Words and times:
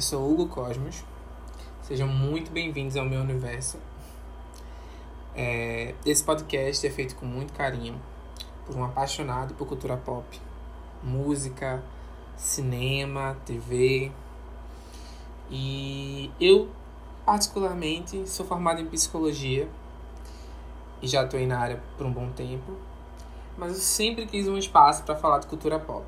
Eu 0.00 0.02
sou 0.02 0.32
Hugo 0.32 0.46
Cosmos. 0.46 1.04
Sejam 1.82 2.08
muito 2.08 2.50
bem-vindos 2.50 2.96
ao 2.96 3.04
meu 3.04 3.20
universo. 3.20 3.76
É, 5.34 5.94
esse 6.06 6.24
podcast 6.24 6.86
é 6.86 6.88
feito 6.88 7.14
com 7.16 7.26
muito 7.26 7.52
carinho 7.52 8.00
por 8.64 8.74
um 8.74 8.82
apaixonado 8.82 9.52
por 9.52 9.68
cultura 9.68 9.98
pop, 9.98 10.40
música, 11.02 11.82
cinema, 12.34 13.36
TV. 13.44 14.10
E 15.50 16.32
eu, 16.40 16.70
particularmente, 17.26 18.26
sou 18.26 18.46
formado 18.46 18.80
em 18.80 18.86
psicologia 18.86 19.68
e 21.02 21.06
já 21.06 21.24
estou 21.24 21.46
na 21.46 21.58
área 21.58 21.82
por 21.98 22.06
um 22.06 22.10
bom 22.10 22.30
tempo. 22.30 22.72
Mas 23.54 23.72
eu 23.74 23.80
sempre 23.80 24.24
quis 24.24 24.48
um 24.48 24.56
espaço 24.56 25.02
para 25.02 25.14
falar 25.14 25.40
de 25.40 25.46
cultura 25.46 25.78
pop. 25.78 26.06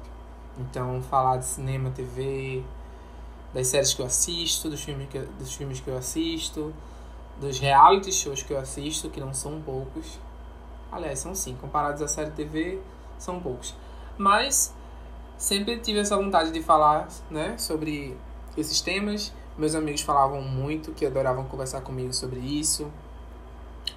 Então, 0.58 1.02
falar 1.02 1.36
de 1.36 1.44
cinema, 1.44 1.90
TV, 1.90 2.64
das 3.52 3.66
séries 3.66 3.94
que 3.94 4.00
eu 4.00 4.06
assisto, 4.06 4.68
dos 4.70 4.82
filmes 4.82 5.08
que, 5.08 5.18
dos 5.18 5.54
filmes 5.54 5.80
que 5.80 5.88
eu 5.88 5.96
assisto, 5.96 6.72
dos 7.40 7.58
reality 7.58 8.12
shows 8.12 8.42
que 8.42 8.52
eu 8.52 8.58
assisto, 8.58 9.10
que 9.10 9.20
não 9.20 9.34
são 9.34 9.60
poucos. 9.60 10.18
Aliás, 10.90 11.18
são 11.18 11.34
sim, 11.34 11.56
comparados 11.56 12.02
à 12.02 12.08
série 12.08 12.30
TV, 12.30 12.80
são 13.18 13.40
poucos. 13.40 13.74
Mas 14.16 14.74
sempre 15.36 15.78
tive 15.80 15.98
essa 15.98 16.16
vontade 16.16 16.50
de 16.50 16.62
falar 16.62 17.08
né, 17.30 17.56
sobre 17.58 18.16
esses 18.56 18.80
temas. 18.80 19.32
Meus 19.56 19.74
amigos 19.74 20.02
falavam 20.02 20.40
muito 20.40 20.92
que 20.92 21.04
adoravam 21.04 21.44
conversar 21.44 21.80
comigo 21.82 22.12
sobre 22.12 22.40
isso, 22.40 22.90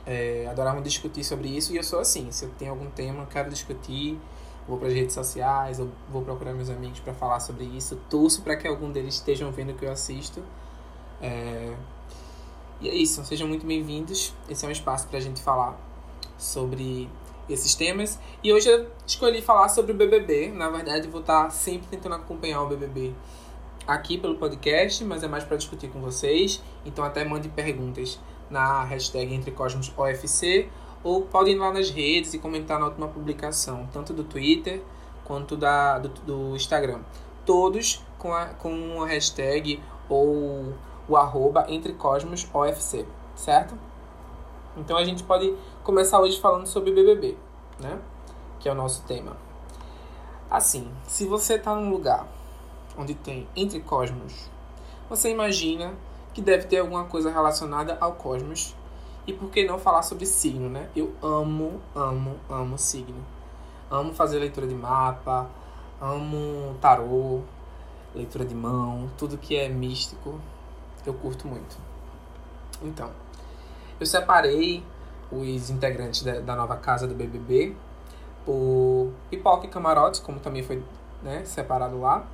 é, 0.05 0.47
adoravam 0.49 0.81
discutir 0.81 1.23
sobre 1.23 1.49
isso. 1.49 1.73
E 1.73 1.77
eu 1.77 1.83
sou 1.83 1.99
assim: 1.99 2.31
se 2.31 2.45
eu 2.45 2.51
tenho 2.57 2.71
algum 2.71 2.89
tema, 2.89 3.25
quero 3.25 3.49
discutir 3.49 4.19
vou 4.67 4.77
para 4.77 4.87
as 4.87 4.93
redes 4.93 5.13
sociais, 5.13 5.79
eu 5.79 5.89
vou 6.11 6.21
procurar 6.21 6.53
meus 6.53 6.69
amigos 6.69 6.99
para 6.99 7.13
falar 7.13 7.39
sobre 7.39 7.65
isso. 7.65 7.95
Torço 8.09 8.41
para 8.41 8.55
que 8.55 8.67
algum 8.67 8.91
deles 8.91 9.15
estejam 9.15 9.51
vendo 9.51 9.71
o 9.71 9.73
que 9.75 9.85
eu 9.85 9.91
assisto. 9.91 10.43
É... 11.21 11.73
E 12.81 12.89
é 12.89 12.93
isso, 12.93 13.23
sejam 13.23 13.47
muito 13.47 13.65
bem-vindos. 13.65 14.33
Esse 14.49 14.65
é 14.65 14.67
um 14.67 14.71
espaço 14.71 15.07
para 15.07 15.17
a 15.17 15.21
gente 15.21 15.41
falar 15.41 15.79
sobre 16.37 17.09
esses 17.47 17.75
temas. 17.75 18.19
E 18.43 18.51
hoje 18.51 18.69
eu 18.69 18.89
escolhi 19.05 19.41
falar 19.41 19.69
sobre 19.69 19.91
o 19.91 19.95
BBB. 19.95 20.51
Na 20.51 20.69
verdade, 20.69 21.07
vou 21.07 21.21
estar 21.21 21.49
sempre 21.51 21.87
tentando 21.87 22.15
acompanhar 22.15 22.61
o 22.63 22.67
BBB 22.67 23.13
aqui 23.87 24.17
pelo 24.17 24.35
podcast, 24.35 25.03
mas 25.05 25.23
é 25.23 25.27
mais 25.27 25.43
para 25.43 25.57
discutir 25.57 25.89
com 25.89 26.01
vocês. 26.01 26.61
Então, 26.85 27.05
até 27.05 27.23
mande 27.23 27.49
perguntas 27.49 28.19
na 28.49 28.83
hashtag 28.83 29.33
EntreCosmosOFC 29.33 30.69
ou 31.05 31.21
podem 31.21 31.53
ir 31.53 31.59
lá 31.59 31.71
nas 31.71 31.91
redes 31.91 32.33
e 32.33 32.39
comentar 32.39 32.79
na 32.79 32.87
última 32.87 33.07
publicação, 33.07 33.87
tanto 33.93 34.11
do 34.11 34.23
Twitter 34.23 34.81
quanto 35.23 35.55
da, 35.55 35.99
do, 35.99 36.09
do 36.09 36.55
Instagram. 36.55 37.01
Todos 37.45 38.03
com 38.17 38.33
a, 38.33 38.47
com 38.47 39.03
a 39.03 39.05
hashtag 39.05 39.79
ou 40.09 40.73
o 41.07 41.15
arroba 41.15 41.67
entrecosmosofc, 41.69 43.05
certo? 43.35 43.77
Então 44.75 44.97
a 44.97 45.05
gente 45.05 45.23
pode 45.23 45.55
começar 45.83 46.19
hoje 46.19 46.41
falando 46.41 46.65
sobre 46.65 46.91
BBB, 46.91 47.37
né? 47.79 47.99
Que 48.59 48.67
é 48.67 48.71
o 48.71 48.75
nosso 48.75 49.03
tema. 49.03 49.37
Assim, 50.49 50.91
se 51.05 51.27
você 51.27 51.53
está 51.53 51.75
num 51.75 51.91
lugar 51.91 52.27
onde 52.97 53.13
tem 53.13 53.47
entre 53.55 53.79
cosmos, 53.79 54.49
você 55.07 55.29
imagina 55.29 55.93
que 56.33 56.41
deve 56.41 56.65
ter 56.65 56.79
alguma 56.79 57.03
coisa 57.03 57.29
relacionada 57.29 57.95
ao 58.01 58.13
cosmos 58.13 58.75
e 59.27 59.33
por 59.33 59.49
que 59.49 59.65
não 59.65 59.79
falar 59.79 60.03
sobre 60.03 60.25
signo, 60.25 60.69
né? 60.69 60.89
Eu 60.95 61.13
amo, 61.21 61.81
amo, 61.95 62.35
amo 62.49 62.77
signo. 62.77 63.25
Amo 63.89 64.13
fazer 64.13 64.39
leitura 64.39 64.67
de 64.67 64.75
mapa, 64.75 65.49
amo 66.01 66.75
tarô, 66.79 67.41
leitura 68.13 68.45
de 68.45 68.55
mão, 68.55 69.09
tudo 69.17 69.37
que 69.37 69.55
é 69.55 69.69
místico, 69.69 70.39
eu 71.05 71.13
curto 71.13 71.47
muito. 71.47 71.77
Então, 72.81 73.11
eu 73.99 74.05
separei 74.05 74.83
os 75.31 75.69
integrantes 75.69 76.23
da, 76.23 76.55
nova 76.55 76.75
casa 76.77 77.07
do 77.07 77.15
BBB 77.15 77.75
por 78.45 79.11
pipoca 79.29 79.65
e 79.65 79.69
camarote, 79.69 80.21
como 80.21 80.39
também 80.39 80.63
foi 80.63 80.83
né, 81.21 81.43
separado 81.45 81.99
lá. 81.99 82.25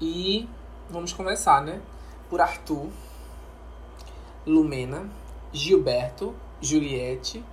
E 0.00 0.48
vamos 0.90 1.12
começar, 1.12 1.62
né? 1.62 1.80
Por 2.28 2.40
Arthur, 2.40 2.88
Lumena, 4.46 5.08
Gilberto, 5.52 6.34
Juliette, 6.60 7.44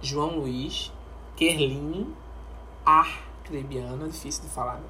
João 0.00 0.38
Luiz, 0.38 0.92
Kerline, 1.36 2.14
Arcrebiana, 2.84 4.08
difícil 4.08 4.44
de 4.44 4.48
falar, 4.48 4.76
né? 4.76 4.88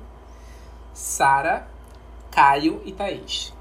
Sara, 0.93 1.69
Caio 2.31 2.81
e 2.85 2.93
Thaís. 2.93 3.53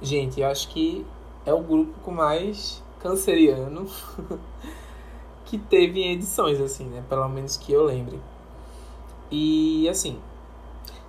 Gente, 0.00 0.40
eu 0.40 0.48
acho 0.48 0.68
que 0.68 1.04
é 1.44 1.52
o 1.52 1.62
grupo 1.62 1.92
com 2.00 2.10
mais 2.10 2.82
canceriano 3.00 3.86
que 5.44 5.58
teve 5.58 6.02
edições, 6.12 6.60
assim, 6.60 6.84
né? 6.84 7.04
Pelo 7.08 7.28
menos 7.28 7.56
que 7.56 7.72
eu 7.72 7.84
lembre. 7.84 8.18
E, 9.30 9.88
assim, 9.88 10.18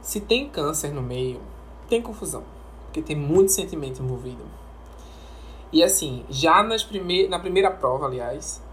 se 0.01 0.19
tem 0.19 0.49
câncer 0.49 0.93
no 0.93 1.01
meio, 1.01 1.39
tem 1.89 2.01
confusão. 2.01 2.43
Porque 2.85 3.01
tem 3.01 3.15
muito 3.15 3.51
sentimento 3.51 4.01
envolvido. 4.01 4.43
E 5.75 5.83
assim, 5.83 6.23
já 6.29 6.63
nas 6.63 6.85
prime 6.85 7.27
na 7.27 7.37
primeira 7.37 7.69
prova, 7.69 8.05
aliás, 8.05 8.63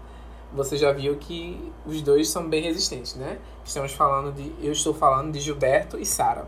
você 0.53 0.77
já 0.77 0.93
viu 0.93 1.17
que 1.17 1.69
os 1.85 2.01
dois 2.01 2.29
são 2.29 2.47
bem 2.49 2.63
resistentes, 2.63 3.15
né? 3.15 3.39
Estamos 3.65 3.91
falando 3.91 4.33
de. 4.33 4.55
Eu 4.65 4.71
estou 4.71 4.93
falando 4.93 5.33
de 5.33 5.41
Gilberto 5.41 5.99
e 5.99 6.05
Sara. 6.05 6.47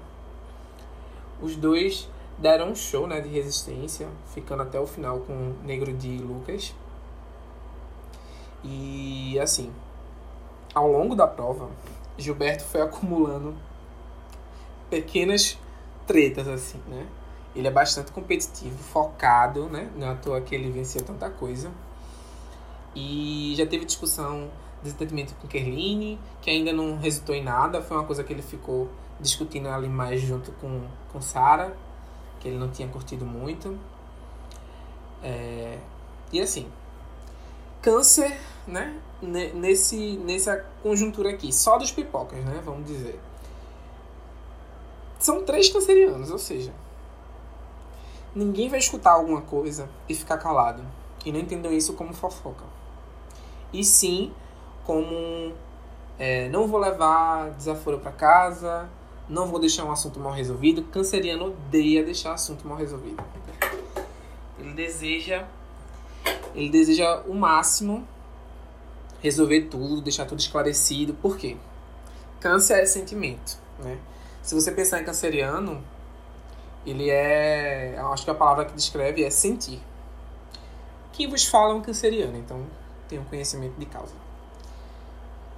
Os 1.41 1.57
dois 1.57 2.09
deram 2.38 2.69
um 2.69 2.75
show 2.75 3.05
né, 3.05 3.19
de 3.19 3.27
resistência, 3.27 4.07
ficando 4.33 4.63
até 4.63 4.79
o 4.79 4.88
final 4.88 5.19
com 5.19 5.33
o 5.33 5.55
Negro 5.66 5.91
de 5.91 6.19
Lucas. 6.19 6.73
E 8.63 9.37
assim, 9.37 9.73
ao 10.73 10.89
longo 10.89 11.17
da 11.17 11.27
prova, 11.27 11.69
Gilberto 12.17 12.63
foi 12.63 12.79
acumulando 12.79 13.53
pequenas 14.89 15.59
tretas, 16.07 16.47
assim, 16.47 16.79
né? 16.87 17.05
Ele 17.55 17.67
é 17.67 17.71
bastante 17.71 18.11
competitivo, 18.11 18.77
focado, 18.77 19.69
né? 19.69 19.89
Não 19.95 20.07
é 20.07 20.11
à 20.11 20.16
toa 20.16 20.41
que 20.41 20.53
ele 20.53 20.69
venceu 20.69 21.01
tanta 21.03 21.29
coisa. 21.29 21.71
E 22.93 23.53
já 23.57 23.66
teve 23.66 23.85
discussão, 23.85 24.49
desentendimento 24.83 25.33
com 25.35 25.47
Kerline, 25.47 26.19
que 26.41 26.49
ainda 26.49 26.73
não 26.73 26.97
resultou 26.97 27.33
em 27.33 27.43
nada. 27.43 27.81
Foi 27.81 27.95
uma 27.95 28.05
coisa 28.05 28.23
que 28.23 28.33
ele 28.33 28.41
ficou 28.41 28.89
discutindo 29.19 29.67
ali 29.69 29.88
mais 29.88 30.21
junto 30.21 30.51
com, 30.53 30.85
com 31.11 31.21
Sara, 31.21 31.75
que 32.39 32.47
ele 32.47 32.57
não 32.57 32.69
tinha 32.69 32.88
curtido 32.88 33.25
muito. 33.25 33.77
É... 35.23 35.79
E 36.31 36.41
assim, 36.41 36.67
câncer, 37.81 38.37
né? 38.67 38.99
Nesse, 39.22 40.17
nessa 40.17 40.66
conjuntura 40.83 41.29
aqui, 41.29 41.53
só 41.53 41.77
dos 41.77 41.91
pipocas, 41.91 42.43
né? 42.43 42.61
Vamos 42.66 42.85
dizer. 42.85 43.19
São 45.19 45.43
três 45.43 45.69
cancerianos, 45.69 46.29
ou 46.29 46.37
seja, 46.37 46.73
Ninguém 48.35 48.68
vai 48.68 48.79
escutar 48.79 49.12
alguma 49.12 49.41
coisa 49.41 49.90
e 50.09 50.13
ficar 50.13 50.38
calado. 50.38 50.84
E 51.25 51.31
não 51.31 51.40
entendam 51.40 51.72
isso 51.72 51.94
como 51.94 52.13
fofoca. 52.13 52.66
E 53.72 53.84
sim 53.84 54.31
como 54.84 55.53
é, 56.19 56.47
não 56.50 56.68
vou 56.68 56.79
levar 56.79 57.50
desaforo 57.51 58.00
para 58.00 58.12
casa, 58.12 58.88
não 59.28 59.47
vou 59.47 59.59
deixar 59.59 59.85
um 59.85 59.91
assunto 59.91 60.19
mal 60.19 60.34
resolvido. 60.34 60.84
Canceriano 60.84 61.46
odeia 61.47 62.03
deixar 62.03 62.34
assunto 62.34 62.68
mal 62.68 62.78
resolvido. 62.78 63.23
Ele 64.59 64.73
deseja 64.73 65.46
ele 66.56 66.69
deseja 66.69 67.22
o 67.28 67.34
máximo 67.34 68.08
resolver 69.22 69.64
tudo, 69.64 70.02
deixar 70.02 70.26
tudo 70.26 70.40
esclarecido. 70.40 71.14
Por 71.14 71.38
quê? 71.38 71.58
Câncer 72.40 72.79
é 72.79 72.85
sentimento, 72.85 73.58
né? 73.79 73.97
Se 74.41 74.55
você 74.55 74.72
pensar 74.72 75.02
em 75.02 75.03
canceriano, 75.03 75.84
ele 76.85 77.09
é. 77.09 77.97
Acho 78.11 78.23
que 78.23 78.32
a 78.32 78.35
palavra 78.35 78.66
que 78.66 78.73
descreve 78.73 79.23
é 79.23 79.29
sentir. 79.29 79.82
Quem 81.11 81.29
vos 81.29 81.46
fala 81.46 81.73
um 81.73 81.82
canceriano, 81.82 82.37
então 82.37 82.66
tem 83.08 83.20
um 83.20 83.23
conhecimento 83.23 83.76
de 83.78 83.85
causa. 83.85 84.14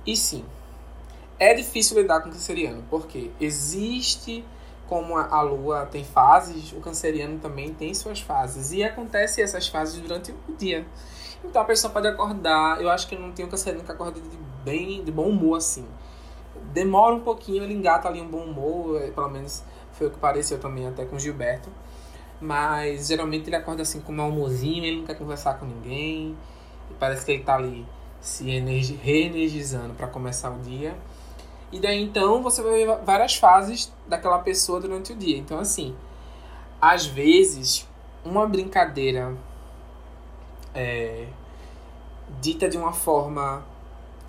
E 0.05 0.15
sim, 0.15 0.45
é 1.39 1.53
difícil 1.53 1.99
lidar 1.99 2.21
com 2.21 2.29
o 2.29 2.31
canceriano, 2.31 2.83
porque 2.89 3.31
existe, 3.39 4.45
como 4.87 5.17
a 5.17 5.41
lua 5.41 5.85
tem 5.85 6.03
fases, 6.03 6.71
o 6.71 6.79
canceriano 6.79 7.39
também 7.39 7.73
tem 7.73 7.93
suas 7.93 8.21
fases. 8.21 8.71
E 8.71 8.83
acontece 8.83 9.41
essas 9.41 9.67
fases 9.67 9.99
durante 9.99 10.31
o 10.31 10.53
dia. 10.53 10.85
Então 11.43 11.61
a 11.61 11.65
pessoa 11.65 11.91
pode 11.91 12.07
acordar. 12.07 12.81
Eu 12.81 12.89
acho 12.89 13.07
que 13.07 13.17
não 13.17 13.31
tem 13.31 13.45
um 13.45 13.49
canceriano 13.49 13.83
que 13.83 13.91
acorda 13.91 14.19
de, 14.19 14.37
bem, 14.63 15.03
de 15.03 15.11
bom 15.11 15.29
humor 15.29 15.57
assim. 15.57 15.85
Demora 16.73 17.15
um 17.15 17.21
pouquinho, 17.21 17.63
ele 17.63 17.73
engata 17.73 18.07
ali 18.07 18.21
um 18.21 18.27
bom 18.27 18.43
humor, 18.43 19.01
é, 19.01 19.11
pelo 19.11 19.29
menos 19.29 19.63
foi 19.97 20.07
o 20.07 20.11
que 20.11 20.17
pareceu 20.17 20.59
também 20.59 20.87
até 20.87 21.05
com 21.05 21.17
Gilberto. 21.17 21.69
Mas 22.39 23.07
geralmente 23.07 23.47
ele 23.47 23.55
acorda 23.55 23.81
assim 23.81 23.99
com 23.99 24.13
um 24.13 24.29
humorzinho, 24.29 24.85
ele 24.85 24.97
não 24.97 25.05
quer 25.05 25.17
conversar 25.17 25.55
com 25.55 25.65
ninguém. 25.65 26.37
Parece 26.99 27.25
que 27.25 27.31
ele 27.31 27.43
tá 27.43 27.55
ali 27.55 27.85
se 28.21 28.45
reenergizando 28.45 29.93
para 29.93 30.07
começar 30.07 30.51
o 30.51 30.59
dia. 30.59 30.95
E 31.71 31.79
daí 31.79 32.01
então 32.01 32.41
você 32.41 32.61
vai 32.61 32.85
ver 32.85 32.97
várias 33.03 33.35
fases 33.35 33.91
daquela 34.07 34.39
pessoa 34.39 34.79
durante 34.79 35.13
o 35.13 35.15
dia. 35.15 35.37
Então 35.37 35.59
assim, 35.59 35.95
às 36.79 37.05
vezes, 37.05 37.87
uma 38.23 38.47
brincadeira 38.47 39.35
é, 40.73 41.27
dita 42.39 42.69
de 42.69 42.77
uma 42.77 42.93
forma 42.93 43.65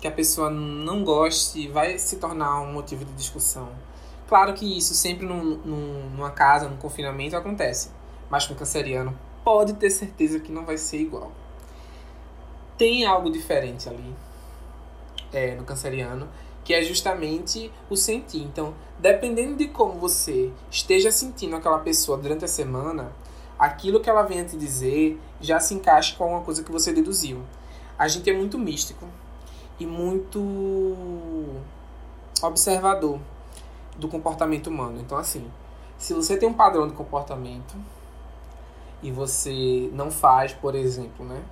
que 0.01 0.07
a 0.07 0.11
pessoa 0.11 0.49
não 0.49 1.03
goste 1.03 1.67
vai 1.67 1.99
se 1.99 2.17
tornar 2.17 2.61
um 2.61 2.73
motivo 2.73 3.05
de 3.05 3.13
discussão. 3.13 3.69
Claro 4.29 4.53
que 4.53 4.77
isso 4.77 4.93
sempre 4.93 5.25
num, 5.25 5.57
num, 5.65 6.09
numa 6.11 6.29
casa, 6.29 6.69
num 6.69 6.77
confinamento, 6.77 7.35
acontece. 7.35 7.89
Mas 8.29 8.45
com 8.45 8.53
o 8.53 8.55
canceriano, 8.55 9.17
pode 9.43 9.73
ter 9.73 9.89
certeza 9.89 10.39
que 10.39 10.51
não 10.51 10.67
vai 10.67 10.77
ser 10.77 10.99
igual. 10.99 11.31
Tem 12.77 13.07
algo 13.07 13.31
diferente 13.31 13.89
ali 13.89 14.15
é, 15.33 15.55
no 15.55 15.63
canceriano, 15.63 16.29
que 16.63 16.75
é 16.75 16.83
justamente 16.83 17.71
o 17.89 17.95
sentir. 17.95 18.43
Então, 18.43 18.75
dependendo 18.99 19.55
de 19.55 19.67
como 19.67 19.93
você 19.99 20.51
esteja 20.69 21.11
sentindo 21.11 21.55
aquela 21.55 21.79
pessoa 21.79 22.15
durante 22.15 22.45
a 22.45 22.47
semana, 22.47 23.11
aquilo 23.57 23.99
que 23.99 24.11
ela 24.11 24.21
venha 24.21 24.45
te 24.45 24.55
dizer 24.55 25.19
já 25.41 25.59
se 25.59 25.73
encaixa 25.73 26.15
com 26.15 26.25
alguma 26.25 26.43
coisa 26.43 26.63
que 26.63 26.71
você 26.71 26.93
deduziu. 26.93 27.41
A 27.97 28.07
gente 28.07 28.29
é 28.29 28.37
muito 28.37 28.59
místico 28.59 29.07
e 29.79 29.87
muito 29.87 30.39
observador 32.43 33.19
do 33.99 34.07
comportamento 34.07 34.67
humano. 34.67 34.99
Então, 34.99 35.17
assim, 35.17 35.49
se 35.97 36.13
você 36.13 36.37
tem 36.37 36.47
um 36.47 36.53
padrão 36.53 36.87
de 36.87 36.93
comportamento 36.93 37.75
e 39.03 39.11
você 39.11 39.89
não 39.93 40.09
faz, 40.09 40.53
por 40.53 40.73
exemplo, 40.73 41.25
né? 41.25 41.43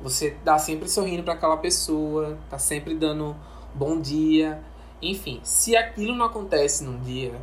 Você 0.00 0.36
dá 0.44 0.58
sempre 0.58 0.88
sorrindo 0.88 1.22
para 1.22 1.34
aquela 1.34 1.56
pessoa, 1.56 2.36
tá 2.50 2.58
sempre 2.58 2.94
dando 2.94 3.34
bom 3.74 3.98
dia. 3.98 4.62
Enfim, 5.00 5.40
se 5.42 5.76
aquilo 5.76 6.14
não 6.14 6.26
acontece 6.26 6.84
num 6.84 7.00
dia, 7.00 7.40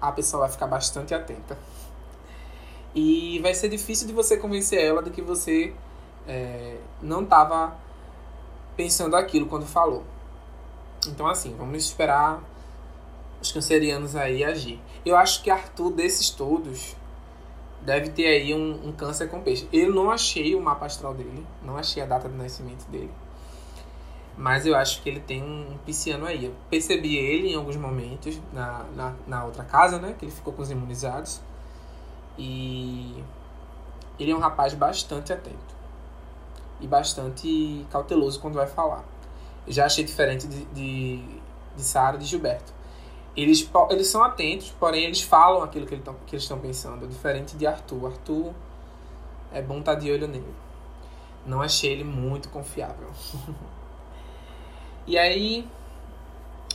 a 0.00 0.12
pessoa 0.12 0.42
vai 0.42 0.50
ficar 0.50 0.66
bastante 0.66 1.14
atenta. 1.14 1.56
E 2.94 3.38
vai 3.40 3.54
ser 3.54 3.68
difícil 3.68 4.06
de 4.06 4.12
você 4.12 4.36
convencer 4.36 4.82
ela 4.82 5.02
de 5.02 5.10
que 5.10 5.22
você 5.22 5.74
é, 6.26 6.78
não 7.00 7.22
estava 7.22 7.76
pensando 8.76 9.16
aquilo 9.16 9.46
quando 9.46 9.66
falou. 9.66 10.04
Então, 11.06 11.26
assim, 11.26 11.54
vamos 11.56 11.84
esperar 11.84 12.42
os 13.46 13.52
cancerianos 13.52 14.16
aí 14.16 14.44
agir. 14.44 14.80
Eu 15.04 15.16
acho 15.16 15.42
que 15.42 15.50
Arthur, 15.50 15.92
desses 15.92 16.30
todos, 16.30 16.96
deve 17.82 18.10
ter 18.10 18.26
aí 18.26 18.54
um, 18.54 18.88
um 18.88 18.92
câncer 18.92 19.28
com 19.28 19.40
peixe. 19.40 19.68
Eu 19.72 19.94
não 19.94 20.10
achei 20.10 20.54
o 20.54 20.60
mapa 20.60 20.86
astral 20.86 21.14
dele, 21.14 21.46
não 21.62 21.76
achei 21.76 22.02
a 22.02 22.06
data 22.06 22.28
de 22.28 22.34
nascimento 22.34 22.86
dele. 22.90 23.10
Mas 24.36 24.66
eu 24.66 24.76
acho 24.76 25.02
que 25.02 25.08
ele 25.08 25.20
tem 25.20 25.42
um 25.42 25.78
pisciano 25.86 26.26
aí. 26.26 26.44
Eu 26.44 26.54
percebi 26.68 27.16
ele 27.16 27.52
em 27.52 27.54
alguns 27.54 27.76
momentos 27.76 28.38
na, 28.52 28.84
na, 28.94 29.14
na 29.26 29.44
outra 29.44 29.64
casa, 29.64 29.98
né? 29.98 30.14
Que 30.18 30.26
ele 30.26 30.32
ficou 30.32 30.52
com 30.52 30.60
os 30.60 30.70
imunizados. 30.70 31.40
E 32.36 33.24
ele 34.18 34.32
é 34.32 34.36
um 34.36 34.40
rapaz 34.40 34.74
bastante 34.74 35.32
atento. 35.32 35.74
E 36.82 36.86
bastante 36.86 37.86
cauteloso 37.90 38.38
quando 38.38 38.54
vai 38.54 38.66
falar. 38.66 39.04
Eu 39.66 39.72
já 39.72 39.86
achei 39.86 40.04
diferente 40.04 40.46
de, 40.46 40.66
de, 40.66 41.40
de 41.74 41.82
Sara 41.82 42.18
de 42.18 42.26
Gilberto. 42.26 42.75
Eles, 43.36 43.70
eles 43.90 44.06
são 44.06 44.24
atentos, 44.24 44.74
porém 44.80 45.04
eles 45.04 45.20
falam 45.20 45.62
aquilo 45.62 45.86
que, 45.86 45.94
eles 45.94 46.04
que 46.26 46.34
eles 46.34 46.42
estão 46.42 46.58
pensando. 46.58 47.06
Diferente 47.06 47.56
de 47.56 47.66
Arthur. 47.66 48.06
Arthur 48.06 48.54
é 49.52 49.60
bom 49.60 49.80
estar 49.80 49.94
tá 49.94 50.00
de 50.00 50.10
olho 50.10 50.26
nele. 50.26 50.54
Não 51.44 51.60
achei 51.60 51.92
ele 51.92 52.04
muito 52.04 52.48
confiável. 52.48 53.08
E 55.08 55.16
aí 55.16 55.64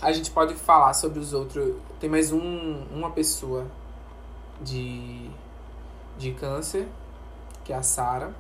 a 0.02 0.12
gente 0.13 0.31
pode 0.31 0.56
falar 0.56 0.94
sobre 0.94 1.19
os 1.19 1.34
outros. 1.34 1.75
Tem 2.00 2.10
mais 2.10 2.31
um, 2.31 2.86
uma 2.90 3.12
pessoa 3.12 3.68
de, 4.62 5.30
de 6.18 6.31
câncer, 6.31 6.88
que 7.66 7.74
é 7.74 7.75
a 7.75 7.84
Sara. 7.84 8.34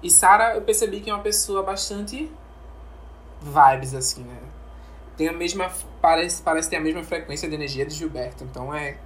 E 0.00 0.08
Sara, 0.08 0.54
eu 0.54 0.62
percebi 0.62 1.00
que 1.00 1.10
é 1.10 1.14
uma 1.14 1.22
pessoa 1.22 1.64
bastante 1.64 2.30
vibes, 3.42 3.92
assim, 3.92 4.22
né? 4.22 4.38
Tem 5.20 5.28
a 5.28 5.34
mesma. 5.34 5.70
Parece, 6.00 6.40
parece 6.40 6.70
ter 6.70 6.76
a 6.76 6.80
mesma 6.80 7.04
frequência 7.04 7.46
de 7.46 7.54
energia 7.54 7.84
de 7.84 7.94
Gilberto. 7.94 8.42
Então 8.42 8.74
é 8.74 8.96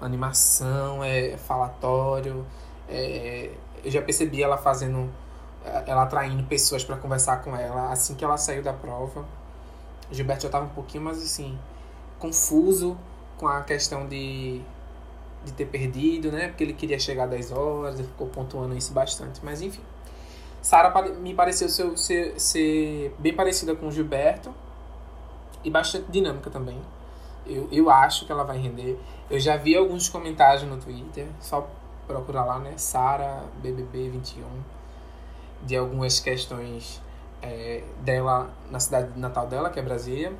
animação, 0.00 1.02
é 1.02 1.36
falatório. 1.36 2.46
É, 2.88 3.50
eu 3.84 3.90
já 3.90 4.00
percebi 4.00 4.44
ela 4.44 4.56
fazendo 4.56 5.12
ela 5.84 6.04
atraindo 6.04 6.44
pessoas 6.44 6.84
para 6.84 6.96
conversar 6.96 7.42
com 7.42 7.56
ela 7.56 7.90
assim 7.90 8.14
que 8.14 8.24
ela 8.24 8.36
saiu 8.36 8.62
da 8.62 8.72
prova. 8.72 9.24
Gilberto 10.08 10.42
já 10.42 10.48
estava 10.48 10.66
um 10.66 10.68
pouquinho 10.68 11.02
mais 11.02 11.20
assim 11.20 11.58
confuso 12.20 12.96
com 13.36 13.48
a 13.48 13.62
questão 13.62 14.06
de, 14.06 14.60
de 15.44 15.50
ter 15.50 15.66
perdido, 15.66 16.30
né? 16.30 16.46
Porque 16.46 16.62
ele 16.62 16.74
queria 16.74 17.00
chegar 17.00 17.24
a 17.24 17.26
10 17.26 17.50
horas, 17.50 17.98
ele 17.98 18.06
ficou 18.06 18.28
pontuando 18.28 18.76
isso 18.76 18.92
bastante, 18.92 19.40
mas 19.42 19.60
enfim. 19.60 19.82
Sara 20.62 20.94
me 21.14 21.34
pareceu 21.34 21.68
ser, 21.68 21.98
ser, 21.98 22.40
ser, 22.40 23.12
bem 23.18 23.34
parecida 23.34 23.74
com 23.74 23.88
o 23.88 23.90
Gilberto 23.90 24.54
e 25.66 25.70
bastante 25.70 26.10
dinâmica 26.12 26.48
também. 26.48 26.80
Eu, 27.44 27.68
eu 27.72 27.90
acho 27.90 28.24
que 28.24 28.30
ela 28.30 28.44
vai 28.44 28.56
render. 28.56 28.98
Eu 29.28 29.40
já 29.40 29.56
vi 29.56 29.76
alguns 29.76 30.08
comentários 30.08 30.62
no 30.62 30.76
Twitter, 30.78 31.26
só 31.40 31.68
procurar 32.06 32.44
lá, 32.44 32.60
né? 32.60 32.74
Sara 32.76 33.42
BBB 33.60 34.10
21 34.10 34.44
de 35.62 35.76
algumas 35.76 36.20
questões 36.20 37.02
é, 37.42 37.82
dela 38.02 38.48
na 38.70 38.78
cidade 38.78 39.18
natal 39.18 39.48
dela, 39.48 39.68
que 39.68 39.80
é 39.80 39.82
Brasília. 39.82 40.32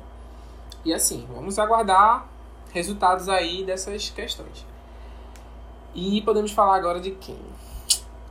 E 0.85 0.93
assim, 0.93 1.27
vamos 1.33 1.59
aguardar 1.59 2.25
resultados 2.71 3.27
aí 3.27 3.65
dessas 3.65 4.09
questões. 4.09 4.65
E 5.93 6.21
podemos 6.21 6.53
falar 6.53 6.77
agora 6.77 7.01
de 7.01 7.11
quem? 7.11 7.39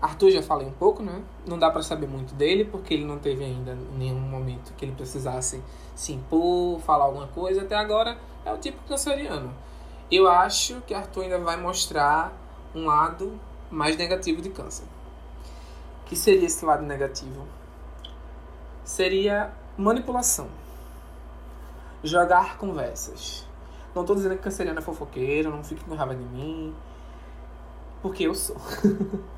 Arthur 0.07 0.31
já 0.31 0.43
falei 0.43 0.67
um 0.67 0.73
pouco, 0.73 1.03
né? 1.03 1.23
Não 1.47 1.59
dá 1.59 1.71
para 1.71 1.83
saber 1.83 2.07
muito 2.07 2.35
dele, 2.35 2.65
porque 2.65 2.95
ele 2.95 3.05
não 3.05 3.19
teve 3.19 3.45
ainda 3.45 3.77
nenhum 3.97 4.19
momento 4.19 4.73
que 4.75 4.85
ele 4.85 4.93
precisasse 4.93 5.63
se 5.95 6.13
impor, 6.13 6.81
falar 6.81 7.05
alguma 7.05 7.27
coisa. 7.29 7.63
Até 7.63 7.77
agora 7.77 8.17
é 8.45 8.53
o 8.53 8.59
tipo 8.59 8.79
canceriano. 8.89 9.53
Eu 10.11 10.29
acho 10.29 10.81
que 10.87 10.95
Arthur 10.95 11.25
ainda 11.25 11.39
vai 11.39 11.57
mostrar 11.57 12.33
um 12.75 12.87
lado 12.87 13.39
mais 13.71 13.97
negativo 13.97 14.41
de 14.41 14.51
câncer 14.51 14.85
que 16.07 16.15
seria 16.15 16.47
esse 16.47 16.65
lado 16.65 16.85
negativo? 16.85 17.47
Seria 18.85 19.53
manipulação. 19.77 20.49
Jogar 22.03 22.57
conversas. 22.57 23.45
Não 23.95 24.03
estou 24.03 24.15
dizendo 24.15 24.37
que 24.37 24.43
canceriano 24.43 24.79
é 24.79 24.83
fofoqueiro, 24.83 25.51
não 25.51 25.65
fique 25.65 25.85
com 25.85 25.95
raiva 25.95 26.15
de 26.15 26.23
mim. 26.23 26.75
Porque 28.01 28.25
eu 28.27 28.35
sou. 28.35 28.57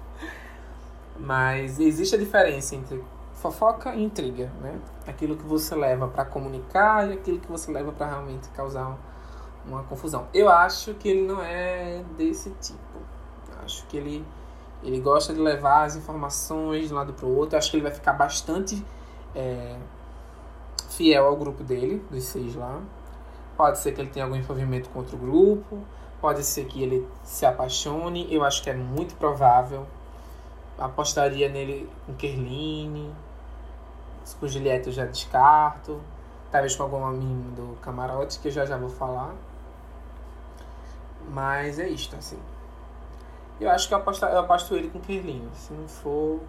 Mas 1.18 1.80
existe 1.80 2.14
a 2.14 2.18
diferença 2.18 2.76
entre 2.76 3.02
fofoca 3.34 3.94
e 3.94 4.02
intriga, 4.02 4.50
né? 4.60 4.78
Aquilo 5.06 5.37
que 5.37 5.44
você 5.44 5.75
leva 5.75 6.08
para 6.08 6.25
comunicar 6.25 7.08
e 7.08 7.14
aquilo 7.14 7.38
que 7.38 7.48
você 7.48 7.70
leva 7.70 7.92
para 7.92 8.06
realmente 8.06 8.48
causar 8.50 8.96
uma 9.66 9.82
confusão. 9.84 10.26
Eu 10.32 10.48
acho 10.48 10.94
que 10.94 11.08
ele 11.08 11.26
não 11.26 11.42
é 11.42 12.02
desse 12.16 12.50
tipo. 12.60 12.98
Eu 13.52 13.64
acho 13.64 13.87
que 13.87 13.96
ele 13.96 14.25
ele 14.82 15.00
gosta 15.00 15.34
de 15.34 15.40
levar 15.40 15.84
as 15.84 15.96
informações 15.96 16.88
de 16.88 16.94
um 16.94 16.96
lado 16.96 17.12
para 17.12 17.26
o 17.26 17.37
outro. 17.37 17.58
Acho 17.58 17.70
que 17.70 17.76
ele 17.76 17.82
vai 17.82 17.92
ficar 17.92 18.12
bastante 18.12 18.84
é, 19.34 19.76
fiel 20.90 21.26
ao 21.26 21.37
grupo 21.37 21.64
dele, 21.64 22.04
dos 22.10 22.25
seis 22.25 22.54
lá. 22.54 22.80
Pode 23.56 23.78
ser 23.78 23.92
que 23.92 24.00
ele 24.00 24.10
tenha 24.10 24.25
algum 24.25 24.37
envolvimento 24.37 24.88
com 24.90 25.00
outro 25.00 25.16
grupo. 25.16 25.80
Pode 26.20 26.44
ser 26.44 26.66
que 26.66 26.82
ele 26.82 27.06
se 27.25 27.44
apaixone. 27.44 28.32
Eu 28.32 28.44
acho 28.44 28.62
que 28.62 28.70
é 28.70 28.75
muito 28.75 29.16
provável. 29.16 29.87
Apostaria 30.78 31.49
nele 31.49 31.90
com 32.06 32.14
Kerline. 32.14 33.12
Com 34.38 34.47
Juliette 34.47 34.88
eu 34.88 34.92
já 34.92 35.04
descarto. 35.04 36.00
Talvez 36.50 36.76
com 36.76 36.85
alguma 36.85 37.11
menina 37.11 37.50
do 37.56 37.76
camarote, 37.80 38.38
que 38.38 38.49
eu 38.49 38.52
já 38.52 38.64
já 38.64 38.76
vou 38.76 38.88
falar. 38.88 39.35
Mas 41.30 41.78
é 41.78 41.88
isto, 41.88 42.16
assim. 42.16 42.38
Eu 43.61 43.70
acho 43.70 43.88
que 43.88 43.94
eu 43.94 43.99
aposto, 43.99 44.25
eu 44.25 44.38
aposto 44.38 44.75
ele 44.76 44.88
com 44.88 45.00
Kerlinho. 45.00 45.50
Se 45.54 45.73
não 45.73 45.88
for 45.88 46.40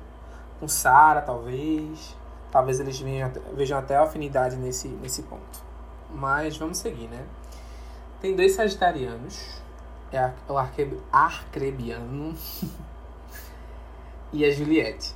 com 0.60 0.68
Sara, 0.68 1.22
talvez. 1.22 2.16
Talvez 2.52 2.80
eles 2.80 3.00
venham, 3.00 3.32
vejam 3.54 3.78
até 3.78 3.96
a 3.98 4.04
afinidade 4.04 4.56
nesse, 4.56 4.88
nesse 4.88 5.24
ponto. 5.24 5.64
Mas 6.12 6.58
vamos 6.58 6.78
seguir, 6.78 7.08
né? 7.08 7.26
Tem 8.22 8.36
dois 8.36 8.54
sagitarianos. 8.54 9.62
É 10.12 10.32
o 10.48 10.58
Arcrebiano 11.12 12.36
e 14.32 14.46
a 14.46 14.52
Juliette. 14.52 15.14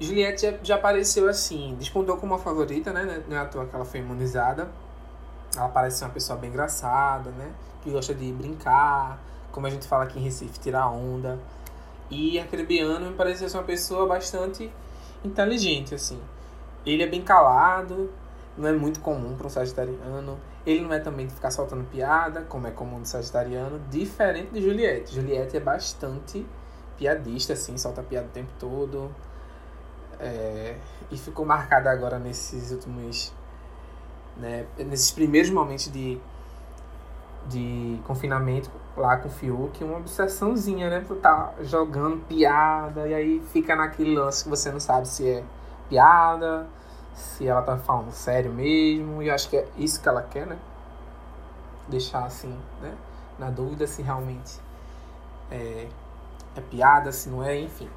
Juliette 0.00 0.58
já, 0.62 0.74
apareceu 0.74 1.28
assim, 1.28 1.76
despontou 1.78 2.16
como 2.16 2.34
uma 2.34 2.38
favorita, 2.38 2.92
né? 2.92 3.22
Não 3.28 3.36
é 3.36 3.40
à 3.40 3.44
toa 3.44 3.66
que 3.66 3.74
ela 3.74 3.84
foi 3.84 4.00
imunizada. 4.00 4.68
Ela 5.56 5.68
parece 5.68 5.98
ser 5.98 6.04
uma 6.04 6.10
pessoa 6.10 6.38
bem 6.38 6.50
engraçada, 6.50 7.30
né? 7.30 7.52
Que 7.82 7.90
gosta 7.90 8.12
de 8.12 8.32
brincar, 8.32 9.22
como 9.52 9.66
a 9.66 9.70
gente 9.70 9.86
fala 9.86 10.04
aqui 10.04 10.18
em 10.18 10.22
Recife, 10.22 10.58
tirar 10.58 10.88
onda. 10.88 11.38
E 12.10 12.38
Arcrebiano 12.38 13.10
me 13.10 13.16
parecia 13.16 13.48
ser 13.48 13.56
uma 13.56 13.62
pessoa 13.62 14.06
bastante 14.06 14.70
inteligente, 15.24 15.94
assim. 15.94 16.20
Ele 16.84 17.02
é 17.02 17.06
bem 17.06 17.22
calado, 17.22 18.10
não 18.58 18.68
é 18.68 18.72
muito 18.72 19.00
comum 19.00 19.36
para 19.36 19.46
um 19.46 19.50
sagitariano. 19.50 20.38
Ele 20.66 20.80
não 20.80 20.92
é 20.92 20.98
também 20.98 21.26
de 21.26 21.34
ficar 21.34 21.50
soltando 21.50 21.84
piada, 21.84 22.42
como 22.42 22.66
é 22.66 22.70
comum 22.70 23.00
do 23.00 23.06
sagitariano, 23.06 23.80
diferente 23.90 24.52
de 24.52 24.62
Juliette. 24.62 25.14
Juliette 25.14 25.56
é 25.56 25.60
bastante 25.60 26.44
piadista, 26.98 27.52
assim, 27.52 27.76
solta 27.76 28.02
piada 28.02 28.26
o 28.26 28.30
tempo 28.30 28.50
todo. 28.58 29.10
É, 30.18 30.76
e 31.10 31.16
ficou 31.16 31.44
marcada 31.44 31.90
agora 31.90 32.18
nesses 32.18 32.70
últimos. 32.70 33.32
Né, 34.36 34.66
nesses 34.78 35.12
primeiros 35.12 35.48
momentos 35.50 35.90
de, 35.92 36.20
de 37.46 38.00
confinamento 38.04 38.68
lá 38.96 39.16
com 39.16 39.28
o 39.28 39.30
Fiuk, 39.30 39.82
uma 39.84 39.98
obsessãozinha, 39.98 40.90
né? 40.90 41.04
Por 41.06 41.16
estar 41.16 41.48
tá 41.48 41.62
jogando 41.62 42.24
piada, 42.26 43.06
e 43.06 43.14
aí 43.14 43.42
fica 43.52 43.76
naquele 43.76 44.16
lance 44.16 44.42
que 44.42 44.50
você 44.50 44.72
não 44.72 44.80
sabe 44.80 45.06
se 45.06 45.28
é 45.28 45.44
piada, 45.88 46.66
se 47.14 47.46
ela 47.46 47.62
tá 47.62 47.76
falando 47.76 48.10
sério 48.10 48.52
mesmo, 48.52 49.22
e 49.22 49.30
acho 49.30 49.48
que 49.48 49.56
é 49.56 49.68
isso 49.76 50.00
que 50.00 50.08
ela 50.08 50.22
quer, 50.22 50.46
né? 50.46 50.58
Deixar 51.88 52.24
assim, 52.24 52.56
né? 52.82 52.92
Na 53.38 53.50
dúvida 53.50 53.86
se 53.86 54.02
realmente 54.02 54.60
é, 55.50 55.86
é 56.56 56.60
piada, 56.60 57.12
se 57.12 57.28
não 57.28 57.42
é, 57.42 57.58
enfim. 57.58 57.88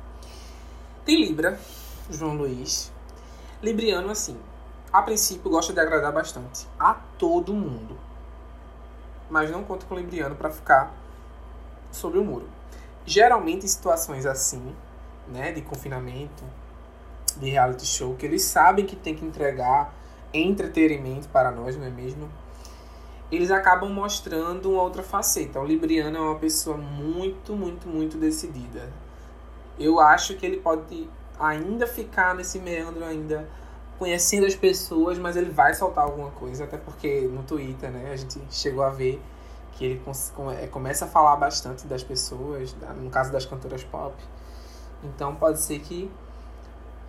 Tem 1.05 1.23
Libra, 1.23 1.59
João 2.09 2.35
Luiz. 2.35 2.91
Libriano, 3.61 4.09
assim, 4.09 4.37
a 4.91 5.01
princípio 5.01 5.49
gosta 5.49 5.73
de 5.73 5.79
agradar 5.79 6.11
bastante 6.11 6.67
a 6.79 6.93
todo 7.17 7.53
mundo. 7.53 7.97
Mas 9.29 9.51
não 9.51 9.63
conta 9.63 9.85
com 9.85 9.95
o 9.95 9.97
Libriano 9.97 10.35
para 10.35 10.49
ficar 10.49 10.93
sobre 11.91 12.19
o 12.19 12.23
muro. 12.23 12.47
Geralmente 13.05 13.65
em 13.65 13.69
situações 13.69 14.25
assim, 14.25 14.75
né, 15.27 15.51
de 15.51 15.61
confinamento, 15.61 16.43
de 17.37 17.49
reality 17.49 17.85
show, 17.85 18.15
que 18.15 18.25
eles 18.25 18.43
sabem 18.43 18.85
que 18.85 18.95
tem 18.95 19.15
que 19.15 19.25
entregar 19.25 19.93
entretenimento 20.33 21.27
para 21.29 21.51
nós, 21.51 21.77
não 21.77 21.85
é 21.85 21.89
mesmo? 21.89 22.29
Eles 23.31 23.51
acabam 23.51 23.89
mostrando 23.89 24.71
uma 24.71 24.81
outra 24.81 25.03
faceta. 25.03 25.59
O 25.59 25.65
Libriano 25.65 26.17
é 26.17 26.21
uma 26.21 26.35
pessoa 26.39 26.77
muito, 26.77 27.53
muito, 27.53 27.87
muito 27.87 28.17
decidida. 28.17 28.89
Eu 29.77 29.99
acho 29.99 30.35
que 30.35 30.45
ele 30.45 30.57
pode 30.57 31.09
ainda 31.39 31.85
ficar 31.85 32.33
nesse 32.33 32.59
meandro 32.59 33.03
ainda 33.03 33.47
conhecendo 33.99 34.45
as 34.45 34.55
pessoas, 34.55 35.17
mas 35.17 35.35
ele 35.35 35.49
vai 35.49 35.73
soltar 35.73 36.05
alguma 36.05 36.29
coisa, 36.31 36.63
até 36.63 36.77
porque 36.77 37.21
no 37.21 37.43
Twitter, 37.43 37.91
né, 37.91 38.11
a 38.11 38.15
gente 38.15 38.39
chegou 38.49 38.83
a 38.83 38.89
ver 38.89 39.21
que 39.73 39.85
ele 39.85 40.01
é, 40.59 40.67
começa 40.67 41.05
a 41.05 41.07
falar 41.07 41.35
bastante 41.35 41.85
das 41.85 42.03
pessoas, 42.03 42.75
no 42.95 43.09
caso 43.09 43.31
das 43.31 43.45
cantoras 43.45 43.83
pop. 43.83 44.15
Então 45.03 45.35
pode 45.35 45.59
ser 45.59 45.79
que 45.79 46.09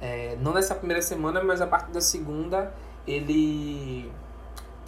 é, 0.01 0.37
não 0.41 0.53
nessa 0.53 0.75
primeira 0.75 1.03
semana, 1.03 1.43
mas 1.43 1.61
a 1.61 1.67
partir 1.67 1.91
da 1.91 2.01
segunda 2.01 2.73
ele 3.07 4.11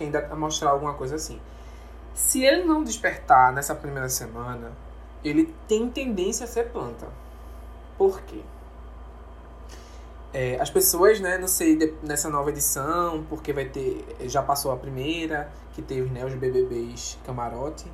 tenda 0.00 0.26
a 0.30 0.34
mostrar 0.34 0.70
alguma 0.70 0.94
coisa 0.94 1.16
assim. 1.16 1.38
Se 2.14 2.42
ele 2.42 2.64
não 2.64 2.82
despertar 2.82 3.52
nessa 3.52 3.74
primeira 3.74 4.08
semana, 4.08 4.72
ele 5.22 5.54
tem 5.68 5.90
tendência 5.90 6.44
a 6.44 6.48
ser 6.48 6.70
planta. 6.70 7.06
Por 7.98 8.22
quê? 8.22 8.40
É, 10.32 10.58
as 10.60 10.70
pessoas, 10.70 11.20
né, 11.20 11.36
não 11.36 11.48
sei, 11.48 11.76
de, 11.76 11.92
nessa 12.02 12.30
nova 12.30 12.48
edição, 12.48 13.24
porque 13.28 13.52
vai 13.52 13.66
ter. 13.66 14.04
Já 14.22 14.42
passou 14.42 14.72
a 14.72 14.76
primeira, 14.76 15.52
que 15.74 15.82
teve 15.82 16.08
né, 16.08 16.24
os 16.24 16.34
BBBs 16.34 17.18
camarote. 17.26 17.86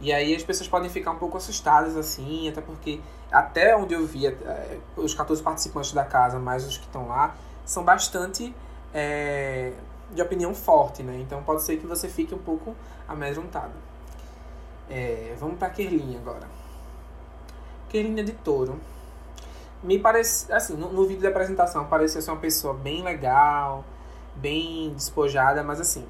E 0.00 0.12
aí 0.12 0.34
as 0.34 0.42
pessoas 0.42 0.68
podem 0.68 0.90
ficar 0.90 1.12
um 1.12 1.18
pouco 1.18 1.36
assustadas, 1.36 1.96
assim, 1.96 2.48
até 2.48 2.60
porque, 2.60 3.00
até 3.32 3.74
onde 3.74 3.94
eu 3.94 4.06
via, 4.06 4.36
é, 4.44 4.78
os 4.96 5.14
14 5.14 5.42
participantes 5.42 5.92
da 5.92 6.04
casa, 6.04 6.38
mais 6.38 6.66
os 6.66 6.76
que 6.76 6.84
estão 6.84 7.08
lá, 7.08 7.34
são 7.64 7.84
bastante 7.84 8.54
é, 8.92 9.72
de 10.14 10.22
opinião 10.22 10.54
forte, 10.54 11.02
né? 11.02 11.18
Então 11.20 11.42
pode 11.42 11.62
ser 11.62 11.78
que 11.78 11.86
você 11.86 12.08
fique 12.08 12.34
um 12.34 12.38
pouco 12.38 12.74
amedrontado. 13.06 13.72
É, 14.88 15.34
vamos 15.38 15.58
para 15.58 15.70
Kerlinha 15.70 16.18
agora. 16.18 16.48
Kerlinha 17.88 18.24
de 18.24 18.32
touro. 18.32 18.78
Me 19.82 19.98
parece, 19.98 20.52
assim, 20.52 20.76
no, 20.76 20.92
no 20.92 21.04
vídeo 21.06 21.22
da 21.22 21.28
apresentação 21.28 21.86
parecia 21.86 22.20
ser 22.20 22.30
uma 22.30 22.40
pessoa 22.40 22.74
bem 22.74 23.02
legal, 23.02 23.84
bem 24.34 24.92
despojada, 24.94 25.62
mas 25.62 25.80
assim, 25.80 26.06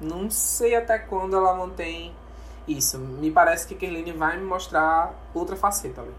não 0.00 0.30
sei 0.30 0.74
até 0.74 0.98
quando 0.98 1.36
ela 1.36 1.54
mantém 1.54 2.14
isso. 2.66 2.98
Me 2.98 3.30
parece 3.30 3.66
que 3.66 3.74
Kerline 3.74 4.12
vai 4.12 4.36
me 4.36 4.44
mostrar 4.44 5.14
outra 5.34 5.56
faceta 5.56 6.02
ali. 6.02 6.14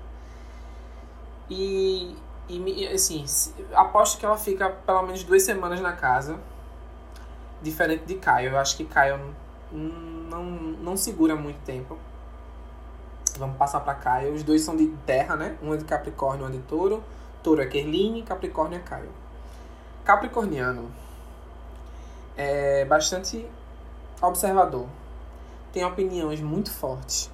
E, 1.49 2.15
e 2.47 2.87
assim, 2.87 3.25
aposto 3.73 4.19
que 4.19 4.25
ela 4.25 4.37
fica 4.37 4.69
pelo 4.69 5.03
menos 5.03 5.23
duas 5.23 5.43
semanas 5.43 5.79
na 5.79 5.93
casa. 5.93 6.39
Diferente 7.61 8.05
de 8.05 8.15
Caio. 8.15 8.51
Eu 8.51 8.57
acho 8.57 8.77
que 8.77 8.85
Caio 8.85 9.19
não, 9.71 10.43
não 10.43 10.97
segura 10.97 11.35
muito 11.35 11.59
tempo. 11.65 11.97
Vamos 13.37 13.57
passar 13.57 13.79
para 13.81 13.93
Caio. 13.95 14.33
Os 14.33 14.43
dois 14.43 14.61
são 14.61 14.75
de 14.75 14.87
terra, 15.05 15.35
né? 15.35 15.57
Um 15.61 15.73
é 15.73 15.77
de 15.77 15.85
Capricórnio, 15.85 16.45
um 16.45 16.49
é 16.49 16.51
de 16.51 16.59
Touro. 16.59 17.03
Touro 17.43 17.61
é 17.61 17.65
Kerline, 17.65 18.23
Capricórnio 18.23 18.77
é 18.77 18.81
Caio. 18.81 19.09
Capricorniano 20.03 20.91
é 22.35 22.85
bastante 22.85 23.45
observador 24.21 24.87
tem 25.71 25.83
opiniões 25.83 26.41
muito 26.41 26.71
fortes. 26.71 27.29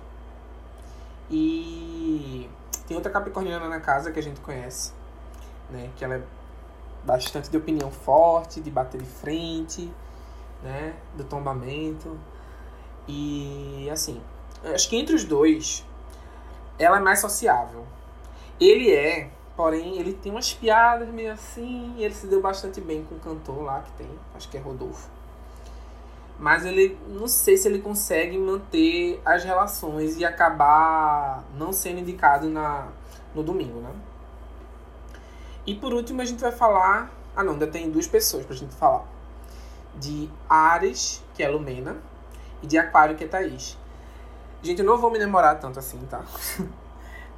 E 1.30 2.50
tem 2.88 2.96
outra 2.96 3.12
capricorniana 3.12 3.68
na 3.68 3.80
casa 3.80 4.12
que 4.12 4.20
a 4.20 4.24
gente 4.24 4.40
conhece, 4.42 4.92
né? 5.70 5.90
Que 5.96 6.06
ela 6.06 6.16
é 6.16 6.22
bastante 7.04 7.50
de 7.50 7.58
opinião 7.58 7.90
forte, 7.90 8.62
de 8.62 8.70
bater 8.70 9.02
de 9.02 9.08
frente, 9.08 9.92
né? 10.66 10.96
Do 11.16 11.24
tombamento. 11.24 12.18
E 13.08 13.88
assim, 13.92 14.22
acho 14.64 14.90
que 14.90 14.98
entre 14.98 15.16
os 15.16 15.24
dois, 15.24 15.86
ela 16.78 16.98
é 16.98 17.00
mais 17.00 17.20
sociável. 17.20 17.86
Ele 18.60 18.92
é, 18.92 19.30
porém, 19.56 19.98
ele 20.00 20.14
tem 20.14 20.32
umas 20.32 20.54
piadas 20.54 21.08
meio 21.10 21.32
assim, 21.32 21.96
ele 21.98 22.14
se 22.14 22.28
deu 22.28 22.42
bastante 22.42 22.82
bem 22.82 23.04
com 23.06 23.16
o 23.16 23.20
cantor 23.20 23.64
lá 23.64 23.82
que 23.82 23.92
tem, 23.92 24.10
acho 24.36 24.50
que 24.50 24.58
é 24.58 24.60
Rodolfo 24.60 25.16
mas 26.38 26.66
ele 26.66 26.98
não 27.08 27.28
sei 27.28 27.58
se 27.58 27.68
ele 27.68 27.80
consegue 27.80 28.38
manter 28.38 29.22
as 29.26 29.44
relações 29.44 30.18
e 30.18 30.26
acabar 30.26 31.44
não 31.58 31.72
sendo 31.72 32.00
indicado 32.00 32.50
na, 32.50 32.90
no 33.34 33.42
domingo, 33.42 33.80
né? 33.80 33.92
E 35.66 35.74
por 35.76 35.94
último 35.94 36.22
a 36.22 36.26
gente 36.26 36.42
vai 36.42 36.52
falar. 36.52 37.12
Ah 37.36 37.44
não, 37.44 37.54
ainda 37.54 37.68
tem 37.68 37.90
duas 37.90 38.08
pessoas 38.08 38.46
pra 38.46 38.56
gente 38.56 38.76
falar. 38.76 39.06
De 40.00 40.30
Ares, 40.50 41.24
que 41.34 41.44
é 41.44 41.50
Lumena, 41.50 41.98
e 42.62 42.68
de 42.68 42.78
Aquário, 42.78 43.16
que 43.16 43.24
é 43.24 43.28
Thaís. 43.28 43.78
Gente, 44.62 44.80
eu 44.80 44.86
não 44.86 44.98
vou 44.98 45.12
me 45.12 45.20
demorar 45.20 45.56
tanto 45.56 45.80
assim, 45.80 46.00
tá? 46.10 46.24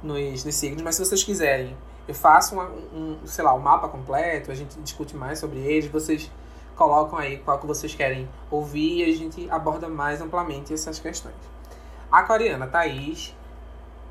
nos, 0.02 0.44
nos 0.44 0.54
signos, 0.54 0.82
mas 0.82 0.94
se 0.94 1.04
vocês 1.04 1.22
quiserem, 1.22 1.76
eu 2.06 2.14
faço 2.14 2.58
um, 2.58 3.18
sei 3.26 3.44
lá, 3.44 3.54
um 3.54 3.58
mapa 3.58 3.88
completo, 3.88 4.50
a 4.50 4.54
gente 4.54 4.78
discute 4.80 5.14
mais 5.14 5.38
sobre 5.38 5.58
eles, 5.58 5.90
vocês 5.90 6.30
colocam 6.74 7.18
aí 7.18 7.38
qual 7.38 7.58
que 7.58 7.66
vocês 7.66 7.94
querem 7.94 8.28
ouvir 8.50 9.04
e 9.04 9.12
a 9.12 9.16
gente 9.16 9.50
aborda 9.50 9.88
mais 9.88 10.22
amplamente 10.22 10.72
essas 10.72 10.98
questões. 10.98 11.34
A 12.10 12.22
coreana 12.22 12.66
Thaís 12.66 13.36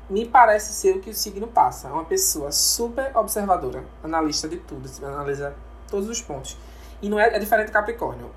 me 0.08 0.26
parece 0.26 0.72
ser 0.72 0.96
o 0.96 1.00
que 1.00 1.10
o 1.10 1.14
signo 1.14 1.48
passa. 1.48 1.88
É 1.88 1.90
uma 1.90 2.04
pessoa 2.04 2.52
super 2.52 3.16
observadora, 3.16 3.84
analista 4.02 4.48
de 4.48 4.58
tudo, 4.58 4.88
analisa 5.04 5.54
todos 5.90 6.08
os 6.08 6.20
pontos. 6.22 6.56
E 7.00 7.08
não 7.08 7.18
é, 7.18 7.34
é 7.34 7.38
diferente 7.38 7.68
do 7.68 7.72
Capricórnio. 7.72 8.30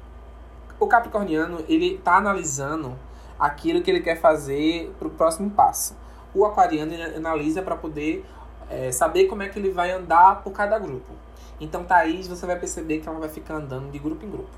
O 0.79 0.87
Capricorniano, 0.87 1.63
ele 1.67 1.97
tá 1.99 2.17
analisando 2.17 2.97
aquilo 3.39 3.81
que 3.81 3.89
ele 3.89 4.01
quer 4.01 4.19
fazer 4.19 4.93
para 4.97 5.07
o 5.07 5.11
próximo 5.11 5.49
passo. 5.51 5.95
O 6.33 6.45
aquariano 6.45 6.93
analisa 7.15 7.61
para 7.61 7.75
poder 7.75 8.25
é, 8.69 8.91
saber 8.91 9.25
como 9.25 9.43
é 9.43 9.49
que 9.49 9.59
ele 9.59 9.69
vai 9.69 9.91
andar 9.91 10.41
por 10.43 10.51
cada 10.51 10.77
grupo. 10.79 11.13
Então, 11.59 11.83
Thaís, 11.83 12.27
você 12.27 12.45
vai 12.45 12.57
perceber 12.57 12.99
que 12.99 13.07
ela 13.07 13.19
vai 13.19 13.29
ficar 13.29 13.55
andando 13.55 13.91
de 13.91 13.99
grupo 13.99 14.25
em 14.25 14.29
grupo, 14.29 14.49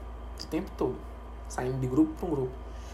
o 0.41 0.48
tempo 0.48 0.72
todo, 0.77 0.95
saindo 1.50 1.77
de 1.77 1.88
grupo 1.88 2.13
para 2.13 2.27
um 2.27 2.31
grupo. 2.31 2.51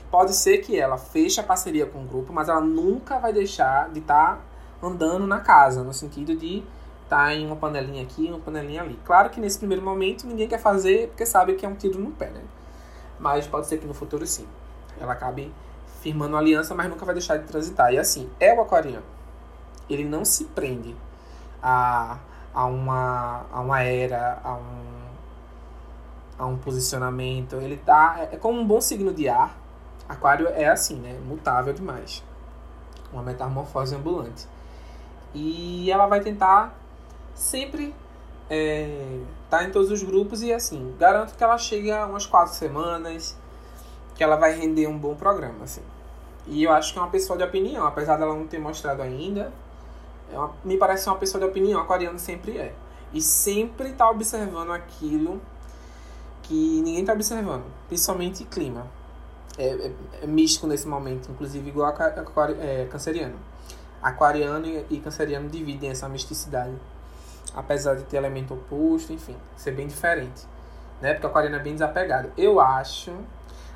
Pode 0.09 0.35
ser 0.35 0.59
que 0.59 0.79
ela 0.79 0.97
feche 0.97 1.39
a 1.39 1.43
parceria 1.43 1.85
com 1.85 2.01
o 2.01 2.05
grupo, 2.05 2.33
mas 2.33 2.49
ela 2.49 2.61
nunca 2.61 3.19
vai 3.19 3.31
deixar 3.31 3.89
de 3.89 3.99
estar 3.99 4.37
tá 4.37 4.41
andando 4.81 5.27
na 5.27 5.39
casa, 5.39 5.83
no 5.83 5.93
sentido 5.93 6.35
de 6.35 6.63
tá 7.09 7.33
em 7.33 7.45
uma 7.45 7.55
panelinha 7.55 8.03
aqui, 8.03 8.27
uma 8.29 8.39
panelinha 8.39 8.81
ali. 8.81 8.99
Claro 9.03 9.29
que 9.29 9.39
nesse 9.41 9.57
primeiro 9.57 9.83
momento 9.83 10.27
ninguém 10.27 10.47
quer 10.47 10.59
fazer 10.59 11.07
porque 11.09 11.25
sabe 11.25 11.55
que 11.55 11.65
é 11.65 11.69
um 11.69 11.75
tiro 11.75 11.99
no 11.99 12.11
pé, 12.11 12.29
né? 12.29 12.41
Mas 13.19 13.47
pode 13.47 13.67
ser 13.67 13.79
que 13.79 13.87
no 13.87 13.93
futuro 13.93 14.25
sim. 14.25 14.47
Ela 14.99 15.13
acabe 15.13 15.51
firmando 16.01 16.37
aliança, 16.37 16.73
mas 16.75 16.89
nunca 16.89 17.05
vai 17.05 17.13
deixar 17.13 17.37
de 17.37 17.45
transitar. 17.45 17.93
E 17.93 17.97
assim, 17.97 18.29
é 18.39 18.53
o 18.53 18.61
aquariano. 18.61 19.05
Ele 19.89 20.05
não 20.05 20.23
se 20.23 20.45
prende 20.45 20.95
a 21.61 22.19
a 22.53 22.65
uma, 22.65 23.45
a 23.51 23.61
uma 23.61 23.81
era, 23.81 24.39
a 24.43 24.53
um, 24.55 25.09
a 26.37 26.45
um 26.45 26.57
posicionamento. 26.57 27.55
Ele 27.57 27.77
tá. 27.77 28.17
É, 28.19 28.35
é 28.35 28.37
como 28.37 28.59
um 28.59 28.65
bom 28.65 28.81
signo 28.81 29.13
de 29.13 29.29
ar. 29.29 29.57
Aquário 30.07 30.47
é 30.47 30.67
assim, 30.67 30.95
né? 30.95 31.19
Mutável 31.25 31.73
demais. 31.73 32.23
Uma 33.13 33.21
metamorfose 33.21 33.95
ambulante. 33.95 34.47
E 35.33 35.91
ela 35.91 36.07
vai 36.07 36.19
tentar 36.21 36.75
sempre 37.39 37.96
é, 38.50 39.22
tá 39.50 39.63
em 39.63 39.72
todos 39.72 39.89
os 39.89 40.03
grupos 40.03 40.41
e 40.41 40.51
assim, 40.51 40.93
garanto 41.00 41.36
que 41.36 41.43
ela 41.43 41.58
chega 41.58 42.05
umas 42.05 42.25
quatro 42.25 42.53
semanas, 42.53 43.36
que 44.15 44.24
ela 44.24 44.36
vai 44.36 44.53
render 44.53 44.88
um 44.88 44.98
bom 44.98 45.15
programa, 45.15 45.63
assim. 45.63 45.81
E 46.46 46.63
eu 46.63 46.72
acho 46.72 46.91
que 46.93 47.00
é 47.00 47.01
uma 47.01 47.10
pessoa 47.10 47.38
de 47.38 47.43
opinião, 47.43 47.86
apesar 47.88 48.17
dela 48.17 48.36
não 48.36 48.46
ter 48.46 48.60
mostrado 48.60 49.01
ainda, 49.01 49.53
é 50.31 50.38
uma, 50.38 50.51
me 50.63 50.77
parece 50.77 51.08
uma 51.08 51.17
pessoa 51.17 51.41
de 51.41 51.48
opinião, 51.48 51.79
aquariano 51.79 52.19
sempre 52.19 52.58
é. 52.58 52.74
E 53.13 53.22
sempre 53.22 53.93
tá 53.93 54.10
observando 54.10 54.72
aquilo 54.72 55.41
que 56.43 56.81
ninguém 56.81 57.05
tá 57.05 57.13
observando, 57.13 57.63
principalmente 57.88 58.43
clima. 58.43 58.88
É, 59.58 59.67
é, 59.67 59.91
é 60.24 60.27
místico 60.27 60.67
nesse 60.67 60.88
momento, 60.88 61.31
inclusive 61.31 61.69
igual 61.69 61.88
a, 61.88 62.03
a, 62.03 62.46
a 62.46 62.51
é, 62.60 62.86
canceriano. 62.86 63.36
Aquariano 64.01 64.65
e, 64.65 64.86
e 64.89 65.00
canceriano 65.00 65.50
dividem 65.50 65.89
essa 65.89 66.08
misticidade 66.10 66.74
apesar 67.56 67.96
de 67.96 68.03
ter 68.03 68.18
elemento 68.18 68.53
oposto, 68.53 69.13
enfim, 69.13 69.36
ser 69.56 69.72
bem 69.72 69.88
diferente. 69.88 70.48
Né? 71.01 71.13
Porque 71.13 71.27
o 71.27 71.29
aquariano 71.29 71.56
é 71.58 71.60
bem 71.60 71.74
desapegado. 71.74 72.32
Eu 72.38 72.60
acho, 72.60 73.13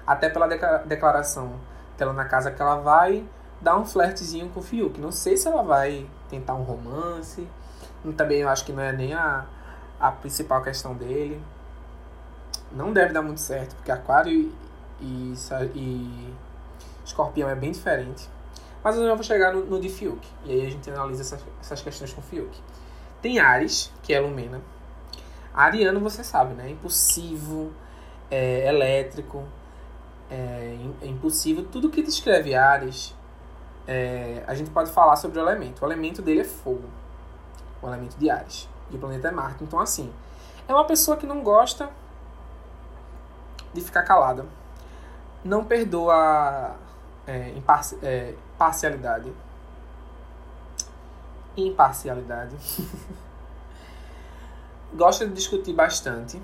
até 0.05 0.29
pela 0.29 0.47
declaração 0.85 1.53
dela 1.97 2.13
na 2.13 2.25
casa, 2.25 2.51
que 2.51 2.61
ela 2.61 2.75
vai 2.75 3.25
dar 3.61 3.77
um 3.77 3.85
flertezinho 3.85 4.49
com 4.49 4.59
o 4.59 4.63
Fiuk. 4.63 4.99
Não 4.99 5.11
sei 5.11 5.37
se 5.37 5.47
ela 5.47 5.63
vai 5.63 6.05
tentar 6.29 6.53
um 6.53 6.63
romance. 6.63 7.47
Também 8.17 8.41
eu 8.41 8.49
acho 8.49 8.65
que 8.65 8.73
não 8.73 8.83
é 8.83 8.91
nem 8.91 9.13
a, 9.13 9.45
a 9.99 10.11
principal 10.11 10.61
questão 10.61 10.93
dele. 10.93 11.41
Não 12.71 12.91
deve 12.91 13.13
dar 13.13 13.21
muito 13.21 13.39
certo, 13.39 13.75
porque 13.75 13.91
Aquário 13.91 14.31
e, 14.31 14.53
e, 14.99 15.33
e 15.75 16.33
Escorpião 17.05 17.49
é 17.49 17.55
bem 17.55 17.71
diferente. 17.71 18.29
Mas 18.83 18.97
eu 18.97 19.05
já 19.05 19.13
vou 19.13 19.23
chegar 19.23 19.53
no, 19.53 19.65
no 19.65 19.79
de 19.79 19.87
Fiuk. 19.87 20.27
E 20.43 20.51
aí 20.51 20.67
a 20.67 20.69
gente 20.69 20.89
analisa 20.89 21.21
essas, 21.21 21.39
essas 21.61 21.81
questões 21.81 22.11
com 22.11 22.19
o 22.19 22.23
Fiuk. 22.23 22.61
Tem 23.23 23.39
Ares, 23.39 23.89
que 24.03 24.13
é 24.13 24.19
Lumena. 24.19 24.61
Ariano, 25.53 26.01
você 26.01 26.25
sabe, 26.25 26.53
né? 26.55 26.69
Impulsivo, 26.69 27.71
é, 28.29 28.67
elétrico, 28.67 29.45
é, 30.29 30.77
é 31.01 31.07
impulsivo. 31.07 31.63
Tudo 31.63 31.89
que 31.89 32.03
descreve 32.03 32.53
Ares, 32.53 33.15
é, 33.87 34.43
a 34.45 34.53
gente 34.53 34.71
pode 34.71 34.91
falar 34.91 35.15
sobre 35.15 35.39
o 35.39 35.41
elemento. 35.41 35.83
O 35.83 35.87
elemento 35.87 36.21
dele 36.21 36.41
é 36.41 36.43
fogo. 36.43 36.83
O 37.81 37.87
elemento 37.87 38.17
de 38.17 38.29
Ares. 38.29 38.67
E 38.91 38.97
o 38.97 38.99
planeta 38.99 39.29
é 39.29 39.31
Marte. 39.31 39.63
Então, 39.63 39.79
assim, 39.79 40.11
é 40.67 40.73
uma 40.73 40.83
pessoa 40.83 41.15
que 41.15 41.25
não 41.25 41.41
gosta 41.43 41.89
de 43.73 43.79
ficar 43.79 44.03
calada. 44.03 44.45
Não 45.45 45.63
perdoa 45.63 46.75
é, 47.25 47.53
imparci 47.55 47.97
é, 48.03 48.33
imparcialidade. 51.55 52.55
Gosta 54.93 55.27
de 55.27 55.33
discutir 55.33 55.73
bastante. 55.73 56.41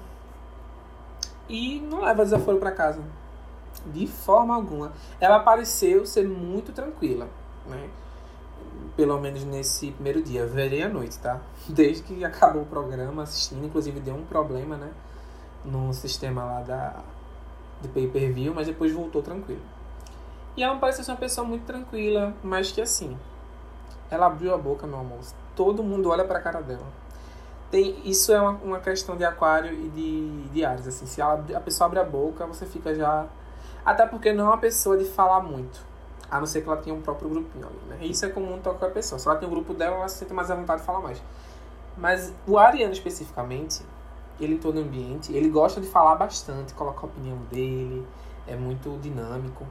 E 1.48 1.80
não 1.82 2.02
leva 2.02 2.24
desaforo 2.24 2.58
para 2.58 2.72
casa. 2.72 3.02
De 3.88 4.08
forma 4.08 4.56
alguma. 4.56 4.94
Ela 5.20 5.40
pareceu 5.40 6.06
ser 6.06 6.28
muito 6.28 6.72
tranquila, 6.72 7.28
né? 7.68 7.90
Pelo 8.96 9.20
menos 9.20 9.44
nesse 9.44 9.92
primeiro 9.92 10.22
dia. 10.22 10.46
Verei 10.46 10.84
à 10.84 10.90
noite, 10.90 11.18
tá? 11.20 11.40
Desde 11.68 12.04
que 12.04 12.24
acabou 12.24 12.64
o 12.64 12.66
programa, 12.66 13.24
assistindo. 13.24 13.66
Inclusive 13.66 14.00
deu 14.00 14.16
um 14.16 14.26
problema, 14.26 14.78
né? 14.78 14.92
No 15.64 15.94
sistema 15.94 16.44
lá 16.44 16.62
da, 16.62 17.04
de 17.82 17.88
pay-per-view, 17.88 18.54
mas 18.54 18.68
depois 18.68 18.92
voltou 18.92 19.22
tranquilo. 19.22 19.62
E 20.56 20.64
ela 20.64 20.74
me 20.74 20.80
pareceu 20.80 21.04
ser 21.04 21.12
uma 21.12 21.18
pessoa 21.18 21.48
muito 21.48 21.66
tranquila, 21.66 22.34
mas 22.44 22.72
que 22.72 22.82
assim, 22.82 23.18
ela 24.10 24.28
abriu 24.28 24.54
a 24.54 24.58
boca, 24.58 24.88
meu 24.88 25.00
amor. 25.00 25.20
Todo 25.56 25.84
mundo 25.84 26.10
olha 26.10 26.24
pra 26.26 26.40
cara 26.40 26.62
dela. 26.62 26.86
Tem, 27.70 28.02
isso 28.04 28.34
é 28.34 28.42
uma, 28.42 28.52
uma 28.64 28.80
questão 28.80 29.16
de 29.16 29.24
aquário 29.24 29.72
e 29.74 29.90
de, 29.90 30.48
de 30.50 30.66
Ares, 30.66 30.88
assim. 30.88 31.06
Se 31.06 31.22
ela, 31.22 31.44
a 31.56 31.60
pessoa 31.60 31.86
abre 31.86 32.00
a 32.00 32.04
boca, 32.04 32.46
você 32.46 32.66
fica 32.66 32.96
já... 32.96 33.28
Até 33.86 34.06
porque 34.06 34.34
não 34.34 34.46
é 34.46 34.48
uma 34.48 34.58
pessoa 34.58 34.98
de 34.98 35.06
falar 35.06 35.42
muito. 35.42 35.80
A 36.30 36.40
não 36.40 36.46
ser 36.46 36.62
que 36.62 36.68
ela 36.68 36.78
tenha 36.78 36.96
um 36.96 37.02
próprio 37.02 37.30
grupinho 37.30 37.68
ali, 37.68 37.80
né? 37.90 38.06
Isso 38.06 38.26
é 38.26 38.30
comum 38.30 38.58
em 38.58 38.62
qualquer 38.62 38.92
pessoa. 38.92 39.18
Se 39.18 39.28
ela 39.28 39.38
tem 39.38 39.48
um 39.48 39.52
grupo 39.52 39.74
dela, 39.74 39.98
ela 39.98 40.08
se 40.08 40.18
sente 40.18 40.34
mais 40.34 40.50
à 40.50 40.56
vontade 40.56 40.82
de 40.82 40.86
falar 40.86 41.00
mais. 41.00 41.22
Mas 41.98 42.34
o 42.48 42.58
ariano, 42.58 42.94
especificamente, 42.94 43.82
ele 44.40 44.56
em 44.56 44.58
todo 44.58 44.80
ambiente, 44.80 45.34
ele 45.34 45.50
gosta 45.50 45.82
de 45.82 45.88
falar 45.88 46.16
bastante, 46.16 46.74
colocar 46.74 47.02
a 47.02 47.06
opinião 47.06 47.38
dele, 47.52 48.08
é 48.48 48.56
muito 48.56 48.98
dinâmico. 49.02 49.66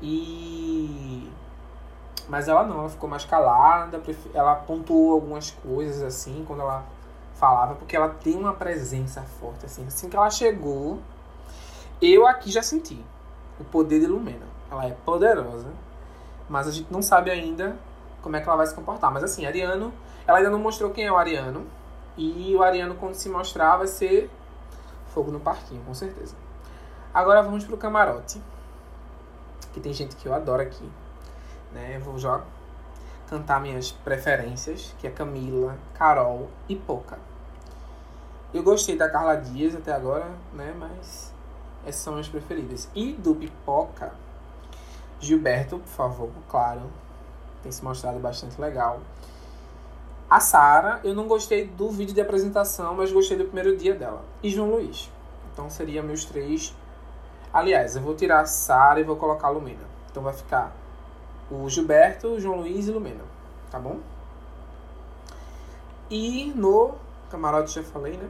E 0.00 1.30
mas 2.28 2.48
ela 2.48 2.64
não, 2.64 2.80
ela 2.80 2.88
ficou 2.88 3.08
mais 3.08 3.24
calada, 3.24 4.00
ela 4.34 4.54
pontuou 4.54 5.12
algumas 5.12 5.50
coisas 5.50 6.02
assim 6.02 6.44
quando 6.46 6.60
ela 6.60 6.84
falava, 7.34 7.74
porque 7.74 7.96
ela 7.96 8.08
tem 8.08 8.36
uma 8.36 8.54
presença 8.54 9.22
forte 9.40 9.66
assim. 9.66 9.86
Assim 9.86 10.08
que 10.08 10.16
ela 10.16 10.30
chegou, 10.30 11.00
eu 12.00 12.26
aqui 12.26 12.50
já 12.50 12.62
senti 12.62 13.04
o 13.58 13.64
poder 13.64 14.00
de 14.00 14.06
Lumena. 14.06 14.46
Ela 14.70 14.86
é 14.86 14.96
poderosa, 15.04 15.68
mas 16.48 16.68
a 16.68 16.70
gente 16.70 16.92
não 16.92 17.02
sabe 17.02 17.30
ainda 17.30 17.76
como 18.22 18.36
é 18.36 18.40
que 18.40 18.48
ela 18.48 18.56
vai 18.56 18.66
se 18.66 18.74
comportar. 18.74 19.12
Mas 19.12 19.24
assim, 19.24 19.44
Ariano, 19.44 19.92
ela 20.26 20.38
ainda 20.38 20.50
não 20.50 20.58
mostrou 20.58 20.90
quem 20.90 21.04
é 21.04 21.12
o 21.12 21.16
Ariano. 21.16 21.66
E 22.16 22.54
o 22.54 22.62
Ariano, 22.62 22.94
quando 22.94 23.14
se 23.14 23.28
mostrar, 23.28 23.76
vai 23.76 23.86
ser 23.86 24.30
fogo 25.08 25.30
no 25.30 25.40
parquinho, 25.40 25.82
com 25.84 25.94
certeza. 25.94 26.34
Agora 27.12 27.42
vamos 27.42 27.64
pro 27.64 27.76
camarote. 27.76 28.40
Que 29.72 29.80
tem 29.80 29.92
gente 29.92 30.14
que 30.16 30.26
eu 30.26 30.34
adoro 30.34 30.62
aqui 30.62 30.88
né? 31.72 32.00
Vou 32.04 32.18
já 32.18 32.42
cantar 33.28 33.60
minhas 33.60 33.90
preferências, 33.90 34.94
que 34.98 35.06
é 35.06 35.10
Camila, 35.10 35.76
Carol 35.94 36.48
e 36.68 36.76
Poca. 36.76 37.18
Eu 38.52 38.62
gostei 38.62 38.96
da 38.96 39.08
Carla 39.08 39.36
Dias 39.36 39.74
até 39.74 39.92
agora, 39.92 40.28
né? 40.52 40.74
Mas 40.78 41.32
essas 41.86 42.02
são 42.02 42.18
as 42.18 42.28
preferidas. 42.28 42.88
E 42.94 43.12
do 43.14 43.34
Pipoca, 43.34 44.12
Gilberto, 45.18 45.78
por 45.78 45.88
favor, 45.88 46.30
claro. 46.48 46.82
Tem 47.62 47.72
se 47.72 47.82
mostrado 47.82 48.18
bastante 48.18 48.60
legal. 48.60 49.00
A 50.28 50.40
Sara, 50.40 51.00
eu 51.04 51.14
não 51.14 51.26
gostei 51.26 51.66
do 51.66 51.90
vídeo 51.90 52.14
de 52.14 52.20
apresentação, 52.20 52.94
mas 52.94 53.12
gostei 53.12 53.36
do 53.36 53.44
primeiro 53.44 53.76
dia 53.76 53.94
dela. 53.94 54.22
E 54.42 54.50
João 54.50 54.70
Luiz. 54.70 55.10
Então 55.52 55.70
seria 55.70 56.02
meus 56.02 56.24
três. 56.24 56.74
Aliás, 57.52 57.96
eu 57.96 58.02
vou 58.02 58.14
tirar 58.14 58.40
a 58.40 58.46
Sara 58.46 59.00
e 59.00 59.04
vou 59.04 59.16
colocar 59.16 59.48
a 59.48 59.50
Lumena. 59.50 59.84
Então 60.10 60.22
vai 60.22 60.32
ficar 60.32 60.72
o 61.50 61.68
Gilberto, 61.68 62.28
o 62.28 62.40
João 62.40 62.60
Luiz 62.60 62.88
e 62.88 62.90
Lumena, 62.90 63.24
tá 63.70 63.78
bom? 63.78 64.00
E 66.10 66.52
no 66.54 66.94
camarote 67.30 67.74
já 67.74 67.82
falei, 67.82 68.16
né? 68.16 68.28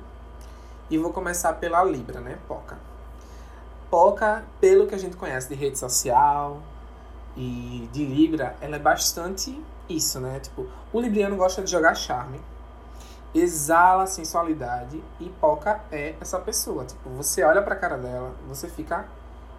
E 0.88 0.98
vou 0.98 1.12
começar 1.12 1.54
pela 1.54 1.82
Libra, 1.82 2.20
né? 2.20 2.38
Poca. 2.46 2.78
Poca, 3.90 4.44
pelo 4.60 4.86
que 4.86 4.94
a 4.94 4.98
gente 4.98 5.16
conhece 5.16 5.48
de 5.48 5.54
rede 5.54 5.78
social 5.78 6.60
e 7.36 7.88
de 7.92 8.04
Libra, 8.04 8.56
ela 8.60 8.76
é 8.76 8.78
bastante 8.78 9.60
isso, 9.88 10.20
né? 10.20 10.40
Tipo, 10.40 10.66
o 10.92 11.00
Libriano 11.00 11.36
gosta 11.36 11.62
de 11.62 11.70
jogar 11.70 11.94
charme, 11.94 12.40
exala 13.34 14.06
sensualidade 14.06 15.02
e 15.18 15.28
Poca 15.40 15.80
é 15.90 16.14
essa 16.20 16.38
pessoa. 16.38 16.84
Tipo, 16.84 17.10
você 17.10 17.42
olha 17.42 17.62
pra 17.62 17.76
cara 17.76 17.96
dela, 17.96 18.34
você 18.48 18.68
fica 18.68 19.06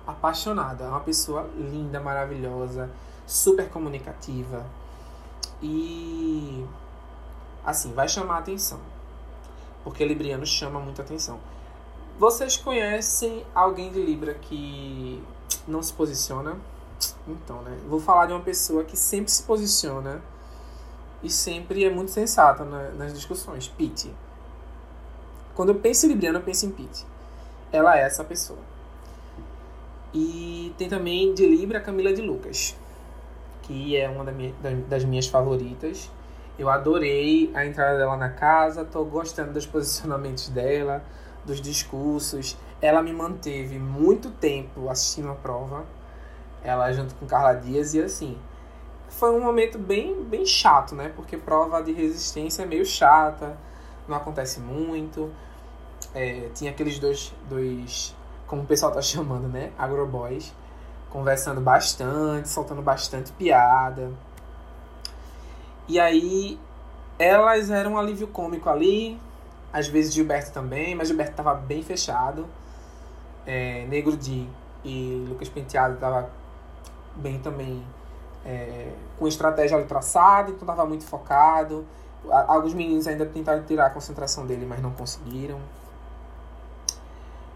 apaixonada. 0.05 0.85
É 0.85 0.87
uma 0.87 0.99
pessoa 0.99 1.49
linda, 1.57 1.99
maravilhosa 1.99 2.89
super 3.25 3.69
comunicativa 3.69 4.65
e 5.61 6.65
assim, 7.65 7.93
vai 7.93 8.07
chamar 8.07 8.39
atenção. 8.39 8.79
Porque 9.83 10.03
Libriano 10.05 10.45
chama 10.45 10.79
muita 10.79 11.01
atenção. 11.01 11.39
Vocês 12.19 12.57
conhecem 12.57 13.45
alguém 13.55 13.91
de 13.91 14.01
Libra 14.01 14.33
que 14.33 15.23
não 15.67 15.81
se 15.81 15.91
posiciona? 15.93 16.57
Então, 17.27 17.61
né? 17.63 17.77
Vou 17.87 17.99
falar 17.99 18.27
de 18.27 18.33
uma 18.33 18.41
pessoa 18.41 18.83
que 18.83 18.95
sempre 18.95 19.31
se 19.31 19.43
posiciona 19.43 20.21
e 21.21 21.29
sempre 21.29 21.83
é 21.83 21.89
muito 21.89 22.11
sensata 22.11 22.63
nas 22.65 23.13
discussões. 23.13 23.67
Pete. 23.67 24.13
Quando 25.55 25.69
eu 25.69 25.75
penso 25.75 26.05
em 26.05 26.09
Libriano, 26.09 26.39
eu 26.39 26.43
penso 26.43 26.65
em 26.65 26.71
Pete. 26.71 27.05
Ela 27.71 27.97
é 27.97 28.03
essa 28.03 28.23
pessoa. 28.23 28.59
E 30.13 30.73
tem 30.77 30.87
também 30.87 31.33
de 31.33 31.45
Libra 31.45 31.79
Camila 31.79 32.13
de 32.13 32.21
Lucas 32.21 32.75
que 33.63 33.97
é 33.97 34.07
uma 34.07 34.25
das 34.87 35.03
minhas 35.03 35.27
favoritas. 35.27 36.09
Eu 36.57 36.69
adorei 36.69 37.51
a 37.55 37.65
entrada 37.65 37.97
dela 37.97 38.15
na 38.15 38.29
casa, 38.29 38.85
tô 38.85 39.03
gostando 39.03 39.53
dos 39.53 39.65
posicionamentos 39.67 40.49
dela, 40.49 41.03
dos 41.43 41.59
discursos. 41.59 42.55
Ela 42.81 43.01
me 43.01 43.11
manteve 43.11 43.79
muito 43.79 44.29
tempo 44.29 44.89
assistindo 44.89 45.29
a 45.29 45.35
prova, 45.35 45.85
ela 46.63 46.91
junto 46.91 47.15
com 47.15 47.25
Carla 47.25 47.53
Dias, 47.53 47.93
e 47.93 48.01
assim, 48.01 48.37
foi 49.09 49.31
um 49.31 49.41
momento 49.41 49.79
bem, 49.79 50.23
bem 50.23 50.45
chato, 50.45 50.93
né? 50.93 51.11
Porque 51.15 51.37
prova 51.37 51.81
de 51.81 51.91
resistência 51.91 52.63
é 52.63 52.65
meio 52.65 52.85
chata, 52.85 53.57
não 54.07 54.17
acontece 54.17 54.59
muito. 54.59 55.31
É, 56.13 56.49
tinha 56.53 56.71
aqueles 56.71 56.99
dois, 56.99 57.33
dois, 57.49 58.15
como 58.45 58.63
o 58.63 58.65
pessoal 58.65 58.91
tá 58.91 59.01
chamando, 59.01 59.47
né? 59.47 59.71
Agroboys 59.77 60.53
conversando 61.13 61.61
bastante, 61.61 62.49
soltando 62.49 62.81
bastante 62.81 63.31
piada. 63.33 64.11
E 65.87 65.99
aí 65.99 66.59
elas 67.19 67.69
eram 67.69 67.93
um 67.93 67.97
alívio 67.99 68.27
cômico 68.27 68.67
ali, 68.69 69.19
Às 69.71 69.87
vezes 69.87 70.13
Gilberto 70.13 70.51
também, 70.51 70.95
mas 70.95 71.07
Gilberto 71.07 71.35
tava 71.35 71.53
bem 71.53 71.83
fechado. 71.83 72.47
É, 73.45 73.85
Negro 73.87 74.17
Di 74.17 74.49
e 74.83 75.25
Lucas 75.29 75.49
Penteado 75.49 75.97
tava 75.97 76.29
bem 77.15 77.39
também 77.39 77.83
é, 78.45 78.91
com 79.19 79.27
estratégia 79.27 79.77
ali 79.77 79.85
traçada, 79.85 80.51
então 80.51 80.65
tava 80.65 80.85
muito 80.85 81.05
focado. 81.05 81.85
Alguns 82.47 82.73
meninos 82.73 83.07
ainda 83.07 83.25
tentaram 83.25 83.63
tirar 83.63 83.87
a 83.87 83.89
concentração 83.89 84.45
dele, 84.47 84.65
mas 84.65 84.81
não 84.81 84.91
conseguiram. 84.91 85.59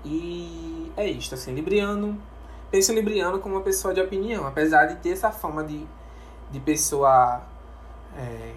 E 0.04 0.92
é 0.98 1.08
isto, 1.08 1.36
assim, 1.36 1.54
Libriano. 1.54 2.20
Penso 2.70 2.94
Libriano 2.94 3.40
como 3.40 3.56
uma 3.56 3.62
pessoa 3.62 3.94
de 3.94 4.02
opinião, 4.02 4.46
apesar 4.46 4.86
de 4.86 4.96
ter 4.96 5.12
essa 5.12 5.32
fama 5.32 5.64
de, 5.64 5.88
de 6.52 6.60
pessoa 6.60 7.42
é, 8.18 8.54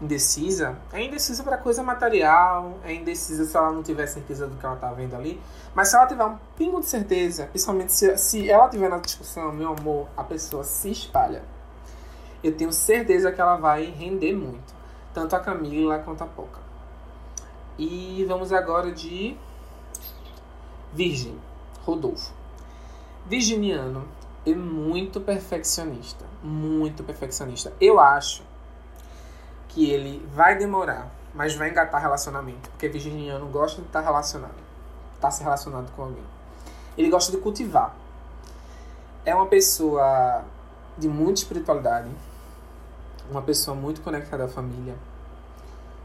indecisa. 0.00 0.76
É 0.92 1.02
indecisa 1.02 1.42
para 1.42 1.56
coisa 1.56 1.82
material, 1.82 2.78
é 2.84 2.94
indecisa 2.94 3.44
se 3.44 3.56
ela 3.56 3.72
não 3.72 3.82
tiver 3.82 4.06
certeza 4.06 4.46
do 4.46 4.56
que 4.56 4.64
ela 4.64 4.76
tá 4.76 4.92
vendo 4.92 5.16
ali. 5.16 5.40
Mas 5.74 5.88
se 5.88 5.96
ela 5.96 6.06
tiver 6.06 6.24
um 6.24 6.38
pingo 6.56 6.80
de 6.80 6.86
certeza, 6.86 7.46
principalmente 7.46 7.92
se, 7.92 8.16
se 8.16 8.48
ela 8.48 8.68
tiver 8.68 8.88
na 8.88 8.98
discussão, 8.98 9.52
meu 9.52 9.72
amor, 9.72 10.08
a 10.16 10.22
pessoa 10.22 10.62
se 10.62 10.90
espalha. 10.90 11.42
Eu 12.42 12.56
tenho 12.56 12.72
certeza 12.72 13.32
que 13.32 13.40
ela 13.40 13.56
vai 13.56 13.86
render 13.86 14.34
muito 14.34 14.74
tanto 15.14 15.34
a 15.34 15.40
Camila 15.40 16.00
quanto 16.00 16.24
a 16.24 16.26
Poca. 16.26 16.60
E 17.78 18.24
vamos 18.28 18.52
agora 18.52 18.92
de 18.92 19.36
Virgem, 20.92 21.38
Rodolfo. 21.84 22.32
Virginiano 23.26 24.06
é 24.46 24.54
muito 24.54 25.20
perfeccionista, 25.20 26.24
muito 26.42 27.02
perfeccionista. 27.02 27.72
Eu 27.80 27.98
acho 27.98 28.42
que 29.68 29.90
ele 29.90 30.24
vai 30.34 30.58
demorar, 30.58 31.10
mas 31.34 31.54
vai 31.54 31.70
engatar 31.70 32.00
relacionamento, 32.00 32.68
porque 32.70 32.88
virginiano 32.88 33.46
gosta 33.46 33.80
de 33.80 33.88
estar 33.88 34.02
relacionado, 34.02 34.54
estar 35.14 35.30
se 35.30 35.42
relacionado 35.42 35.90
com 35.96 36.02
alguém. 36.02 36.22
Ele 36.96 37.08
gosta 37.08 37.32
de 37.32 37.38
cultivar. 37.38 37.96
É 39.24 39.34
uma 39.34 39.46
pessoa 39.46 40.44
de 40.96 41.08
muita 41.08 41.40
espiritualidade, 41.40 42.10
uma 43.30 43.42
pessoa 43.42 43.74
muito 43.74 44.02
conectada 44.02 44.44
à 44.44 44.48
família, 44.48 44.94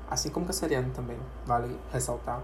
assim 0.09 0.29
como 0.29 0.45
canceriano 0.45 0.89
também, 0.91 1.19
vale 1.45 1.77
ressaltar. 1.91 2.41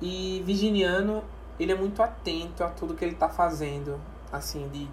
E 0.00 0.42
virginiano, 0.46 1.22
ele 1.62 1.72
é 1.72 1.74
muito 1.74 2.02
atento 2.02 2.64
a 2.64 2.68
tudo 2.68 2.94
que 2.94 3.04
ele 3.04 3.12
está 3.12 3.28
fazendo, 3.28 4.00
assim, 4.32 4.66
de 4.68 4.88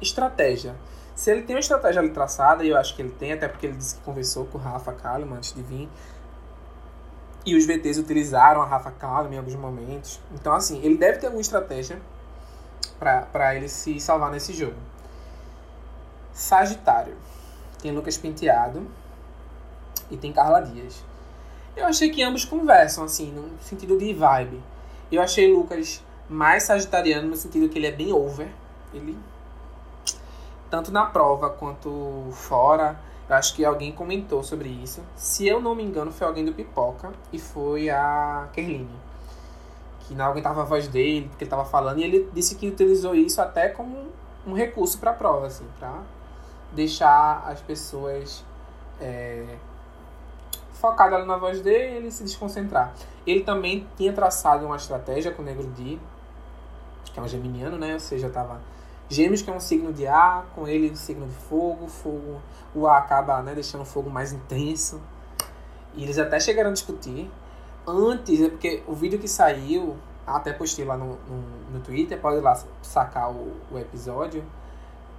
estratégia. 0.00 0.76
Se 1.14 1.30
ele 1.30 1.42
tem 1.42 1.56
uma 1.56 1.60
estratégia 1.60 2.00
ali 2.00 2.10
traçada, 2.10 2.62
e 2.62 2.68
eu 2.68 2.76
acho 2.76 2.94
que 2.94 3.00
ele 3.00 3.10
tem, 3.10 3.32
até 3.32 3.48
porque 3.48 3.66
ele 3.66 3.76
disse 3.76 3.96
que 3.96 4.02
conversou 4.02 4.44
com 4.44 4.58
o 4.58 4.60
Rafa 4.60 4.92
Kalimann 4.92 5.38
antes 5.38 5.54
de 5.54 5.62
vir, 5.62 5.88
e 7.46 7.56
os 7.56 7.64
VTs 7.64 7.98
utilizaram 7.98 8.60
a 8.60 8.66
Rafa 8.66 8.90
Kalimann 8.90 9.34
em 9.34 9.38
alguns 9.38 9.54
momentos. 9.54 10.20
Então, 10.32 10.52
assim, 10.52 10.80
ele 10.84 10.98
deve 10.98 11.18
ter 11.18 11.26
alguma 11.26 11.40
estratégia 11.40 11.98
para 12.98 13.54
ele 13.56 13.68
se 13.68 13.98
salvar 13.98 14.30
nesse 14.30 14.52
jogo. 14.52 14.76
Sagitário. 16.34 17.16
Tem 17.80 17.92
Lucas 17.92 18.18
Penteado 18.18 18.86
e 20.10 20.16
tem 20.16 20.32
Carla 20.32 20.60
Dias. 20.60 21.02
Eu 21.74 21.86
achei 21.86 22.10
que 22.10 22.22
ambos 22.22 22.44
conversam, 22.44 23.04
assim, 23.04 23.32
no 23.32 23.50
sentido 23.62 23.96
de 23.96 24.12
vibe. 24.12 24.60
Eu 25.10 25.22
achei 25.22 25.52
Lucas 25.52 26.02
mais 26.28 26.64
sagitariano 26.64 27.28
no 27.28 27.36
sentido 27.36 27.68
que 27.68 27.78
ele 27.78 27.86
é 27.86 27.92
bem 27.92 28.12
over. 28.12 28.48
Ele. 28.92 29.16
Tanto 30.70 30.92
na 30.92 31.06
prova 31.06 31.50
quanto 31.50 32.28
fora. 32.32 33.00
Eu 33.28 33.36
acho 33.36 33.54
que 33.54 33.64
alguém 33.64 33.92
comentou 33.92 34.42
sobre 34.42 34.68
isso. 34.68 35.02
Se 35.14 35.46
eu 35.46 35.60
não 35.60 35.74
me 35.74 35.82
engano, 35.82 36.10
foi 36.10 36.26
alguém 36.26 36.44
do 36.44 36.52
Pipoca 36.52 37.12
e 37.32 37.38
foi 37.38 37.90
a 37.90 38.48
Kerline. 38.52 38.88
Que 40.00 40.14
não 40.14 40.24
aguentava 40.24 40.62
a 40.62 40.64
voz 40.64 40.88
dele, 40.88 41.28
porque 41.28 41.44
ele 41.44 41.50
tava 41.50 41.66
falando, 41.66 41.98
e 41.98 42.04
ele 42.04 42.30
disse 42.32 42.54
que 42.54 42.66
utilizou 42.66 43.14
isso 43.14 43.42
até 43.42 43.68
como 43.68 44.06
um 44.46 44.54
recurso 44.54 44.98
para 44.98 45.10
a 45.10 45.14
prova, 45.14 45.46
assim, 45.46 45.66
para 45.78 46.02
deixar 46.72 47.44
as 47.46 47.60
pessoas 47.60 48.42
é, 48.98 49.44
focadas 50.80 51.18
ali 51.18 51.26
na 51.26 51.36
voz 51.36 51.60
dele 51.60 52.08
e 52.08 52.10
se 52.10 52.22
desconcentrar. 52.24 52.94
Ele 53.26 53.40
também 53.40 53.86
tinha 53.96 54.12
traçado 54.12 54.64
uma 54.64 54.76
estratégia 54.76 55.32
com 55.32 55.42
o 55.42 55.44
Negro 55.44 55.66
Di, 55.72 55.98
que 57.12 57.18
é 57.18 57.22
um 57.22 57.28
geminiano, 57.28 57.76
né? 57.76 57.94
Ou 57.94 58.00
seja, 58.00 58.28
tava 58.30 58.60
Gêmeos, 59.08 59.40
que 59.40 59.50
é 59.50 59.52
um 59.52 59.60
signo 59.60 59.92
de 59.92 60.06
ar, 60.06 60.46
com 60.54 60.68
ele 60.68 60.90
um 60.90 60.96
signo 60.96 61.26
de 61.26 61.34
fogo, 61.34 61.88
fogo, 61.88 62.40
o 62.74 62.86
ar 62.86 62.98
acaba 62.98 63.40
né, 63.42 63.54
deixando 63.54 63.80
o 63.80 63.86
fogo 63.86 64.10
mais 64.10 64.32
intenso. 64.32 65.00
E 65.94 66.02
eles 66.02 66.18
até 66.18 66.38
chegaram 66.38 66.70
a 66.70 66.72
discutir. 66.72 67.30
Antes, 67.86 68.40
é 68.42 68.50
porque 68.50 68.82
o 68.86 68.94
vídeo 68.94 69.18
que 69.18 69.26
saiu, 69.26 69.96
até 70.26 70.52
postei 70.52 70.84
lá 70.84 70.96
no, 70.96 71.06
no, 71.06 71.42
no 71.72 71.80
Twitter, 71.80 72.20
pode 72.20 72.36
ir 72.36 72.40
lá 72.40 72.60
sacar 72.82 73.30
o, 73.30 73.56
o 73.70 73.78
episódio 73.78 74.44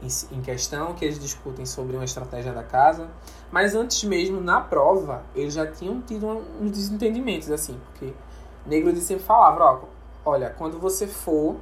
em, 0.03 0.37
em 0.37 0.41
questão, 0.41 0.93
que 0.93 1.03
eles 1.03 1.19
discutem 1.19 1.65
sobre 1.65 1.95
uma 1.95 2.05
estratégia 2.05 2.53
da 2.53 2.63
casa. 2.63 3.09
Mas 3.51 3.73
antes 3.73 4.03
mesmo, 4.03 4.39
na 4.39 4.61
prova, 4.61 5.23
eles 5.35 5.53
já 5.53 5.65
tinham 5.65 6.01
tido 6.01 6.27
uns 6.61 6.71
desentendimentos, 6.71 7.49
assim, 7.49 7.79
porque 7.87 8.13
Negro 8.65 8.95
sempre 8.97 9.23
falava, 9.23 9.63
ó, 9.63 9.79
olha, 10.23 10.51
quando 10.51 10.79
você 10.79 11.07
for 11.07 11.55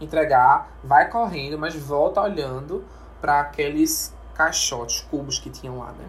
entregar, 0.00 0.76
vai 0.82 1.08
correndo, 1.08 1.58
mas 1.58 1.74
volta 1.74 2.20
olhando 2.20 2.84
para 3.20 3.40
aqueles 3.40 4.12
caixotes, 4.34 5.00
cubos 5.00 5.38
que 5.38 5.50
tinham 5.50 5.78
lá, 5.78 5.92
né? 5.92 6.04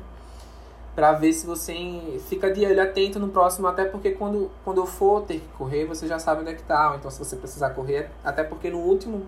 Para 0.95 1.13
ver 1.13 1.31
se 1.33 1.45
você 1.45 2.19
fica 2.27 2.51
de 2.51 2.65
olho 2.65 2.81
atento 2.81 3.19
no 3.19 3.29
próximo, 3.29 3.67
até 3.67 3.85
porque 3.85 4.11
quando, 4.11 4.51
quando 4.65 4.81
eu 4.81 4.85
for 4.85 5.21
ter 5.21 5.39
que 5.39 5.47
correr, 5.49 5.85
você 5.85 6.07
já 6.07 6.19
sabe 6.19 6.41
onde 6.41 6.51
é 6.51 6.53
que 6.53 6.63
tá. 6.63 6.95
Então, 6.97 7.09
se 7.09 7.19
você 7.19 7.35
precisar 7.35 7.69
correr, 7.71 8.09
até 8.23 8.43
porque 8.43 8.69
no 8.69 8.79
último, 8.79 9.25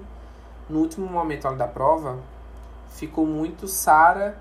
no 0.69 0.79
último 0.79 1.07
momento 1.07 1.49
da 1.55 1.67
prova, 1.67 2.17
ficou 2.89 3.25
muito 3.25 3.67
Sara 3.67 4.37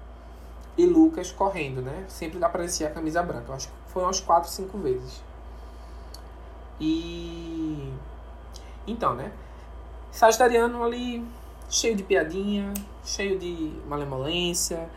e 0.77 0.87
Lucas 0.87 1.31
correndo, 1.31 1.83
né? 1.83 2.05
Sempre 2.09 2.43
aparecia 2.43 2.89
a 2.89 2.91
camisa 2.91 3.23
branca. 3.23 3.47
Eu 3.49 3.55
acho 3.55 3.69
que 3.69 3.75
foi 3.89 4.03
umas 4.03 4.21
4, 4.21 4.51
5 4.51 4.79
vezes. 4.79 5.23
E. 6.81 7.93
Então, 8.87 9.15
né? 9.15 9.33
Sagitariano 10.11 10.83
ali, 10.83 11.25
cheio 11.69 11.95
de 11.95 12.03
piadinha, 12.03 12.73
cheio 13.05 13.39
de 13.39 13.73
malemolência, 13.87 14.89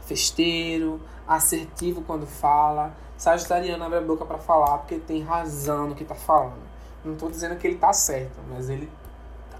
festeiro, 0.00 1.00
assertivo 1.26 2.02
quando 2.02 2.26
fala. 2.26 2.94
Sagitariano 3.16 3.84
abre 3.84 3.98
a 3.98 4.02
boca 4.02 4.24
para 4.24 4.38
falar 4.38 4.78
porque 4.78 4.98
tem 4.98 5.22
razão 5.22 5.88
no 5.88 5.94
que 5.94 6.04
tá 6.04 6.14
falando. 6.14 6.66
Não 7.04 7.14
tô 7.14 7.28
dizendo 7.28 7.56
que 7.56 7.66
ele 7.66 7.76
tá 7.76 7.92
certo, 7.92 8.40
mas 8.48 8.68
ele 8.68 8.90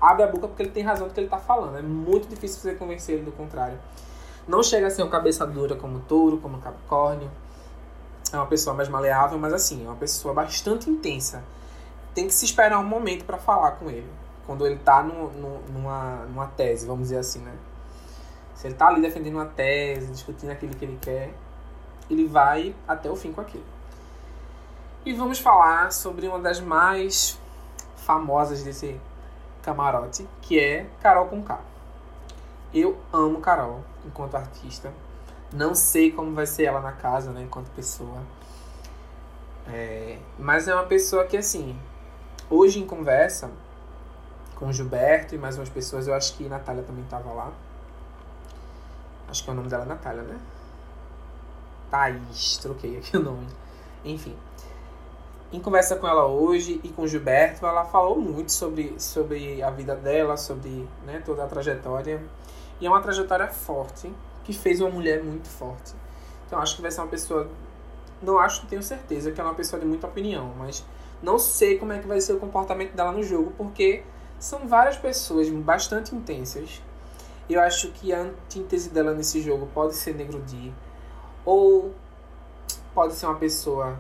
abre 0.01 0.25
a 0.25 0.27
boca 0.27 0.49
porque 0.49 0.63
ele 0.63 0.71
tem 0.71 0.83
razão 0.83 1.07
no 1.07 1.13
que 1.13 1.21
ele 1.21 1.29
tá 1.29 1.39
falando. 1.39 1.79
É 1.79 1.83
muito 1.83 2.29
difícil 2.29 2.61
você 2.61 2.75
convencer 2.75 3.17
ele 3.17 3.25
do 3.25 3.33
contrário. 3.33 3.79
Não 4.47 4.63
chega 4.63 4.87
a 4.87 4.91
ser 4.91 5.03
uma 5.03 5.11
cabeça 5.11 5.47
dura 5.47 5.75
como 5.75 6.01
touro, 6.01 6.39
como 6.39 6.59
capricórnio. 6.59 7.31
É 8.33 8.37
uma 8.37 8.47
pessoa 8.47 8.75
mais 8.75 8.89
maleável, 8.89 9.39
mas 9.39 9.53
assim, 9.53 9.85
é 9.85 9.89
uma 9.89 9.97
pessoa 9.97 10.33
bastante 10.33 10.89
intensa. 10.89 11.43
Tem 12.15 12.27
que 12.27 12.35
se 12.35 12.45
esperar 12.45 12.79
um 12.79 12.85
momento 12.85 13.25
para 13.25 13.39
falar 13.39 13.73
com 13.73 13.91
ele. 13.91 14.09
Quando 14.47 14.65
ele 14.65 14.77
tá 14.77 15.03
no, 15.03 15.33
no, 15.33 15.61
numa, 15.73 16.25
numa 16.27 16.47
tese, 16.47 16.87
vamos 16.87 17.05
dizer 17.05 17.19
assim, 17.19 17.41
né? 17.41 17.53
Se 18.55 18.69
ele 18.69 18.75
tá 18.75 18.87
ali 18.87 19.03
defendendo 19.03 19.35
uma 19.35 19.47
tese, 19.47 20.07
discutindo 20.13 20.51
aquilo 20.51 20.75
que 20.75 20.85
ele 20.85 20.99
quer, 21.01 21.35
ele 22.09 22.27
vai 22.27 22.75
até 22.87 23.11
o 23.11 23.17
fim 23.17 23.33
com 23.33 23.41
aquilo. 23.41 23.65
E 25.05 25.13
vamos 25.13 25.39
falar 25.39 25.93
sobre 25.93 26.27
uma 26.27 26.39
das 26.39 26.61
mais 26.61 27.39
famosas 27.97 28.63
desse 28.63 28.99
camarote, 29.63 30.27
que 30.41 30.59
é 30.59 30.87
Carol 31.03 31.27
com 31.27 31.43
K. 31.43 31.59
Eu 32.79 32.99
amo 33.11 33.41
Carol 33.41 33.83
enquanto 34.05 34.35
artista. 34.35 34.93
Não 35.51 35.75
sei 35.75 36.13
como 36.13 36.35
vai 36.35 36.45
ser 36.45 36.65
ela 36.65 36.79
na 36.79 36.93
casa, 36.93 37.31
né, 37.31 37.43
enquanto 37.43 37.71
pessoa. 37.71 38.23
É, 39.67 40.19
mas 40.39 40.69
é 40.69 40.75
uma 40.75 40.85
pessoa 40.85 41.25
que, 41.25 41.39
assim, 41.39 41.75
hoje 42.51 42.79
em 42.79 42.87
conversa 42.87 43.51
com 44.57 44.69
o 44.69 44.73
Gilberto 44.75 45.35
e 45.35 45.39
mais 45.39 45.57
umas 45.57 45.71
pessoas, 45.71 46.07
eu 46.07 46.13
acho 46.13 46.37
que 46.37 46.49
Natália 46.51 46.83
também 46.83 47.03
estava 47.03 47.33
lá. 47.33 47.51
Acho 49.27 49.43
que 49.43 49.49
é 49.49 49.53
o 49.55 49.57
nome 49.57 49.69
dela 49.69 49.85
é 49.85 49.89
Natália, 49.89 50.23
né? 50.23 50.39
Thaís, 51.91 52.59
troquei 52.59 52.99
aqui 52.99 53.17
o 53.17 53.21
nome. 53.23 53.47
Enfim 54.05 54.37
em 55.53 55.61
conversa 55.61 55.97
com 55.97 56.07
ela 56.07 56.27
hoje 56.27 56.81
e 56.83 56.89
com 56.89 57.03
o 57.03 57.09
Gilberto, 57.09 57.65
ela 57.65 57.85
falou 57.85 58.19
muito 58.19 58.51
sobre, 58.53 58.95
sobre 58.99 59.63
a 59.63 59.71
vida 59.71 59.95
dela, 59.95 60.37
sobre 60.37 60.87
né, 61.05 61.23
toda 61.25 61.45
a 61.45 61.47
trajetória. 61.47 62.21
E 62.81 62.87
é 62.87 62.91
uma 62.91 63.01
trajetória 63.01 63.49
forte, 63.49 64.13
que 64.45 64.53
fez 64.53 64.81
uma 64.81 64.91
mulher 64.91 65.23
muito 65.23 65.49
forte. 65.49 65.95
Então 66.47 66.59
acho 66.59 66.77
que 66.77 66.83
vai 66.83 66.91
ser 66.91 67.01
uma 67.01 67.09
pessoa. 67.09 67.49
Não 68.23 68.39
acho 68.39 68.63
que 68.63 68.67
tenho 68.67 68.83
certeza 68.83 69.33
que 69.33 69.41
é 69.41 69.45
uma 69.45 69.55
pessoa 69.55 69.81
de 69.81 69.87
muita 69.87 70.07
opinião, 70.07 70.53
mas 70.57 70.85
não 71.23 71.39
sei 71.39 71.79
como 71.79 71.93
é 71.93 71.99
que 71.99 72.07
vai 72.07 72.21
ser 72.21 72.35
o 72.35 72.39
comportamento 72.39 72.93
dela 72.95 73.13
no 73.13 73.23
jogo, 73.23 73.53
porque 73.57 74.03
são 74.39 74.67
várias 74.67 74.97
pessoas 74.97 75.49
bastante 75.51 76.15
intensas. 76.15 76.81
Eu 77.49 77.61
acho 77.61 77.91
que 77.93 78.13
a 78.13 78.21
antítese 78.21 78.91
dela 78.91 79.15
nesse 79.15 79.41
jogo 79.41 79.69
pode 79.73 79.95
ser 79.95 80.15
Negro 80.15 80.41
D, 80.41 80.73
ou 81.45 81.95
pode 82.95 83.15
ser 83.15 83.27
uma 83.27 83.37
pessoa 83.37 83.97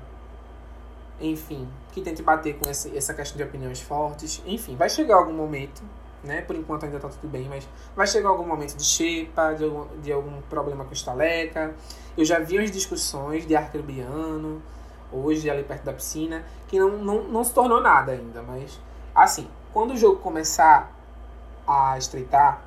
enfim, 1.20 1.68
que 1.92 2.00
tente 2.00 2.22
bater 2.22 2.58
com 2.58 2.68
essa, 2.68 2.94
essa 2.96 3.14
questão 3.14 3.36
de 3.36 3.42
opiniões 3.42 3.80
fortes. 3.80 4.42
Enfim, 4.46 4.76
vai 4.76 4.88
chegar 4.88 5.16
algum 5.16 5.32
momento, 5.32 5.82
né? 6.26 6.42
Por 6.42 6.56
enquanto 6.56 6.84
ainda 6.84 6.98
tá 6.98 7.08
tudo 7.08 7.28
bem, 7.28 7.48
mas 7.48 7.66
vai 7.94 8.06
chegar 8.06 8.28
algum 8.28 8.46
momento 8.46 8.76
de 8.76 8.84
xepa, 8.84 9.54
de 9.54 9.64
algum, 9.64 10.00
de 10.00 10.12
algum 10.12 10.42
problema 10.42 10.84
com 10.84 10.92
estaleca. 10.92 11.74
Eu 12.16 12.24
já 12.24 12.38
vi 12.38 12.58
umas 12.58 12.70
discussões 12.70 13.46
de 13.46 13.56
arcrebiano, 13.56 14.60
hoje 15.12 15.48
ali 15.48 15.62
perto 15.62 15.84
da 15.84 15.92
piscina, 15.92 16.44
que 16.68 16.78
não, 16.78 16.98
não, 16.98 17.24
não 17.24 17.44
se 17.44 17.52
tornou 17.54 17.80
nada 17.80 18.12
ainda, 18.12 18.42
mas 18.42 18.78
assim, 19.14 19.48
quando 19.72 19.92
o 19.92 19.96
jogo 19.96 20.16
começar 20.20 20.92
a 21.66 21.96
estreitar 21.96 22.62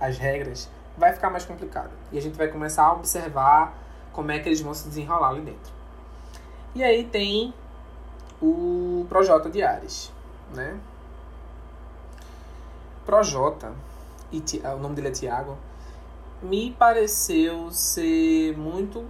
as 0.00 0.18
regras, 0.18 0.68
vai 0.96 1.12
ficar 1.12 1.30
mais 1.30 1.44
complicado. 1.44 1.90
E 2.10 2.18
a 2.18 2.22
gente 2.22 2.36
vai 2.36 2.48
começar 2.48 2.84
a 2.84 2.92
observar 2.92 3.76
como 4.12 4.30
é 4.30 4.38
que 4.38 4.48
eles 4.48 4.60
vão 4.60 4.74
se 4.74 4.88
desenrolar 4.88 5.30
ali 5.30 5.40
dentro. 5.40 5.72
E 6.74 6.82
aí 6.82 7.04
tem 7.04 7.54
o 8.40 9.06
Projota 9.08 9.48
de 9.48 9.62
Ares, 9.62 10.12
né? 10.54 10.78
Projota, 13.04 13.72
e 14.30 14.42
o 14.74 14.78
nome 14.78 14.94
dele 14.94 15.08
é 15.08 15.10
Tiago, 15.10 15.56
me 16.42 16.72
pareceu 16.72 17.70
ser 17.70 18.56
muito 18.56 19.04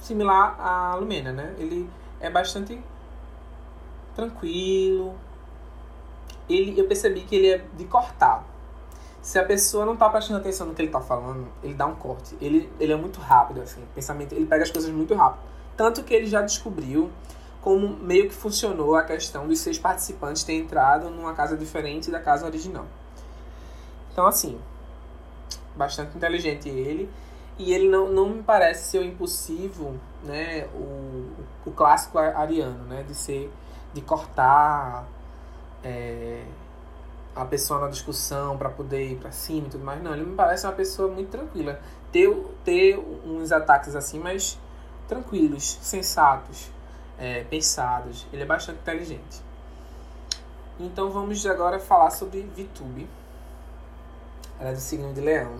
similar 0.00 0.56
à 0.60 0.94
Lumena, 0.94 1.32
né? 1.32 1.54
Ele 1.58 1.88
é 2.20 2.30
bastante 2.30 2.80
tranquilo. 4.14 5.14
Ele, 6.48 6.78
eu 6.78 6.86
percebi 6.86 7.22
que 7.22 7.34
ele 7.34 7.48
é 7.48 7.64
de 7.76 7.84
cortar. 7.84 8.44
Se 9.20 9.38
a 9.38 9.44
pessoa 9.44 9.84
não 9.84 9.96
tá 9.96 10.08
prestando 10.08 10.38
atenção 10.38 10.68
no 10.68 10.74
que 10.74 10.82
ele 10.82 10.90
tá 10.90 11.00
falando, 11.00 11.48
ele 11.62 11.74
dá 11.74 11.86
um 11.86 11.96
corte. 11.96 12.36
Ele, 12.40 12.72
ele 12.78 12.92
é 12.92 12.96
muito 12.96 13.20
rápido, 13.20 13.60
assim, 13.60 13.82
pensamento, 13.94 14.32
ele 14.34 14.46
pega 14.46 14.62
as 14.62 14.70
coisas 14.70 14.90
muito 14.90 15.14
rápido. 15.14 15.42
Tanto 15.76 16.04
que 16.04 16.14
ele 16.14 16.26
já 16.26 16.42
descobriu 16.42 17.10
como 17.66 17.88
meio 17.88 18.28
que 18.28 18.34
funcionou 18.36 18.94
a 18.94 19.02
questão 19.02 19.48
dos 19.48 19.58
seis 19.58 19.76
participantes 19.76 20.44
terem 20.44 20.60
entrado 20.60 21.10
numa 21.10 21.34
casa 21.34 21.56
diferente 21.56 22.12
da 22.12 22.20
casa 22.20 22.46
original. 22.46 22.86
Então, 24.12 24.24
assim, 24.24 24.56
bastante 25.74 26.16
inteligente 26.16 26.68
ele. 26.68 27.10
E 27.58 27.74
ele 27.74 27.88
não, 27.88 28.08
não 28.08 28.28
me 28.28 28.42
parece 28.44 28.90
ser 28.90 28.98
o 29.00 29.04
impulsivo, 29.04 29.98
né? 30.22 30.68
O, 30.74 31.28
o 31.66 31.72
clássico 31.72 32.18
ariano, 32.18 32.84
né? 32.84 33.02
De 33.02 33.16
ser, 33.16 33.52
de 33.92 34.00
cortar 34.00 35.04
é, 35.82 36.44
a 37.34 37.44
pessoa 37.46 37.80
na 37.80 37.88
discussão 37.88 38.56
para 38.56 38.70
poder 38.70 39.10
ir 39.10 39.16
para 39.16 39.32
cima 39.32 39.66
e 39.66 39.70
tudo 39.70 39.84
mais. 39.84 40.00
Não, 40.00 40.14
ele 40.14 40.24
me 40.24 40.36
parece 40.36 40.64
uma 40.64 40.72
pessoa 40.72 41.12
muito 41.12 41.30
tranquila. 41.30 41.80
Ter, 42.12 42.32
ter 42.64 42.96
uns 42.96 43.50
ataques 43.50 43.96
assim, 43.96 44.20
mas 44.20 44.56
tranquilos, 45.08 45.80
sensatos 45.82 46.75
é, 47.18 47.44
pensados. 47.44 48.26
Ele 48.32 48.42
é 48.42 48.46
bastante 48.46 48.80
inteligente. 48.80 49.42
Então 50.78 51.10
vamos 51.10 51.44
agora 51.46 51.78
falar 51.78 52.10
sobre 52.10 52.42
Vitube. 52.42 53.08
Ela 54.58 54.70
é 54.70 54.72
do 54.72 54.80
signo 54.80 55.12
de 55.12 55.20
Leão. 55.20 55.56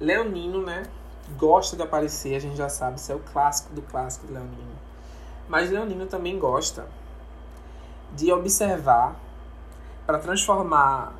Leonino, 0.00 0.62
né? 0.62 0.84
Gosta 1.36 1.76
de 1.76 1.82
aparecer, 1.82 2.36
a 2.36 2.38
gente 2.38 2.56
já 2.56 2.68
sabe, 2.68 2.98
isso 2.98 3.10
é 3.10 3.14
o 3.14 3.18
clássico 3.18 3.74
do 3.74 3.82
clássico 3.82 4.26
de 4.26 4.32
Leonino. 4.32 4.76
Mas 5.48 5.70
Leonino 5.70 6.06
também 6.06 6.38
gosta 6.38 6.86
de 8.12 8.32
observar 8.32 9.16
para 10.06 10.18
transformar 10.18 11.12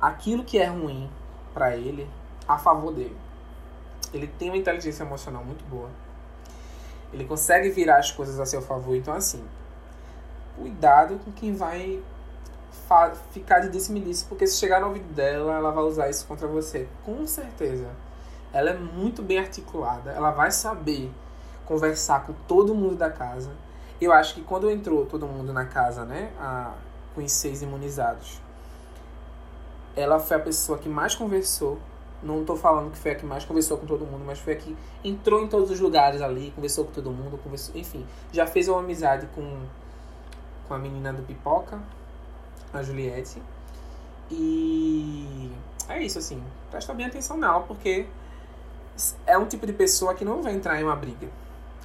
aquilo 0.00 0.42
que 0.42 0.58
é 0.58 0.66
ruim 0.66 1.08
para 1.52 1.76
ele 1.76 2.08
a 2.48 2.58
favor 2.58 2.92
dele. 2.92 3.16
Ele 4.12 4.26
tem 4.26 4.50
uma 4.50 4.56
inteligência 4.56 5.04
emocional 5.04 5.44
muito 5.44 5.64
boa 5.64 5.90
ele 7.14 7.24
consegue 7.24 7.70
virar 7.70 7.98
as 7.98 8.10
coisas 8.10 8.40
a 8.40 8.44
seu 8.44 8.60
favor. 8.60 8.96
Então, 8.96 9.14
assim, 9.14 9.42
cuidado 10.56 11.18
com 11.24 11.30
quem 11.30 11.54
vai 11.54 12.02
ficar 13.30 13.60
de 13.60 13.70
disse-me-disse, 13.70 14.24
porque 14.26 14.46
se 14.46 14.58
chegar 14.58 14.80
no 14.80 14.88
ouvido 14.88 15.14
dela, 15.14 15.54
ela 15.54 15.70
vai 15.70 15.84
usar 15.84 16.10
isso 16.10 16.26
contra 16.26 16.46
você. 16.48 16.88
Com 17.04 17.24
certeza. 17.26 17.88
Ela 18.52 18.70
é 18.70 18.74
muito 18.76 19.22
bem 19.22 19.38
articulada, 19.38 20.10
ela 20.10 20.32
vai 20.32 20.50
saber 20.50 21.10
conversar 21.64 22.26
com 22.26 22.32
todo 22.46 22.74
mundo 22.74 22.96
da 22.96 23.10
casa. 23.10 23.50
Eu 24.00 24.12
acho 24.12 24.34
que 24.34 24.42
quando 24.42 24.70
entrou 24.70 25.06
todo 25.06 25.26
mundo 25.26 25.52
na 25.52 25.64
casa, 25.64 26.04
né, 26.04 26.30
a, 26.38 26.72
com 27.14 27.22
os 27.22 27.32
seis 27.32 27.62
imunizados, 27.62 28.40
ela 29.96 30.18
foi 30.18 30.36
a 30.36 30.40
pessoa 30.40 30.78
que 30.78 30.88
mais 30.88 31.14
conversou 31.14 31.78
não 32.24 32.40
estou 32.40 32.56
falando 32.56 32.90
que 32.90 32.98
foi 32.98 33.12
a 33.12 33.14
que 33.14 33.26
mais 33.26 33.44
conversou 33.44 33.78
com 33.78 33.86
todo 33.86 34.04
mundo, 34.06 34.24
mas 34.26 34.38
foi 34.38 34.54
a 34.54 34.56
que 34.56 34.76
entrou 35.04 35.42
em 35.42 35.46
todos 35.46 35.70
os 35.70 35.78
lugares 35.78 36.22
ali, 36.22 36.52
conversou 36.54 36.84
com 36.86 36.92
todo 36.92 37.10
mundo, 37.10 37.38
conversou, 37.42 37.76
enfim, 37.76 38.04
já 38.32 38.46
fez 38.46 38.68
uma 38.68 38.80
amizade 38.80 39.28
com, 39.34 39.60
com 40.66 40.74
a 40.74 40.78
menina 40.78 41.12
do 41.12 41.22
Pipoca, 41.22 41.78
a 42.72 42.82
Juliette. 42.82 43.40
E 44.30 45.50
é 45.88 46.02
isso, 46.02 46.18
assim, 46.18 46.42
presta 46.70 46.94
bem 46.94 47.06
atenção 47.06 47.36
nela, 47.36 47.60
porque 47.60 48.06
é 49.26 49.36
um 49.36 49.46
tipo 49.46 49.66
de 49.66 49.72
pessoa 49.72 50.14
que 50.14 50.24
não 50.24 50.42
vai 50.42 50.54
entrar 50.54 50.80
em 50.80 50.84
uma 50.84 50.96
briga. 50.96 51.28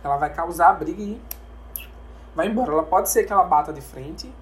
Ela 0.04 0.18
vai 0.18 0.34
causar 0.34 0.70
a 0.70 0.74
briga 0.74 1.02
e 1.02 1.22
vai 2.34 2.48
embora. 2.48 2.72
Ela 2.72 2.84
pode 2.84 3.10
ser 3.10 3.26
que 3.26 3.34
ela 3.34 3.44
bata 3.44 3.74
de 3.74 3.82
frente, 3.82 4.34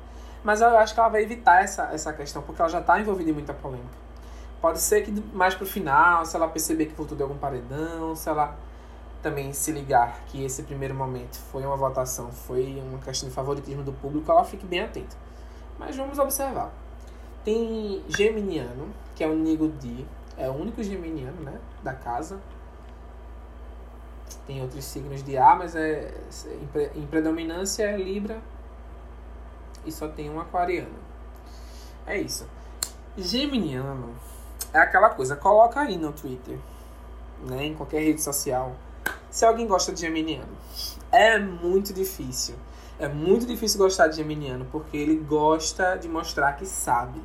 mas 0.43 0.61
eu 0.61 0.77
acho 0.77 0.93
que 0.93 0.99
ela 0.99 1.09
vai 1.09 1.23
evitar 1.23 1.63
essa, 1.63 1.89
essa 1.91 2.13
questão, 2.13 2.43
porque 2.43 2.61
ela 2.61 2.69
já 2.69 2.79
está 2.79 2.99
envolvida 2.99 3.31
em 3.31 3.33
muita 3.33 3.53
polêmica. 3.53 4.06
Pode 4.61 4.79
ser 4.79 5.03
que 5.03 5.11
mais 5.33 5.53
pro 5.53 5.65
final, 5.65 6.25
se 6.25 6.35
ela 6.35 6.47
perceber 6.47 6.87
que 6.87 6.93
votou 6.93 7.15
de 7.15 7.21
algum 7.21 7.37
paredão, 7.37 8.15
se 8.15 8.27
ela 8.27 8.57
também 9.21 9.53
se 9.53 9.71
ligar 9.71 10.21
que 10.27 10.43
esse 10.43 10.63
primeiro 10.63 10.95
momento 10.95 11.37
foi 11.51 11.65
uma 11.65 11.75
votação, 11.75 12.31
foi 12.31 12.81
uma 12.87 12.99
questão 12.99 13.29
de 13.29 13.35
favoritismo 13.35 13.83
do 13.83 13.93
público, 13.93 14.31
ela 14.31 14.43
fique 14.43 14.65
bem 14.65 14.81
atenta. 14.81 15.15
Mas 15.77 15.95
vamos 15.95 16.17
observar. 16.17 16.71
Tem 17.43 18.03
Geminiano, 18.07 18.89
que 19.15 19.23
é 19.23 19.27
o 19.27 19.35
Nigo 19.35 19.69
Di, 19.69 20.05
é 20.35 20.49
o 20.49 20.53
único 20.53 20.83
Geminiano, 20.83 21.41
né, 21.41 21.59
da 21.83 21.93
casa. 21.93 22.39
Tem 24.45 24.61
outros 24.61 24.85
signos 24.85 25.23
de 25.23 25.37
ar, 25.37 25.57
mas 25.57 25.75
é 25.75 26.13
em 26.95 27.05
predominância 27.05 27.83
é 27.83 27.97
Libra 27.97 28.41
e 29.85 29.91
só 29.91 30.07
tem 30.07 30.29
um 30.29 30.39
aquariano. 30.39 30.95
É 32.05 32.17
isso. 32.17 32.47
Geminiano 33.17 34.13
é 34.73 34.79
aquela 34.79 35.09
coisa, 35.09 35.35
coloca 35.35 35.79
aí 35.79 35.97
no 35.97 36.11
Twitter, 36.11 36.57
né, 37.45 37.65
em 37.65 37.75
qualquer 37.75 38.01
rede 38.01 38.21
social, 38.21 38.75
se 39.29 39.45
alguém 39.45 39.67
gosta 39.67 39.91
de 39.91 40.01
geminiano. 40.01 40.57
É 41.11 41.39
muito 41.39 41.93
difícil. 41.93 42.55
É 42.99 43.07
muito 43.07 43.45
difícil 43.45 43.77
gostar 43.77 44.07
de 44.07 44.15
geminiano, 44.15 44.65
porque 44.71 44.97
ele 44.97 45.15
gosta 45.15 45.95
de 45.95 46.09
mostrar 46.09 46.53
que 46.53 46.65
sabe. 46.65 47.21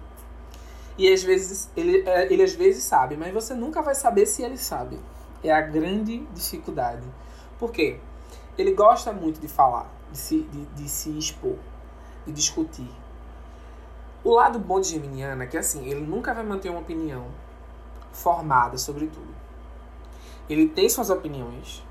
E 0.99 1.11
às 1.11 1.23
vezes, 1.23 1.71
ele, 1.75 2.07
é, 2.07 2.31
ele 2.31 2.43
às 2.43 2.53
vezes 2.55 2.85
sabe, 2.85 3.17
mas 3.17 3.33
você 3.33 3.55
nunca 3.55 3.81
vai 3.81 3.95
saber 3.95 4.27
se 4.27 4.43
ele 4.43 4.59
sabe. 4.59 4.99
É 5.43 5.51
a 5.51 5.63
grande 5.63 6.19
dificuldade. 6.35 7.03
Por 7.59 7.73
quê? 7.73 7.99
Ele 8.59 8.73
gosta 8.73 9.13
muito 9.13 9.41
de 9.41 9.49
falar, 9.49 9.91
de 10.11 10.19
se, 10.19 10.43
de, 10.43 10.67
de 10.67 10.89
se 10.89 11.11
expor, 11.19 11.57
de 12.27 12.33
discutir. 12.33 12.91
O 14.25 14.35
lado 14.35 14.57
bom 14.61 14.81
de 14.81 14.91
Geminiano 14.91 15.43
é 15.43 15.47
que 15.47 15.59
assim, 15.59 15.85
ele 15.89 16.01
nunca 16.01 16.33
vai 16.33 16.45
manter 16.45 16.71
uma 16.71 16.79
opinião 16.79 17.27
formada 18.13 18.79
sobre 18.79 19.09
tudo. 19.09 19.35
Ele 20.49 20.69
tem 20.69 20.89
suas 20.89 21.11
opiniões, 21.11 21.83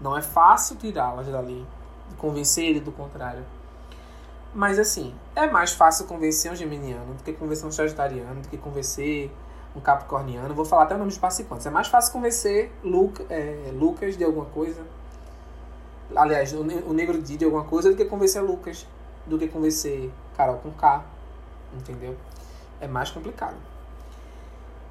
não 0.00 0.16
é 0.16 0.22
fácil 0.22 0.76
tirá-las 0.76 1.26
dali, 1.26 1.66
convencer 2.18 2.66
ele 2.66 2.78
do 2.78 2.92
contrário. 2.92 3.44
Mas 4.54 4.78
assim, 4.78 5.12
é 5.34 5.50
mais 5.50 5.72
fácil 5.72 6.06
convencer 6.06 6.52
um 6.52 6.54
geminiano 6.54 7.14
do 7.14 7.24
que 7.24 7.32
convencer 7.32 7.66
um 7.66 7.72
sagitariano, 7.72 8.42
do 8.42 8.48
que 8.48 8.56
convencer 8.56 9.32
um 9.74 9.80
capricorniano. 9.80 10.54
Vou 10.54 10.64
falar 10.64 10.84
até 10.84 10.94
o 10.94 10.98
nome 10.98 11.10
de 11.10 11.18
participantes. 11.18 11.66
É 11.66 11.70
mais 11.70 11.88
fácil 11.88 12.12
convencer 12.12 12.72
Luca, 12.84 13.24
é, 13.28 13.72
Lucas 13.74 14.16
de 14.16 14.22
alguma 14.22 14.46
coisa. 14.46 14.82
Aliás, 16.14 16.52
o, 16.52 16.62
Negro 16.62 17.20
de 17.20 17.44
alguma 17.44 17.64
coisa 17.64 17.90
do 17.90 17.96
que 17.96 18.04
convencer 18.04 18.40
Lucas. 18.40 18.86
Do 19.26 19.36
que 19.36 19.48
convencer 19.48 20.12
Carol 20.36 20.58
com 20.58 20.70
K 20.70 21.15
entendeu? 21.74 22.16
É 22.80 22.86
mais 22.86 23.10
complicado. 23.10 23.56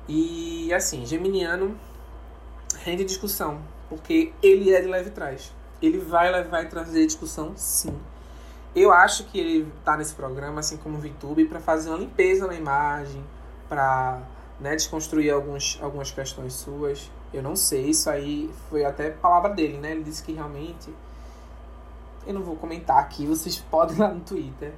E 0.08 0.74
assim, 0.74 1.06
Geminiano 1.06 1.76
rende 2.84 3.04
discussão, 3.04 3.60
porque 3.90 4.34
ele 4.42 4.74
é 4.74 4.82
de 4.82 4.88
leve 4.88 5.10
trás. 5.10 5.52
Ele 5.82 5.98
vai 5.98 6.32
levar 6.32 6.64
e 6.64 6.68
trazer 6.68 7.06
discussão, 7.06 7.54
sim. 7.56 7.98
Eu 8.76 8.92
acho 8.92 9.26
que 9.26 9.40
ele 9.40 9.72
tá 9.84 9.96
nesse 9.96 10.14
programa, 10.14 10.60
assim 10.60 10.78
como 10.78 10.98
o 10.98 11.02
VTube, 11.02 11.46
para 11.46 11.60
fazer 11.60 11.90
uma 11.90 11.98
limpeza 11.98 12.46
na 12.46 12.54
imagem, 12.54 13.24
para 13.70 14.22
né, 14.60 14.76
desconstruir 14.76 15.32
alguns, 15.32 15.80
algumas 15.82 16.12
questões 16.12 16.54
suas. 16.54 17.10
Eu 17.34 17.42
não 17.42 17.56
sei, 17.56 17.90
isso 17.90 18.10
aí 18.10 18.54
foi 18.70 18.86
até 18.86 19.10
palavra 19.10 19.54
dele, 19.54 19.78
né? 19.78 19.92
Ele 19.92 20.04
disse 20.04 20.24
que 20.24 20.34
realmente. 20.34 20.94
Eu 22.28 22.34
não 22.34 22.44
vou 22.44 22.56
comentar 22.56 23.00
aqui, 23.00 23.26
vocês 23.26 23.58
podem 23.72 23.98
lá 23.98 24.10
no 24.10 24.22
Twitter. 24.22 24.74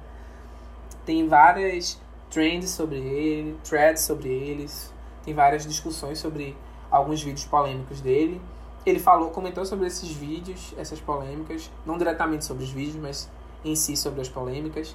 Tem 1.08 1.26
várias 1.26 1.98
trends 2.28 2.68
sobre 2.68 2.98
ele, 2.98 3.56
threads 3.64 4.02
sobre 4.02 4.28
eles, 4.28 4.92
tem 5.24 5.32
várias 5.32 5.66
discussões 5.66 6.18
sobre 6.18 6.54
alguns 6.90 7.22
vídeos 7.22 7.46
polêmicos 7.46 8.02
dele. 8.02 8.38
Ele 8.84 8.98
falou, 8.98 9.30
comentou 9.30 9.64
sobre 9.64 9.86
esses 9.86 10.10
vídeos, 10.10 10.74
essas 10.76 11.00
polêmicas, 11.00 11.70
não 11.86 11.96
diretamente 11.96 12.44
sobre 12.44 12.62
os 12.62 12.70
vídeos, 12.70 12.96
mas 12.96 13.30
em 13.64 13.74
si 13.74 13.96
sobre 13.96 14.20
as 14.20 14.28
polêmicas. 14.28 14.94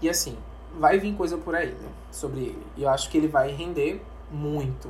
E 0.00 0.08
assim, 0.08 0.34
vai 0.78 0.98
vir 0.98 1.14
coisa 1.14 1.36
por 1.36 1.54
aí, 1.54 1.74
né? 1.74 1.90
Sobre 2.10 2.40
ele. 2.40 2.66
E 2.78 2.84
eu 2.84 2.88
acho 2.88 3.10
que 3.10 3.18
ele 3.18 3.28
vai 3.28 3.52
render 3.52 4.00
muito. 4.30 4.88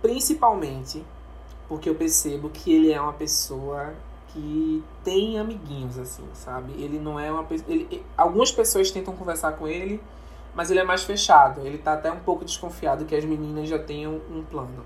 Principalmente 0.00 1.04
porque 1.68 1.90
eu 1.90 1.96
percebo 1.96 2.48
que 2.48 2.72
ele 2.72 2.92
é 2.92 3.00
uma 3.00 3.14
pessoa 3.14 3.92
que 4.36 4.84
tem 5.02 5.38
amiguinhos, 5.38 5.98
assim, 5.98 6.22
sabe? 6.34 6.72
Ele 6.72 6.98
não 6.98 7.18
é 7.18 7.32
uma 7.32 7.44
pessoa. 7.44 7.72
Ele, 7.72 8.04
algumas 8.18 8.52
pessoas 8.52 8.90
tentam 8.90 9.16
conversar 9.16 9.52
com 9.52 9.66
ele, 9.66 9.98
mas 10.54 10.70
ele 10.70 10.78
é 10.78 10.84
mais 10.84 11.02
fechado. 11.02 11.62
Ele 11.66 11.78
tá 11.78 11.94
até 11.94 12.12
um 12.12 12.18
pouco 12.18 12.44
desconfiado 12.44 13.06
que 13.06 13.16
as 13.16 13.24
meninas 13.24 13.66
já 13.66 13.78
tenham 13.78 14.20
um 14.30 14.44
plano. 14.44 14.84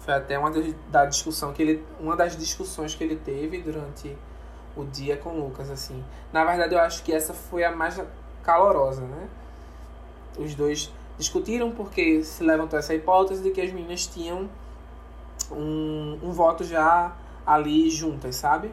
Foi 0.00 0.12
até 0.12 0.38
uma 0.38 0.52
da 0.90 1.06
discussão 1.06 1.54
que 1.54 1.62
ele, 1.62 1.84
uma 1.98 2.14
das 2.14 2.36
discussões 2.36 2.94
que 2.94 3.02
ele 3.02 3.16
teve 3.16 3.62
durante 3.62 4.14
o 4.76 4.84
dia 4.84 5.16
com 5.16 5.30
o 5.30 5.46
Lucas, 5.46 5.70
assim. 5.70 6.04
Na 6.30 6.44
verdade, 6.44 6.74
eu 6.74 6.80
acho 6.80 7.02
que 7.02 7.12
essa 7.12 7.32
foi 7.32 7.64
a 7.64 7.74
mais 7.74 7.98
calorosa, 8.42 9.00
né? 9.00 9.26
Os 10.38 10.54
dois 10.54 10.92
discutiram 11.16 11.70
porque 11.70 12.22
se 12.22 12.44
levantou 12.44 12.78
essa 12.78 12.94
hipótese 12.94 13.42
de 13.42 13.50
que 13.52 13.60
as 13.62 13.72
meninas 13.72 14.06
tinham 14.06 14.50
um, 15.50 16.18
um 16.22 16.30
voto 16.30 16.62
já 16.62 17.16
ali 17.46 17.88
juntas, 17.90 18.36
sabe? 18.36 18.72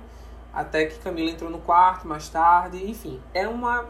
Até 0.53 0.85
que 0.85 0.99
Camila 0.99 1.31
entrou 1.31 1.49
no 1.49 1.59
quarto 1.59 2.07
mais 2.07 2.29
tarde, 2.29 2.89
enfim. 2.89 3.21
É 3.33 3.47
uma 3.47 3.85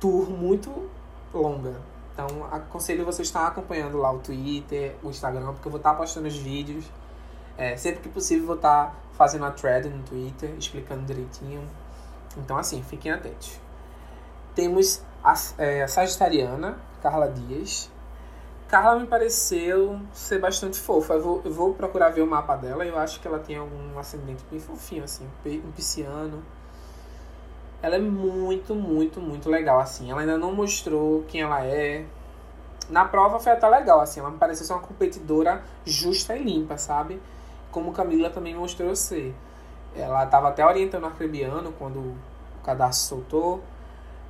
tour 0.00 0.30
muito 0.30 0.90
longa. 1.32 1.76
Então, 2.12 2.26
aconselho 2.50 3.04
você 3.04 3.22
estar 3.22 3.46
acompanhando 3.46 3.96
lá 3.98 4.12
o 4.12 4.18
Twitter, 4.18 4.96
o 5.02 5.08
Instagram, 5.08 5.52
porque 5.52 5.68
eu 5.68 5.70
vou 5.70 5.78
estar 5.78 5.94
postando 5.94 6.28
os 6.28 6.36
vídeos. 6.36 6.84
É, 7.56 7.76
sempre 7.76 8.00
que 8.00 8.08
possível, 8.08 8.46
vou 8.46 8.56
estar 8.56 8.94
fazendo 9.14 9.44
a 9.44 9.50
thread 9.50 9.88
no 9.88 10.02
Twitter, 10.02 10.50
explicando 10.58 11.04
direitinho. 11.04 11.62
Então, 12.36 12.56
assim, 12.56 12.82
fiquem 12.82 13.12
atentos. 13.12 13.60
Temos 14.54 15.02
a, 15.22 15.34
é, 15.58 15.82
a 15.82 15.88
Sagitariana, 15.88 16.78
Carla 17.02 17.28
Dias. 17.28 17.90
Carla 18.72 18.98
me 18.98 19.06
pareceu 19.06 20.00
ser 20.14 20.38
bastante 20.38 20.80
fofa. 20.80 21.12
Eu 21.12 21.22
vou, 21.22 21.42
eu 21.44 21.52
vou 21.52 21.74
procurar 21.74 22.08
ver 22.08 22.22
o 22.22 22.26
mapa 22.26 22.56
dela. 22.56 22.86
Eu 22.86 22.98
acho 22.98 23.20
que 23.20 23.28
ela 23.28 23.38
tem 23.38 23.54
algum 23.58 23.98
ascendente 23.98 24.42
bem 24.50 24.58
fofinho, 24.58 25.04
assim, 25.04 25.28
um 25.44 25.70
pisciano. 25.72 26.42
Ela 27.82 27.96
é 27.96 27.98
muito, 27.98 28.74
muito, 28.74 29.20
muito 29.20 29.50
legal, 29.50 29.78
assim. 29.78 30.10
Ela 30.10 30.22
ainda 30.22 30.38
não 30.38 30.54
mostrou 30.54 31.22
quem 31.28 31.42
ela 31.42 31.62
é. 31.62 32.06
Na 32.88 33.04
prova 33.04 33.38
foi 33.38 33.52
até 33.52 33.68
legal, 33.68 34.00
assim. 34.00 34.20
Ela 34.20 34.30
me 34.30 34.38
pareceu 34.38 34.64
ser 34.64 34.72
uma 34.72 34.80
competidora 34.80 35.62
justa 35.84 36.34
e 36.34 36.42
limpa, 36.42 36.78
sabe? 36.78 37.20
Como 37.70 37.92
Camila 37.92 38.30
também 38.30 38.54
mostrou 38.54 38.96
ser. 38.96 39.34
Ela 39.94 40.24
estava 40.24 40.48
até 40.48 40.64
orientando 40.64 41.02
o 41.02 41.06
arcrebiano 41.08 41.74
quando 41.78 41.98
o 41.98 42.16
cadastro 42.64 43.06
soltou. 43.06 43.60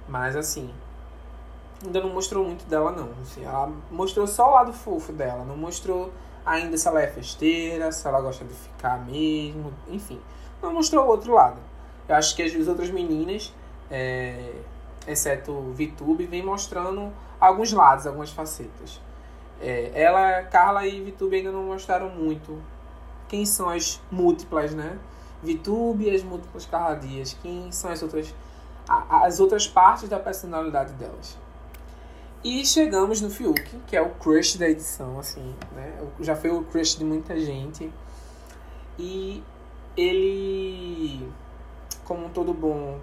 Mas, 0.09 0.35
assim, 0.35 0.69
ainda 1.85 2.01
não 2.01 2.11
mostrou 2.11 2.45
muito 2.45 2.65
dela, 2.67 2.93
não. 2.93 3.11
Assim, 3.23 3.45
ela 3.45 3.73
mostrou 3.91 4.27
só 4.27 4.49
o 4.49 4.55
lado 4.55 4.73
fofo 4.73 5.13
dela. 5.13 5.45
Não 5.45 5.57
mostrou 5.57 6.13
ainda 6.45 6.77
se 6.77 6.87
ela 6.87 7.03
é 7.03 7.07
festeira, 7.07 7.91
se 7.93 8.07
ela 8.07 8.21
gosta 8.21 8.45
de 8.45 8.55
ficar 8.55 9.05
mesmo. 9.05 9.73
Enfim, 9.89 10.21
não 10.63 10.73
mostrou 10.73 11.05
o 11.05 11.09
outro 11.09 11.33
lado. 11.33 11.61
Eu 12.09 12.17
acho 12.17 12.35
que 12.35 12.43
as 12.43 12.69
outras 12.69 12.91
meninas, 12.91 13.53
é, 13.91 14.53
exceto 15.07 15.73
Vitube, 15.73 16.27
vem 16.27 16.43
mostrando 16.43 17.13
alguns 17.41 17.73
lados, 17.73 18.07
algumas 18.07 18.31
facetas. 18.31 19.01
É, 19.61 19.93
ela, 19.95 20.43
Carla 20.45 20.87
e 20.87 21.01
Vitube 21.01 21.37
ainda 21.37 21.53
não 21.53 21.65
mostraram 21.65 22.09
muito 22.09 22.61
quem 23.29 23.47
são 23.47 23.69
as 23.69 24.01
múltiplas, 24.11 24.75
né? 24.75 24.99
Vitube 25.43 26.05
e 26.05 26.15
as 26.15 26.23
múltiplas 26.23 26.67
Carla 26.67 26.97
Dias. 26.97 27.37
Quem 27.41 27.71
são 27.73 27.91
as 27.91 28.03
outras, 28.03 28.35
as 28.89 29.41
outras 29.41 29.67
partes 29.67 30.09
da 30.09 30.19
personalidade 30.19 30.93
delas. 30.95 31.39
E 32.45 32.67
chegamos 32.67 33.21
no 33.21 33.31
Fiuk, 33.31 33.63
que 33.87 33.97
é 33.97 34.03
o 34.03 34.11
crush 34.11 34.59
da 34.59 34.69
edição, 34.69 35.19
assim, 35.19 35.55
né? 35.75 35.99
Já 36.21 36.35
foi 36.35 36.51
o 36.51 36.65
crush 36.65 36.99
de 36.99 37.05
muita 37.05 37.39
gente. 37.39 37.93
E 38.99 39.43
ele 39.97 41.33
como 42.05 42.29
todo 42.29 42.53
bom 42.53 42.99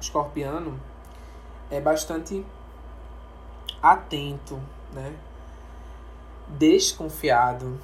escorpiano, 0.00 0.78
é 1.70 1.80
bastante 1.80 2.44
atento, 3.82 4.60
né? 4.92 5.14
Desconfiado. 6.48 7.80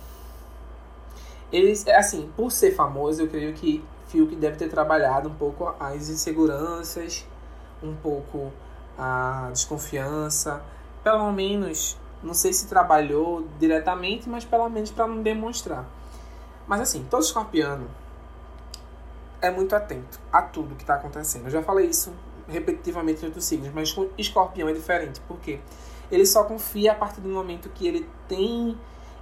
Ele, 1.50 1.72
assim, 1.96 2.30
por 2.36 2.52
ser 2.52 2.74
famoso, 2.74 3.22
eu 3.22 3.28
creio 3.28 3.54
que 3.54 3.84
Fiuk 4.06 4.36
deve 4.36 4.56
ter 4.56 4.68
trabalhado 4.68 5.28
um 5.28 5.34
pouco 5.34 5.74
as 5.80 6.08
inseguranças, 6.08 7.26
um 7.82 7.94
pouco 7.96 8.52
a 8.98 9.50
desconfiança, 9.52 10.62
pelo 11.04 11.30
menos, 11.32 11.96
não 12.22 12.34
sei 12.34 12.52
se 12.52 12.66
trabalhou 12.66 13.46
diretamente, 13.58 14.28
mas 14.28 14.44
pelo 14.44 14.68
menos 14.68 14.90
para 14.90 15.06
não 15.06 15.22
demonstrar. 15.22 15.86
Mas 16.66 16.80
assim, 16.80 17.06
todo 17.08 17.22
escorpiano 17.22 17.88
é 19.40 19.50
muito 19.50 19.74
atento 19.74 20.18
a 20.32 20.42
tudo 20.42 20.74
que 20.74 20.82
está 20.82 20.96
acontecendo. 20.96 21.44
Eu 21.44 21.50
já 21.50 21.62
falei 21.62 21.86
isso 21.86 22.12
repetitivamente 22.48 23.22
em 23.22 23.26
outros 23.26 23.44
signos, 23.44 23.72
mas 23.72 23.92
com 23.92 24.08
escorpião 24.18 24.68
é 24.68 24.72
diferente, 24.72 25.20
porque 25.28 25.60
ele 26.10 26.26
só 26.26 26.44
confia 26.44 26.92
a 26.92 26.94
partir 26.94 27.20
do 27.20 27.28
momento 27.28 27.68
que 27.68 27.86
ele 27.86 28.08
tem 28.26 28.76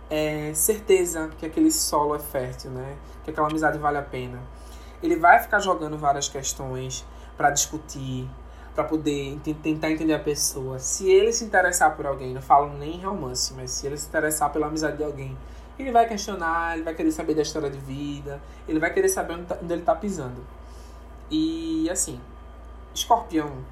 é, 0.08 0.52
certeza 0.54 1.30
que 1.36 1.44
aquele 1.44 1.70
solo 1.70 2.14
é 2.14 2.18
fértil, 2.18 2.70
né? 2.70 2.96
que 3.24 3.30
aquela 3.30 3.48
amizade 3.48 3.78
vale 3.78 3.98
a 3.98 4.02
pena. 4.02 4.40
Ele 5.02 5.16
vai 5.16 5.40
ficar 5.40 5.58
jogando 5.58 5.98
várias 5.98 6.28
questões 6.28 7.04
para 7.36 7.50
discutir, 7.50 8.28
para 8.76 8.84
poder 8.84 9.40
tentar 9.62 9.90
entender 9.90 10.12
a 10.12 10.18
pessoa. 10.18 10.78
Se 10.78 11.10
ele 11.10 11.32
se 11.32 11.42
interessar 11.44 11.96
por 11.96 12.04
alguém, 12.06 12.34
não 12.34 12.42
falo 12.42 12.76
nem 12.76 13.02
romance, 13.02 13.54
mas 13.54 13.70
se 13.70 13.86
ele 13.86 13.96
se 13.96 14.06
interessar 14.06 14.52
pela 14.52 14.66
amizade 14.66 14.98
de 14.98 15.02
alguém, 15.02 15.36
ele 15.78 15.90
vai 15.90 16.06
questionar, 16.06 16.74
ele 16.74 16.82
vai 16.82 16.94
querer 16.94 17.10
saber 17.10 17.34
da 17.34 17.40
história 17.40 17.70
de 17.70 17.78
vida, 17.78 18.38
ele 18.68 18.78
vai 18.78 18.92
querer 18.92 19.08
saber 19.08 19.32
onde, 19.32 19.46
tá, 19.46 19.58
onde 19.62 19.72
ele 19.72 19.80
está 19.80 19.94
pisando. 19.94 20.44
E 21.30 21.88
assim, 21.88 22.20
escorpião, 22.94 23.64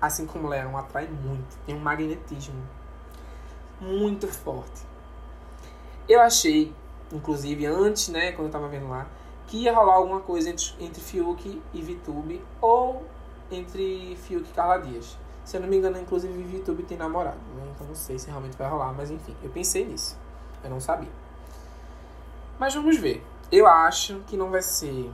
assim 0.00 0.24
como 0.24 0.48
leão, 0.48 0.74
atrai 0.78 1.06
muito, 1.06 1.58
tem 1.66 1.74
um 1.74 1.80
magnetismo 1.80 2.62
muito 3.78 4.26
forte. 4.26 4.86
Eu 6.08 6.22
achei, 6.22 6.72
inclusive 7.12 7.66
antes, 7.66 8.08
né, 8.08 8.32
quando 8.32 8.46
eu 8.46 8.52
tava 8.52 8.68
vendo 8.68 8.88
lá, 8.88 9.06
que 9.46 9.58
ia 9.58 9.74
rolar 9.74 9.96
alguma 9.96 10.20
coisa 10.20 10.48
entre, 10.48 10.64
entre 10.80 11.02
Fiuk 11.02 11.60
e 11.74 11.82
Vitube, 11.82 12.42
ou 12.58 13.04
entre 13.50 14.16
Fiuk 14.16 14.48
e 14.48 14.52
Carla 14.52 14.78
Dias. 14.78 15.16
Se 15.44 15.56
eu 15.56 15.60
não 15.60 15.68
me 15.68 15.76
engano, 15.76 15.98
inclusive 15.98 16.40
Vitube 16.42 16.84
tem 16.84 16.96
namorado, 16.96 17.38
né? 17.56 17.72
então 17.74 17.86
não 17.86 17.94
sei 17.94 18.18
se 18.18 18.28
realmente 18.28 18.56
vai 18.56 18.68
rolar, 18.68 18.92
mas 18.92 19.10
enfim, 19.10 19.36
eu 19.42 19.50
pensei 19.50 19.84
nisso. 19.84 20.16
Eu 20.62 20.70
não 20.70 20.80
sabia. 20.80 21.10
Mas 22.58 22.74
vamos 22.74 22.96
ver. 22.96 23.24
Eu 23.50 23.66
acho 23.66 24.20
que 24.28 24.36
não 24.36 24.50
vai 24.50 24.62
ser 24.62 25.10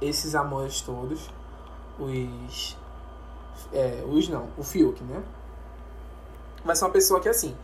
esses 0.00 0.34
amores 0.34 0.80
todos. 0.80 1.30
Os. 1.98 2.76
É, 3.72 4.04
os 4.06 4.28
não, 4.28 4.48
o 4.56 4.62
Fiuk, 4.62 5.02
né? 5.04 5.22
Vai 6.64 6.76
ser 6.76 6.84
uma 6.84 6.90
pessoa 6.90 7.20
que 7.20 7.28
assim. 7.28 7.56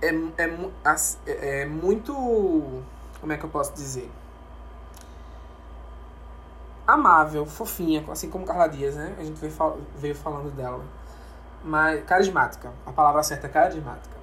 É, 0.00 0.08
é, 0.08 0.70
é, 1.26 1.60
é 1.62 1.66
muito. 1.66 2.14
Como 3.20 3.32
é 3.32 3.36
que 3.36 3.44
eu 3.44 3.50
posso 3.50 3.74
dizer? 3.74 4.08
Amável, 6.88 7.44
fofinha, 7.44 8.02
assim 8.10 8.30
como 8.30 8.46
Carla 8.46 8.66
Dias, 8.66 8.94
né? 8.94 9.14
A 9.18 9.22
gente 9.22 9.38
veio, 9.38 9.52
veio 9.98 10.14
falando 10.14 10.50
dela. 10.56 10.82
Mas 11.62 12.02
carismática. 12.04 12.72
A 12.86 12.90
palavra 12.90 13.22
certa 13.22 13.46
é 13.46 13.50
carismática. 13.50 14.16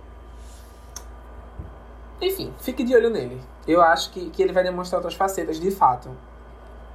Enfim, 2.20 2.52
fique 2.58 2.84
de 2.84 2.96
olho 2.96 3.12
nele. 3.12 3.40
Eu 3.68 3.84
acho 3.84 4.10
que, 4.10 4.32
que 4.32 4.42
ele 4.42 4.52
vai 4.52 4.64
demonstrar 4.64 4.98
outras 4.98 5.14
facetas, 5.14 5.60
de 5.60 5.70
fato. 5.70 6.10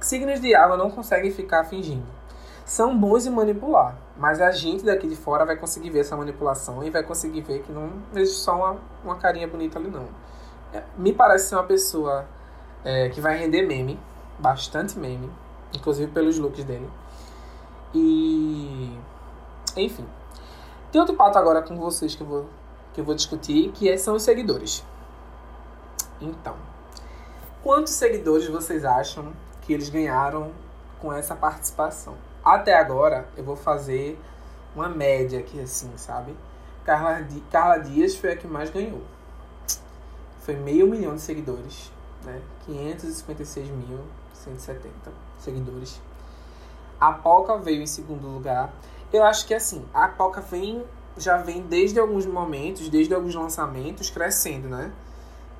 Signos 0.01 0.41
de 0.41 0.53
água 0.53 0.75
não 0.75 0.91
conseguem 0.91 1.31
ficar 1.31 1.63
fingindo. 1.63 2.05
São 2.65 2.97
bons 2.97 3.25
em 3.25 3.29
manipular, 3.29 3.95
mas 4.17 4.41
a 4.41 4.51
gente 4.51 4.83
daqui 4.83 5.07
de 5.07 5.15
fora 5.15 5.45
vai 5.45 5.55
conseguir 5.55 5.89
ver 5.89 5.99
essa 5.99 6.17
manipulação 6.17 6.83
e 6.83 6.89
vai 6.89 7.01
conseguir 7.01 7.41
ver 7.41 7.61
que 7.61 7.71
não 7.71 7.93
existe 8.13 8.39
só 8.39 8.57
uma, 8.57 8.77
uma 9.05 9.15
carinha 9.15 9.47
bonita 9.47 9.79
ali, 9.79 9.89
não. 9.89 10.05
É, 10.73 10.83
me 10.97 11.13
parece 11.13 11.47
ser 11.47 11.55
uma 11.55 11.63
pessoa 11.63 12.25
é, 12.83 13.07
que 13.07 13.21
vai 13.21 13.37
render 13.37 13.61
meme, 13.61 13.97
bastante 14.37 14.99
meme, 14.99 15.31
inclusive 15.73 16.11
pelos 16.11 16.37
looks 16.37 16.63
dele. 16.63 16.89
E. 17.93 18.97
Enfim. 19.75 20.05
Tem 20.91 20.99
outro 20.99 21.15
pato 21.15 21.37
agora 21.37 21.61
com 21.61 21.77
vocês 21.77 22.15
que 22.15 22.21
eu 22.21 22.27
vou, 22.27 22.49
que 22.93 22.99
eu 22.99 23.05
vou 23.05 23.15
discutir, 23.15 23.71
que 23.71 23.89
é, 23.89 23.97
são 23.97 24.15
os 24.15 24.23
seguidores. 24.23 24.83
Então, 26.19 26.55
quantos 27.63 27.93
seguidores 27.93 28.47
vocês 28.47 28.83
acham 28.83 29.31
que 29.61 29.71
eles 29.71 29.89
ganharam 29.89 30.51
com 30.99 31.13
essa 31.13 31.35
participação? 31.35 32.15
Até 32.43 32.77
agora, 32.77 33.27
eu 33.37 33.43
vou 33.43 33.55
fazer 33.55 34.19
uma 34.75 34.89
média 34.89 35.39
aqui, 35.39 35.61
assim, 35.61 35.91
sabe? 35.95 36.35
Carla, 36.83 37.25
Carla 37.49 37.77
Dias 37.77 38.15
foi 38.15 38.33
a 38.33 38.35
que 38.35 38.47
mais 38.47 38.69
ganhou. 38.69 39.01
Foi 40.41 40.55
meio 40.55 40.87
milhão 40.87 41.15
de 41.15 41.21
seguidores, 41.21 41.89
né? 42.25 42.41
556.170 42.67 45.30
seguidores. 45.41 46.01
A 46.99 47.11
Poca 47.11 47.57
veio 47.57 47.81
em 47.81 47.87
segundo 47.87 48.27
lugar. 48.27 48.73
Eu 49.11 49.23
acho 49.23 49.45
que 49.45 49.53
assim, 49.53 49.85
a 49.93 50.07
Poca 50.07 50.41
vem 50.41 50.83
já 51.17 51.37
vem 51.37 51.61
desde 51.63 51.99
alguns 51.99 52.25
momentos, 52.25 52.87
desde 52.89 53.13
alguns 53.13 53.35
lançamentos, 53.35 54.09
crescendo, 54.09 54.69
né? 54.69 54.91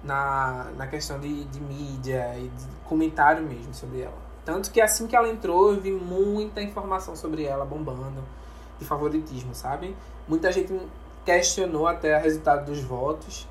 Na, 0.03 0.71
na 0.77 0.87
questão 0.87 1.19
de, 1.19 1.43
de 1.45 1.59
mídia 1.59 2.35
e 2.37 2.47
de 2.47 2.65
comentário 2.85 3.43
mesmo 3.43 3.73
sobre 3.73 4.01
ela. 4.01 4.17
Tanto 4.43 4.71
que 4.71 4.81
assim 4.81 5.05
que 5.05 5.15
ela 5.15 5.29
entrou, 5.29 5.73
eu 5.73 5.79
vi 5.79 5.91
muita 5.91 6.61
informação 6.61 7.15
sobre 7.15 7.43
ela 7.43 7.63
bombando, 7.63 8.23
de 8.79 8.85
favoritismo, 8.85 9.53
sabe? 9.53 9.95
Muita 10.27 10.51
gente 10.51 10.73
questionou 11.23 11.87
até 11.87 12.17
o 12.17 12.21
resultado 12.21 12.65
dos 12.65 12.81
votos 12.81 13.47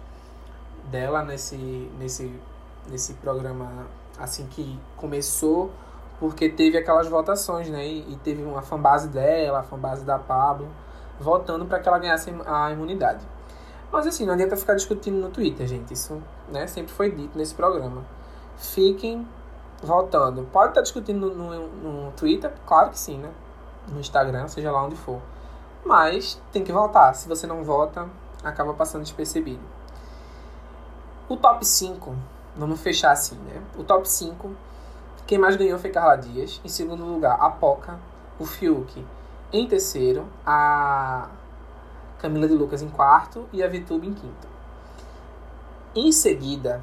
dela 0.90 1.22
nesse, 1.22 1.56
nesse, 1.98 2.32
nesse 2.88 3.14
programa 3.14 3.86
assim 4.18 4.46
que 4.48 4.78
começou, 4.96 5.70
porque 6.20 6.50
teve 6.50 6.76
aquelas 6.76 7.08
votações, 7.08 7.70
né? 7.70 7.84
E, 7.84 8.16
teve 8.22 8.42
uma 8.42 8.60
fanbase 8.60 9.08
dela, 9.08 9.60
a 9.60 9.62
fanbase 9.62 10.04
da 10.04 10.18
Pablo 10.18 10.68
votando 11.18 11.64
para 11.64 11.80
que 11.80 11.88
ela 11.88 11.98
ganhasse 11.98 12.32
a 12.46 12.70
imunidade. 12.70 13.26
Mas 13.90 14.06
assim, 14.06 14.24
não 14.24 14.34
adianta 14.34 14.56
ficar 14.56 14.74
discutindo 14.74 15.16
no 15.16 15.30
Twitter, 15.30 15.66
gente. 15.66 15.92
Isso 15.92 16.22
né, 16.48 16.66
sempre 16.66 16.92
foi 16.92 17.10
dito 17.10 17.36
nesse 17.36 17.54
programa. 17.54 18.04
Fiquem 18.56 19.26
votando. 19.82 20.46
Pode 20.52 20.70
estar 20.70 20.82
discutindo 20.82 21.30
no, 21.30 21.34
no, 21.34 22.04
no 22.04 22.12
Twitter? 22.12 22.52
Claro 22.66 22.90
que 22.90 22.98
sim, 22.98 23.18
né? 23.18 23.30
No 23.88 23.98
Instagram, 23.98 24.46
seja 24.46 24.70
lá 24.70 24.84
onde 24.84 24.96
for. 24.96 25.20
Mas 25.84 26.40
tem 26.52 26.62
que 26.62 26.72
votar. 26.72 27.14
Se 27.14 27.26
você 27.28 27.46
não 27.46 27.64
vota, 27.64 28.06
acaba 28.44 28.74
passando 28.74 29.02
despercebido. 29.02 29.62
O 31.28 31.36
top 31.36 31.66
5, 31.66 32.14
vamos 32.56 32.80
fechar 32.80 33.12
assim, 33.12 33.36
né? 33.36 33.62
O 33.76 33.84
top 33.84 34.08
5, 34.08 34.50
quem 35.30 35.38
mais 35.38 35.54
ganhou 35.54 35.78
foi 35.78 35.90
Carla 35.90 36.16
Dias. 36.16 36.60
Em 36.64 36.68
segundo 36.68 37.04
lugar, 37.04 37.38
a 37.40 37.48
Poca, 37.50 38.00
o 38.36 38.44
Fiuk 38.44 39.06
em 39.52 39.64
terceiro, 39.68 40.26
a 40.44 41.28
Camila 42.18 42.48
de 42.48 42.54
Lucas 42.54 42.82
em 42.82 42.88
quarto 42.88 43.48
e 43.52 43.62
a 43.62 43.68
Vitube 43.68 44.08
em 44.08 44.12
quinto. 44.12 44.48
Em 45.94 46.10
seguida, 46.10 46.82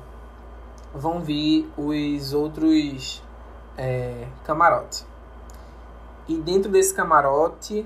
vão 0.94 1.20
vir 1.20 1.70
os 1.76 2.32
outros 2.32 3.22
é, 3.78 4.26
camarote. 4.46 5.04
E 6.26 6.38
dentro 6.38 6.72
desse 6.72 6.94
camarote, 6.94 7.86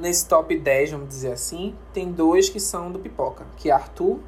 nesse 0.00 0.26
top 0.26 0.58
10, 0.58 0.90
vamos 0.90 1.08
dizer 1.10 1.30
assim, 1.30 1.76
tem 1.92 2.10
dois 2.10 2.48
que 2.48 2.58
são 2.58 2.90
do 2.90 2.98
Pipoca, 2.98 3.46
que 3.56 3.70
é 3.70 3.72
Arthur 3.72 4.18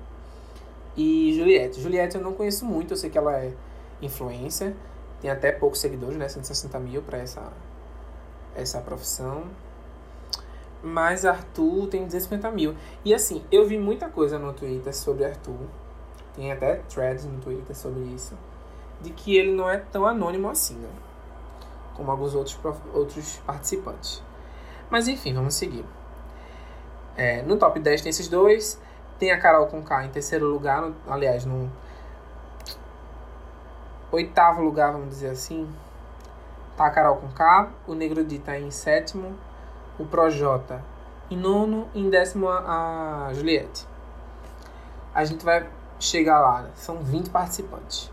e 0.96 1.34
Juliette. 1.36 1.80
Juliette 1.80 2.14
eu 2.14 2.22
não 2.22 2.32
conheço 2.32 2.64
muito, 2.64 2.92
eu 2.92 2.96
sei 2.96 3.10
que 3.10 3.18
ela 3.18 3.36
é 3.36 3.52
influencer, 4.00 4.76
tem 5.24 5.30
até 5.30 5.50
poucos 5.50 5.80
seguidores, 5.80 6.18
né, 6.18 6.28
160 6.28 6.78
mil 6.80 7.00
para 7.00 7.16
essa, 7.16 7.50
essa 8.54 8.78
profissão. 8.82 9.44
Mas 10.82 11.24
Arthur 11.24 11.86
tem 11.86 12.04
250 12.04 12.50
mil. 12.50 12.74
E 13.02 13.14
assim, 13.14 13.42
eu 13.50 13.66
vi 13.66 13.78
muita 13.78 14.06
coisa 14.10 14.38
no 14.38 14.52
Twitter 14.52 14.94
sobre 14.94 15.24
Arthur. 15.24 15.66
Tem 16.34 16.52
até 16.52 16.74
threads 16.90 17.24
no 17.24 17.40
Twitter 17.40 17.74
sobre 17.74 18.02
isso. 18.02 18.36
De 19.00 19.08
que 19.08 19.34
ele 19.34 19.52
não 19.52 19.66
é 19.66 19.78
tão 19.78 20.04
anônimo 20.04 20.50
assim, 20.50 20.74
né? 20.74 20.90
Como 21.94 22.10
alguns 22.10 22.34
outros, 22.34 22.58
outros 22.92 23.38
participantes. 23.46 24.22
Mas 24.90 25.08
enfim, 25.08 25.32
vamos 25.32 25.54
seguir. 25.54 25.86
É, 27.16 27.40
no 27.40 27.56
top 27.56 27.80
10 27.80 28.02
tem 28.02 28.10
esses 28.10 28.28
dois. 28.28 28.78
Tem 29.18 29.32
a 29.32 29.40
Carol 29.40 29.68
com 29.68 29.82
K 29.82 30.04
em 30.04 30.10
terceiro 30.10 30.46
lugar. 30.48 30.82
No, 30.82 30.94
aliás, 31.08 31.46
no 31.46 31.72
oitavo 34.14 34.62
lugar, 34.62 34.92
vamos 34.92 35.10
dizer 35.10 35.30
assim. 35.30 35.68
Tá 36.76 36.86
a 36.86 36.90
Carol 36.90 37.16
com 37.16 37.28
K. 37.28 37.70
O 37.86 37.94
Negro 37.94 38.24
Di 38.24 38.38
tá 38.38 38.58
em 38.58 38.70
sétimo 38.70 39.34
o 39.98 40.04
Projota. 40.04 40.82
Em 41.30 41.36
nono, 41.36 41.88
em 41.94 42.10
décimo, 42.10 42.48
a 42.48 43.30
Juliette. 43.32 43.86
A 45.14 45.24
gente 45.24 45.44
vai 45.44 45.66
chegar 45.98 46.40
lá, 46.40 46.62
né? 46.62 46.70
são 46.74 46.98
20 46.98 47.30
participantes. 47.30 48.10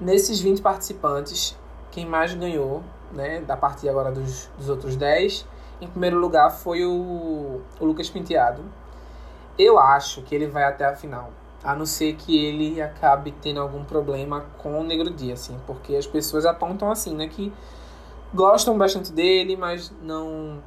Nesses 0.00 0.40
20 0.40 0.62
participantes, 0.62 1.56
quem 1.90 2.06
mais 2.06 2.32
ganhou, 2.34 2.82
né, 3.12 3.40
da 3.40 3.56
partir 3.56 3.88
agora 3.88 4.10
dos, 4.10 4.48
dos 4.56 4.68
outros 4.68 4.96
10, 4.96 5.46
em 5.80 5.86
primeiro 5.86 6.18
lugar 6.18 6.50
foi 6.50 6.84
o, 6.84 7.60
o 7.78 7.84
Lucas 7.84 8.08
Penteado. 8.08 8.62
Eu 9.58 9.78
acho 9.78 10.22
que 10.22 10.34
ele 10.34 10.46
vai 10.46 10.64
até 10.64 10.84
a 10.84 10.94
final. 10.94 11.30
A 11.62 11.74
não 11.74 11.84
ser 11.84 12.14
que 12.14 12.44
ele 12.44 12.80
acabe 12.80 13.32
tendo 13.42 13.60
algum 13.60 13.84
problema 13.84 14.46
com 14.58 14.80
o 14.80 14.84
Negro 14.84 15.10
Dia, 15.10 15.34
assim, 15.34 15.58
porque 15.66 15.96
as 15.96 16.06
pessoas 16.06 16.46
apontam 16.46 16.90
assim, 16.90 17.14
né, 17.14 17.26
que 17.26 17.52
gostam 18.32 18.78
bastante 18.78 19.12
dele, 19.12 19.56
mas 19.56 19.92
não 20.02 20.62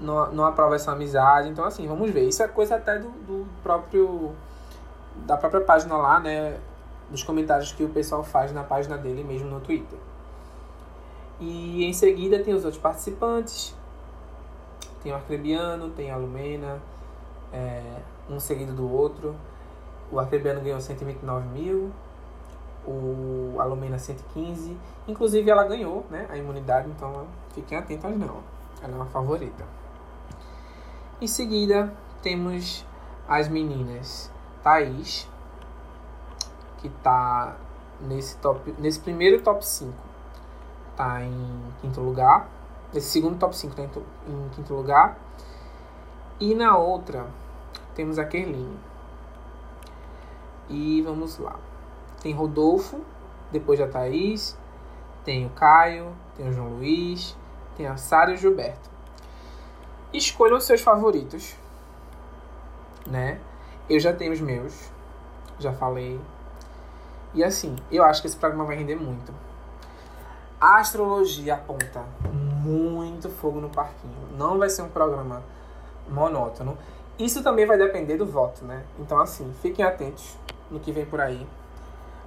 não, 0.00 0.32
não 0.32 0.74
essa 0.74 0.92
amizade. 0.92 1.48
Então, 1.48 1.64
assim, 1.64 1.86
vamos 1.86 2.10
ver. 2.10 2.26
Isso 2.28 2.42
é 2.42 2.48
coisa 2.48 2.76
até 2.76 2.98
do, 2.98 3.08
do 3.08 3.46
próprio. 3.62 4.32
da 5.26 5.36
própria 5.36 5.60
página 5.60 5.96
lá, 5.96 6.18
né? 6.20 6.58
Dos 7.10 7.22
comentários 7.22 7.72
que 7.72 7.84
o 7.84 7.88
pessoal 7.88 8.22
faz 8.22 8.52
na 8.52 8.62
página 8.62 8.96
dele 8.96 9.24
mesmo 9.24 9.50
no 9.50 9.60
Twitter. 9.60 9.98
E 11.38 11.84
em 11.84 11.92
seguida 11.92 12.38
tem 12.38 12.54
os 12.54 12.64
outros 12.64 12.80
participantes. 12.80 13.74
Tem 15.02 15.12
o 15.12 15.14
Arcrebiano, 15.14 15.90
tem 15.90 16.10
a 16.10 16.16
Lumena, 16.16 16.80
é, 17.52 17.82
um 18.28 18.38
seguido 18.38 18.72
do 18.72 18.90
outro. 18.90 19.34
O 20.10 20.18
Arcrebiano 20.18 20.60
ganhou 20.60 20.80
129 20.80 21.48
mil, 21.48 21.92
o 22.86 23.56
Alumena 23.60 23.98
115. 23.98 24.76
Inclusive 25.06 25.50
ela 25.50 25.64
ganhou 25.64 26.04
né, 26.10 26.26
a 26.30 26.36
imunidade, 26.36 26.88
então 26.90 27.26
fiquem 27.54 27.78
atentos 27.78 28.10
não. 28.18 28.38
Ela 28.82 28.92
é 28.92 28.96
uma 28.96 29.06
favorita. 29.06 29.64
Em 31.20 31.26
seguida 31.26 31.92
temos 32.22 32.84
as 33.28 33.48
meninas 33.48 34.30
Thaís, 34.62 35.28
que 36.78 36.88
tá 36.88 37.56
nesse 38.00 38.36
top. 38.38 38.74
Nesse 38.78 39.00
primeiro 39.00 39.42
top 39.42 39.64
5 39.64 39.92
tá 40.96 41.22
em 41.22 41.62
quinto 41.80 42.00
lugar. 42.00 42.48
Nesse 42.92 43.10
segundo 43.10 43.38
top 43.38 43.56
5 43.56 43.74
tá 43.74 43.82
em, 43.82 44.48
quinto 44.50 44.74
lugar. 44.74 45.18
E 46.38 46.54
na 46.54 46.76
outra 46.76 47.26
temos 47.94 48.18
a 48.18 48.24
Kerline. 48.24 48.78
E 50.70 51.02
vamos 51.02 51.36
lá. 51.38 51.56
Tem 52.22 52.32
Rodolfo, 52.32 53.00
depois 53.50 53.78
da 53.78 53.88
Thaís, 53.88 54.56
tem 55.24 55.44
o 55.44 55.50
Caio, 55.50 56.14
tem 56.36 56.48
o 56.48 56.52
João 56.52 56.76
Luiz, 56.76 57.36
tem 57.76 57.86
a 57.86 57.96
Sara 57.96 58.30
e 58.30 58.34
o 58.34 58.36
Gilberto. 58.36 58.88
Escolham 60.12 60.56
os 60.56 60.64
seus 60.64 60.80
favoritos, 60.80 61.56
né? 63.06 63.40
Eu 63.88 63.98
já 63.98 64.12
tenho 64.12 64.32
os 64.32 64.40
meus, 64.40 64.90
já 65.58 65.72
falei. 65.72 66.20
E 67.34 67.42
assim, 67.42 67.74
eu 67.90 68.04
acho 68.04 68.20
que 68.20 68.28
esse 68.28 68.36
programa 68.36 68.64
vai 68.64 68.76
render 68.76 68.96
muito. 68.96 69.34
A 70.60 70.78
astrologia 70.78 71.54
aponta 71.54 72.04
muito 72.32 73.28
fogo 73.28 73.60
no 73.60 73.70
parquinho. 73.70 74.28
Não 74.36 74.58
vai 74.58 74.68
ser 74.68 74.82
um 74.82 74.88
programa 74.88 75.42
monótono. 76.08 76.76
Isso 77.18 77.42
também 77.42 77.66
vai 77.66 77.78
depender 77.78 78.16
do 78.16 78.26
voto, 78.26 78.64
né? 78.64 78.84
Então, 78.98 79.18
assim, 79.20 79.52
fiquem 79.60 79.84
atentos 79.84 80.36
no 80.70 80.80
que 80.80 80.92
vem 80.92 81.04
por 81.04 81.20
aí. 81.20 81.46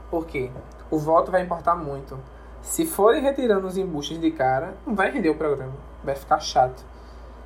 Porque 0.10 0.52
o 0.90 0.98
voto 0.98 1.32
vai 1.32 1.42
importar 1.42 1.76
muito. 1.76 2.20
Se 2.62 2.86
forem 2.86 3.22
retirando 3.22 3.68
os 3.68 3.78
embustes 3.78 4.20
de 4.20 4.32
cara, 4.32 4.76
não 4.86 4.96
vai 4.96 5.12
render 5.12 5.30
o 5.30 5.36
programa. 5.36 5.74
Vai 6.04 6.16
ficar 6.16 6.40
chato. 6.40 6.84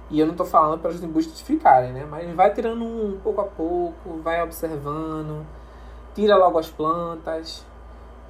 E 0.10 0.20
eu 0.20 0.28
não 0.28 0.36
tô 0.36 0.45
falando 0.45 0.80
para 0.80 0.91
os 0.91 1.04
embustes 1.04 1.41
ficarem, 1.41 1.91
né? 1.91 2.06
Mas 2.10 2.34
vai 2.34 2.54
tirando 2.54 2.84
um 2.84 3.20
pouco 3.22 3.41
a 3.41 3.45
pouco, 3.45 4.22
vai 4.24 4.41
observando, 4.41 5.45
tira 6.16 6.36
logo 6.38 6.58
as 6.58 6.70
plantas, 6.70 7.66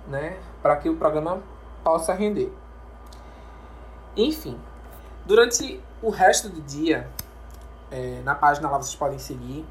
né? 0.08 0.38
Para 0.62 0.76
que 0.78 0.90
o 0.90 0.96
programa 0.96 1.40
possa 1.84 2.14
render. 2.14 2.52
Enfim, 4.16 4.60
durante 5.26 5.80
o 6.02 6.10
resto 6.10 6.50
do 6.50 6.62
dia, 6.62 7.08
é, 7.92 8.22
na 8.24 8.34
página 8.34 8.70
lá 8.70 8.78
vocês 8.78 8.96
podem 8.96 9.20
seguir, 9.20 9.64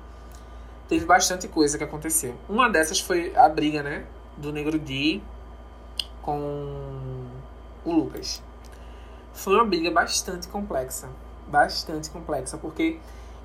teve 0.89 1.05
bastante 1.05 1.49
coisa 1.49 1.79
que 1.79 1.85
aconteceu. 1.85 2.35
Uma 2.49 2.69
dessas 2.69 3.01
foi 3.01 3.35
a 3.37 3.49
briga, 3.49 3.83
né? 3.83 4.07
do 4.37 4.53
Negro 4.53 4.79
D 4.79 5.21
com 6.23 7.27
o 7.85 7.93
Lucas. 7.93 8.43
Foi 9.33 9.55
uma 9.55 9.65
briga 9.65 9.91
bastante 9.91 10.49
complexa. 10.49 11.09
Bastante 11.49 12.11
complexa, 12.11 12.59
porque 12.59 12.99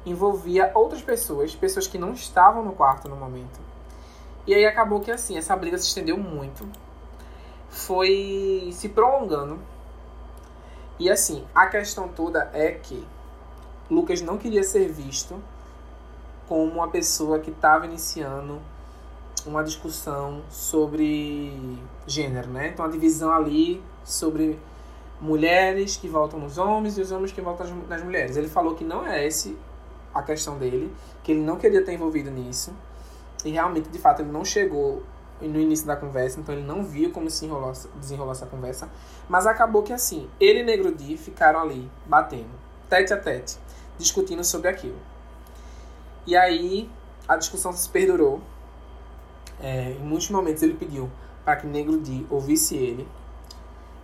envolvia 0.06 0.72
outras 0.74 1.02
pessoas, 1.02 1.56
pessoas 1.56 1.88
que 1.88 1.98
não 1.98 2.14
estavam 2.14 2.64
no 2.64 2.74
quarto 2.74 3.08
no 3.08 3.16
momento. 3.16 3.60
E 4.48 4.54
aí 4.54 4.66
acabou 4.66 5.00
que 5.00 5.12
assim, 5.12 5.38
essa 5.38 5.56
briga 5.56 5.78
se 5.78 5.88
estendeu 5.88 6.18
muito. 6.18 6.68
Foi 7.70 8.70
se 8.74 8.90
prolongando. 8.90 9.60
E 11.00 11.10
assim, 11.10 11.46
a 11.54 11.68
questão 11.68 12.08
toda 12.08 12.50
é 12.54 12.72
que 12.72 13.06
Lucas 13.90 14.22
não 14.22 14.38
queria 14.38 14.64
ser 14.64 14.92
visto 14.92 15.42
como 16.48 16.72
uma 16.72 16.90
pessoa 16.90 17.40
que 17.40 17.52
estava 17.52 17.86
iniciando 17.86 18.60
uma 19.46 19.64
discussão 19.64 20.42
sobre 20.50 21.78
gênero, 22.06 22.50
né? 22.50 22.70
Então 22.70 22.86
a 22.86 22.88
divisão 22.88 23.32
ali 23.32 23.82
sobre 24.04 24.60
mulheres 25.20 25.98
que 25.98 26.08
voltam 26.08 26.40
nos 26.40 26.58
homens 26.58 26.98
e 26.98 27.02
os 27.02 27.12
homens 27.12 27.32
que 27.32 27.42
voltam 27.42 27.68
nas 27.88 28.04
mulheres. 28.04 28.36
Ele 28.36 28.48
falou 28.48 28.76
que 28.76 28.84
não 28.84 29.06
é 29.06 29.26
esse 29.26 29.58
a 30.14 30.22
questão 30.22 30.58
dele, 30.58 30.94
que 31.24 31.32
ele 31.32 31.42
não 31.42 31.58
queria 31.58 31.84
ter 31.84 31.94
envolvido 31.94 32.30
nisso. 32.30 32.74
E 33.46 33.52
realmente, 33.52 33.90
de 33.90 33.98
fato, 33.98 34.22
ele 34.22 34.32
não 34.32 34.44
chegou 34.44 35.04
no 35.40 35.60
início 35.60 35.88
da 35.88 35.96
conversa, 35.96 36.40
então 36.40 36.54
ele 36.54 36.66
não 36.66 36.84
viu 36.84 37.12
como 37.12 37.30
se 37.30 37.46
enrolou, 37.46 37.74
desenrolou 37.96 38.32
essa 38.32 38.46
conversa. 38.46 38.90
Mas 39.28 39.48
acabou 39.48 39.82
que 39.82 39.94
assim, 39.94 40.30
ele 40.40 40.60
e 40.60 40.64
Negro 40.64 40.94
Di 40.94 41.18
ficaram 41.18 41.60
ali, 41.62 41.90
batendo, 42.06 42.52
tete 42.90 43.14
a 43.14 43.18
tete, 43.18 43.58
discutindo 43.98 44.44
sobre 44.44 44.68
aquilo. 44.68 44.98
E 46.26 46.36
aí 46.36 46.90
a 47.28 47.36
discussão 47.36 47.72
se 47.74 47.90
perdurou. 47.90 48.42
É, 49.60 49.92
em 49.92 50.04
muitos 50.04 50.30
momentos 50.30 50.64
ele 50.64 50.74
pediu 50.74 51.10
para 51.46 51.56
que 51.56 51.68
Negro 51.68 52.00
Di 52.00 52.26
ouvisse 52.30 52.76
ele 52.76 53.08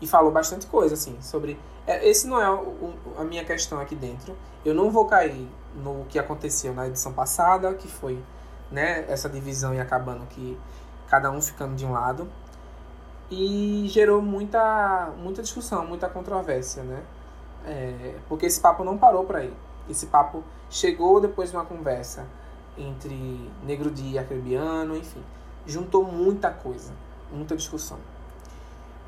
e 0.01 0.07
falou 0.07 0.32
bastante 0.32 0.68
coisa 0.68 0.93
assim 0.93 1.18
sobre. 1.22 1.59
É, 1.86 2.07
esse 2.07 2.28
não 2.28 2.41
é 2.41 2.51
o, 2.51 2.93
a 3.18 3.24
minha 3.24 3.43
questão 3.43 3.80
aqui 3.80 3.95
dentro. 3.95 4.36
Eu 4.65 4.74
não 4.74 4.91
vou 4.91 5.05
cair 5.05 5.47
no 5.76 6.05
que 6.09 6.20
aconteceu 6.20 6.74
na 6.74 6.88
edição 6.88 7.13
passada, 7.13 7.74
que 7.74 7.88
foi 7.88 8.22
né, 8.72 9.05
essa 9.07 9.30
divisão 9.30 9.74
e 9.74 9.80
acabando 9.80 10.26
que 10.28 10.57
cada 11.07 11.32
um 11.32 11.41
ficando 11.41 11.76
de 11.76 11.86
um 11.86 11.91
lado. 11.91 12.28
E 13.30 13.86
gerou 13.89 14.22
muita, 14.22 15.11
muita 15.18 15.41
discussão, 15.41 15.86
muita 15.86 16.07
controvérsia, 16.07 16.84
né? 16.84 17.03
É, 17.65 18.15
porque 18.30 18.45
esse 18.45 18.59
papo 18.59 18.84
não 18.84 18.97
parou 18.97 19.26
por 19.26 19.36
aí. 19.36 19.53
Esse 19.90 20.08
papo 20.08 20.44
chegou 20.70 21.20
depois 21.20 21.50
de 21.52 21.56
uma 21.56 21.66
conversa 21.66 22.26
entre 22.78 23.50
Negro 23.64 23.90
de 23.90 24.18
Acrebiano, 24.18 24.96
enfim. 24.96 25.24
Juntou 25.66 26.04
muita 26.04 26.50
coisa, 26.50 26.92
muita 27.32 27.56
discussão. 27.56 27.98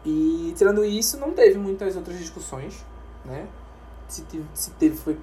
E 0.05 0.53
tirando 0.57 0.83
isso, 0.83 1.17
não 1.19 1.33
teve 1.33 1.57
muitas 1.57 1.95
outras 1.95 2.17
discussões, 2.17 2.85
né? 3.23 3.47
Se 4.07 4.23
teve, 4.23 4.45
se 4.53 4.71
teve 4.71 4.95
foi 4.97 5.19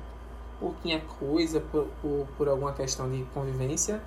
pouquinha 0.60 1.02
coisa 1.18 1.60
por, 1.60 1.86
por, 2.00 2.26
por 2.36 2.48
alguma 2.48 2.72
questão 2.72 3.10
de 3.10 3.24
convivência 3.34 4.00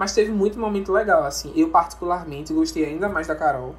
mas 0.00 0.14
teve 0.14 0.32
muito 0.32 0.58
momento 0.58 0.90
legal, 0.90 1.24
assim. 1.24 1.52
Eu, 1.54 1.68
particularmente, 1.68 2.54
gostei 2.54 2.86
ainda 2.86 3.06
mais 3.06 3.26
da 3.26 3.36
Carol, 3.36 3.74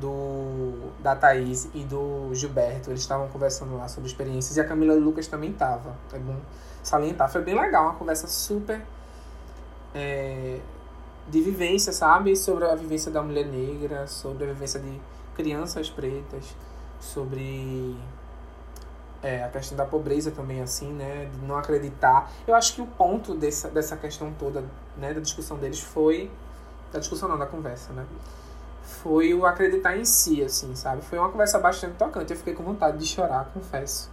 do 0.00 0.90
da 1.00 1.14
Thaís 1.14 1.68
e 1.74 1.84
do 1.84 2.30
Gilberto. 2.34 2.90
Eles 2.90 3.00
estavam 3.00 3.28
conversando 3.28 3.76
lá 3.76 3.88
sobre 3.88 4.08
experiências. 4.08 4.56
E 4.56 4.60
a 4.60 4.64
Camila 4.64 4.94
Lucas 4.94 5.26
também 5.26 5.50
estava. 5.50 5.96
É 6.12 6.18
bom 6.18 6.36
salientar. 6.82 7.30
Foi 7.30 7.42
bem 7.42 7.58
legal, 7.58 7.84
uma 7.84 7.94
conversa 7.94 8.26
super... 8.26 8.82
É, 9.94 10.58
de 11.28 11.40
vivência, 11.40 11.92
sabe? 11.92 12.34
Sobre 12.36 12.64
a 12.64 12.74
vivência 12.74 13.10
da 13.10 13.22
mulher 13.22 13.46
negra, 13.46 14.06
sobre 14.06 14.44
a 14.44 14.52
vivência 14.52 14.80
de 14.80 15.00
crianças 15.34 15.88
pretas, 15.88 16.54
sobre 17.00 17.96
é, 19.22 19.44
a 19.44 19.48
questão 19.48 19.76
da 19.76 19.84
pobreza 19.84 20.30
também, 20.30 20.60
assim, 20.60 20.92
né? 20.92 21.30
De 21.32 21.46
não 21.46 21.56
acreditar. 21.56 22.30
Eu 22.46 22.54
acho 22.54 22.74
que 22.74 22.82
o 22.82 22.86
ponto 22.86 23.34
dessa, 23.34 23.68
dessa 23.68 23.96
questão 23.96 24.32
toda, 24.38 24.64
né, 24.96 25.14
da 25.14 25.20
discussão 25.20 25.56
deles 25.56 25.80
foi. 25.80 26.30
Da 26.92 26.98
discussão 26.98 27.28
não, 27.28 27.38
da 27.38 27.46
conversa, 27.46 27.92
né? 27.92 28.04
Foi 28.82 29.32
o 29.32 29.46
acreditar 29.46 29.96
em 29.96 30.04
si, 30.04 30.42
assim, 30.42 30.74
sabe? 30.74 31.02
Foi 31.02 31.18
uma 31.18 31.28
conversa 31.28 31.58
bastante 31.58 31.96
tocante. 31.96 32.32
Eu 32.32 32.36
fiquei 32.36 32.54
com 32.54 32.62
vontade 32.62 32.98
de 32.98 33.06
chorar, 33.06 33.50
confesso. 33.54 34.10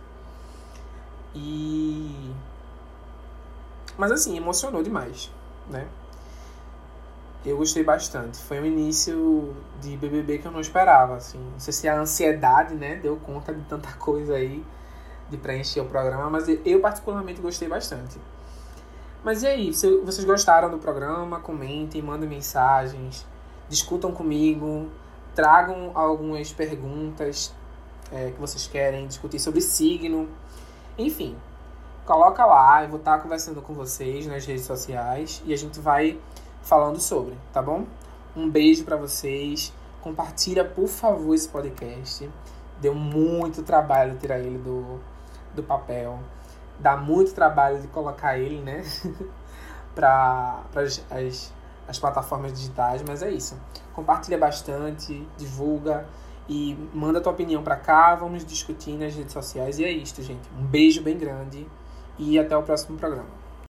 E. 1.36 2.34
Mas 3.98 4.12
assim, 4.12 4.38
emocionou 4.38 4.82
demais, 4.82 5.32
né? 5.70 5.88
Eu 7.46 7.58
gostei 7.58 7.84
bastante. 7.84 8.38
Foi 8.38 8.60
um 8.60 8.66
início 8.66 9.56
de 9.82 9.96
BBB 9.96 10.40
que 10.40 10.48
eu 10.48 10.52
não 10.52 10.60
esperava, 10.60 11.16
assim. 11.16 11.40
Não 11.40 11.60
sei 11.60 11.74
se 11.74 11.88
a 11.88 11.98
ansiedade, 11.98 12.76
né, 12.76 12.96
deu 12.96 13.16
conta 13.18 13.54
de 13.54 13.62
tanta 13.64 13.92
coisa 13.94 14.36
aí 14.36 14.64
de 15.30 15.38
preencher 15.38 15.80
o 15.80 15.86
programa, 15.86 16.30
mas 16.30 16.48
eu 16.66 16.80
particularmente 16.82 17.40
gostei 17.40 17.68
bastante. 17.68 18.20
Mas 19.24 19.44
e 19.44 19.48
aí, 19.48 19.74
vocês 19.74 20.24
gostaram 20.24 20.70
do 20.70 20.80
programa, 20.80 21.40
comentem, 21.40 22.02
mandem 22.02 22.28
mensagens, 22.28 23.26
discutam 23.70 24.12
comigo, 24.12 24.90
tragam 25.36 25.92
algumas 25.94 26.52
perguntas 26.52 27.54
é, 28.12 28.32
que 28.32 28.40
vocês 28.40 28.68
querem 28.68 29.08
discutir 29.08 29.40
sobre 29.40 29.62
signo. 29.62 30.28
Enfim, 30.98 31.38
coloca 32.06 32.46
lá, 32.46 32.84
eu 32.84 32.90
vou 32.90 33.00
estar 33.00 33.20
conversando 33.20 33.62
com 33.62 33.74
vocês 33.74 34.26
nas 34.26 34.46
redes 34.46 34.66
sociais 34.66 35.42
e 35.46 35.54
a 35.54 35.58
gente 35.58 35.80
vai 35.80 36.20
falando 36.62 37.00
sobre, 37.00 37.36
tá 37.54 37.62
bom? 37.62 37.86
Um 38.36 38.50
beijo 38.50 38.84
para 38.84 38.96
vocês. 38.96 39.74
Compartilha, 40.02 40.64
por 40.64 40.88
favor, 40.88 41.34
esse 41.34 41.48
podcast. 41.48 42.30
Deu 42.80 42.96
muito 42.96 43.64
trabalho 43.64 44.18
tirar 44.18 44.40
ele 44.40 44.58
do, 44.58 45.00
do 45.54 45.64
papel. 45.64 46.20
Dá 46.80 46.96
muito 46.96 47.34
trabalho 47.34 47.80
de 47.82 47.88
colocar 47.88 48.38
ele, 48.38 48.62
né? 48.62 48.84
para 49.94 50.64
as, 51.10 51.54
as, 51.90 51.98
as 51.98 52.00
plataformas 52.00 52.54
digitais, 52.54 53.04
mas 53.08 53.22
é 53.22 53.32
isso. 53.32 53.60
Compartilha 53.94 54.38
bastante, 54.38 55.28
divulga 55.38 56.06
e 56.48 56.78
manda 56.94 57.22
tua 57.22 57.32
opinião 57.32 57.64
para 57.64 57.76
cá. 57.76 58.16
Vamos 58.16 58.46
discutir 58.46 58.98
nas 58.98 59.16
redes 59.16 59.34
sociais. 59.34 59.80
E 59.80 59.86
é 59.86 59.92
isso, 59.92 60.22
gente. 60.22 60.50
Um 60.58 60.66
beijo 60.66 61.02
bem 61.02 61.18
grande 61.18 61.68
e 62.18 62.38
até 62.40 62.56
o 62.56 62.64
próximo 62.64 62.98
programa. 62.98 63.39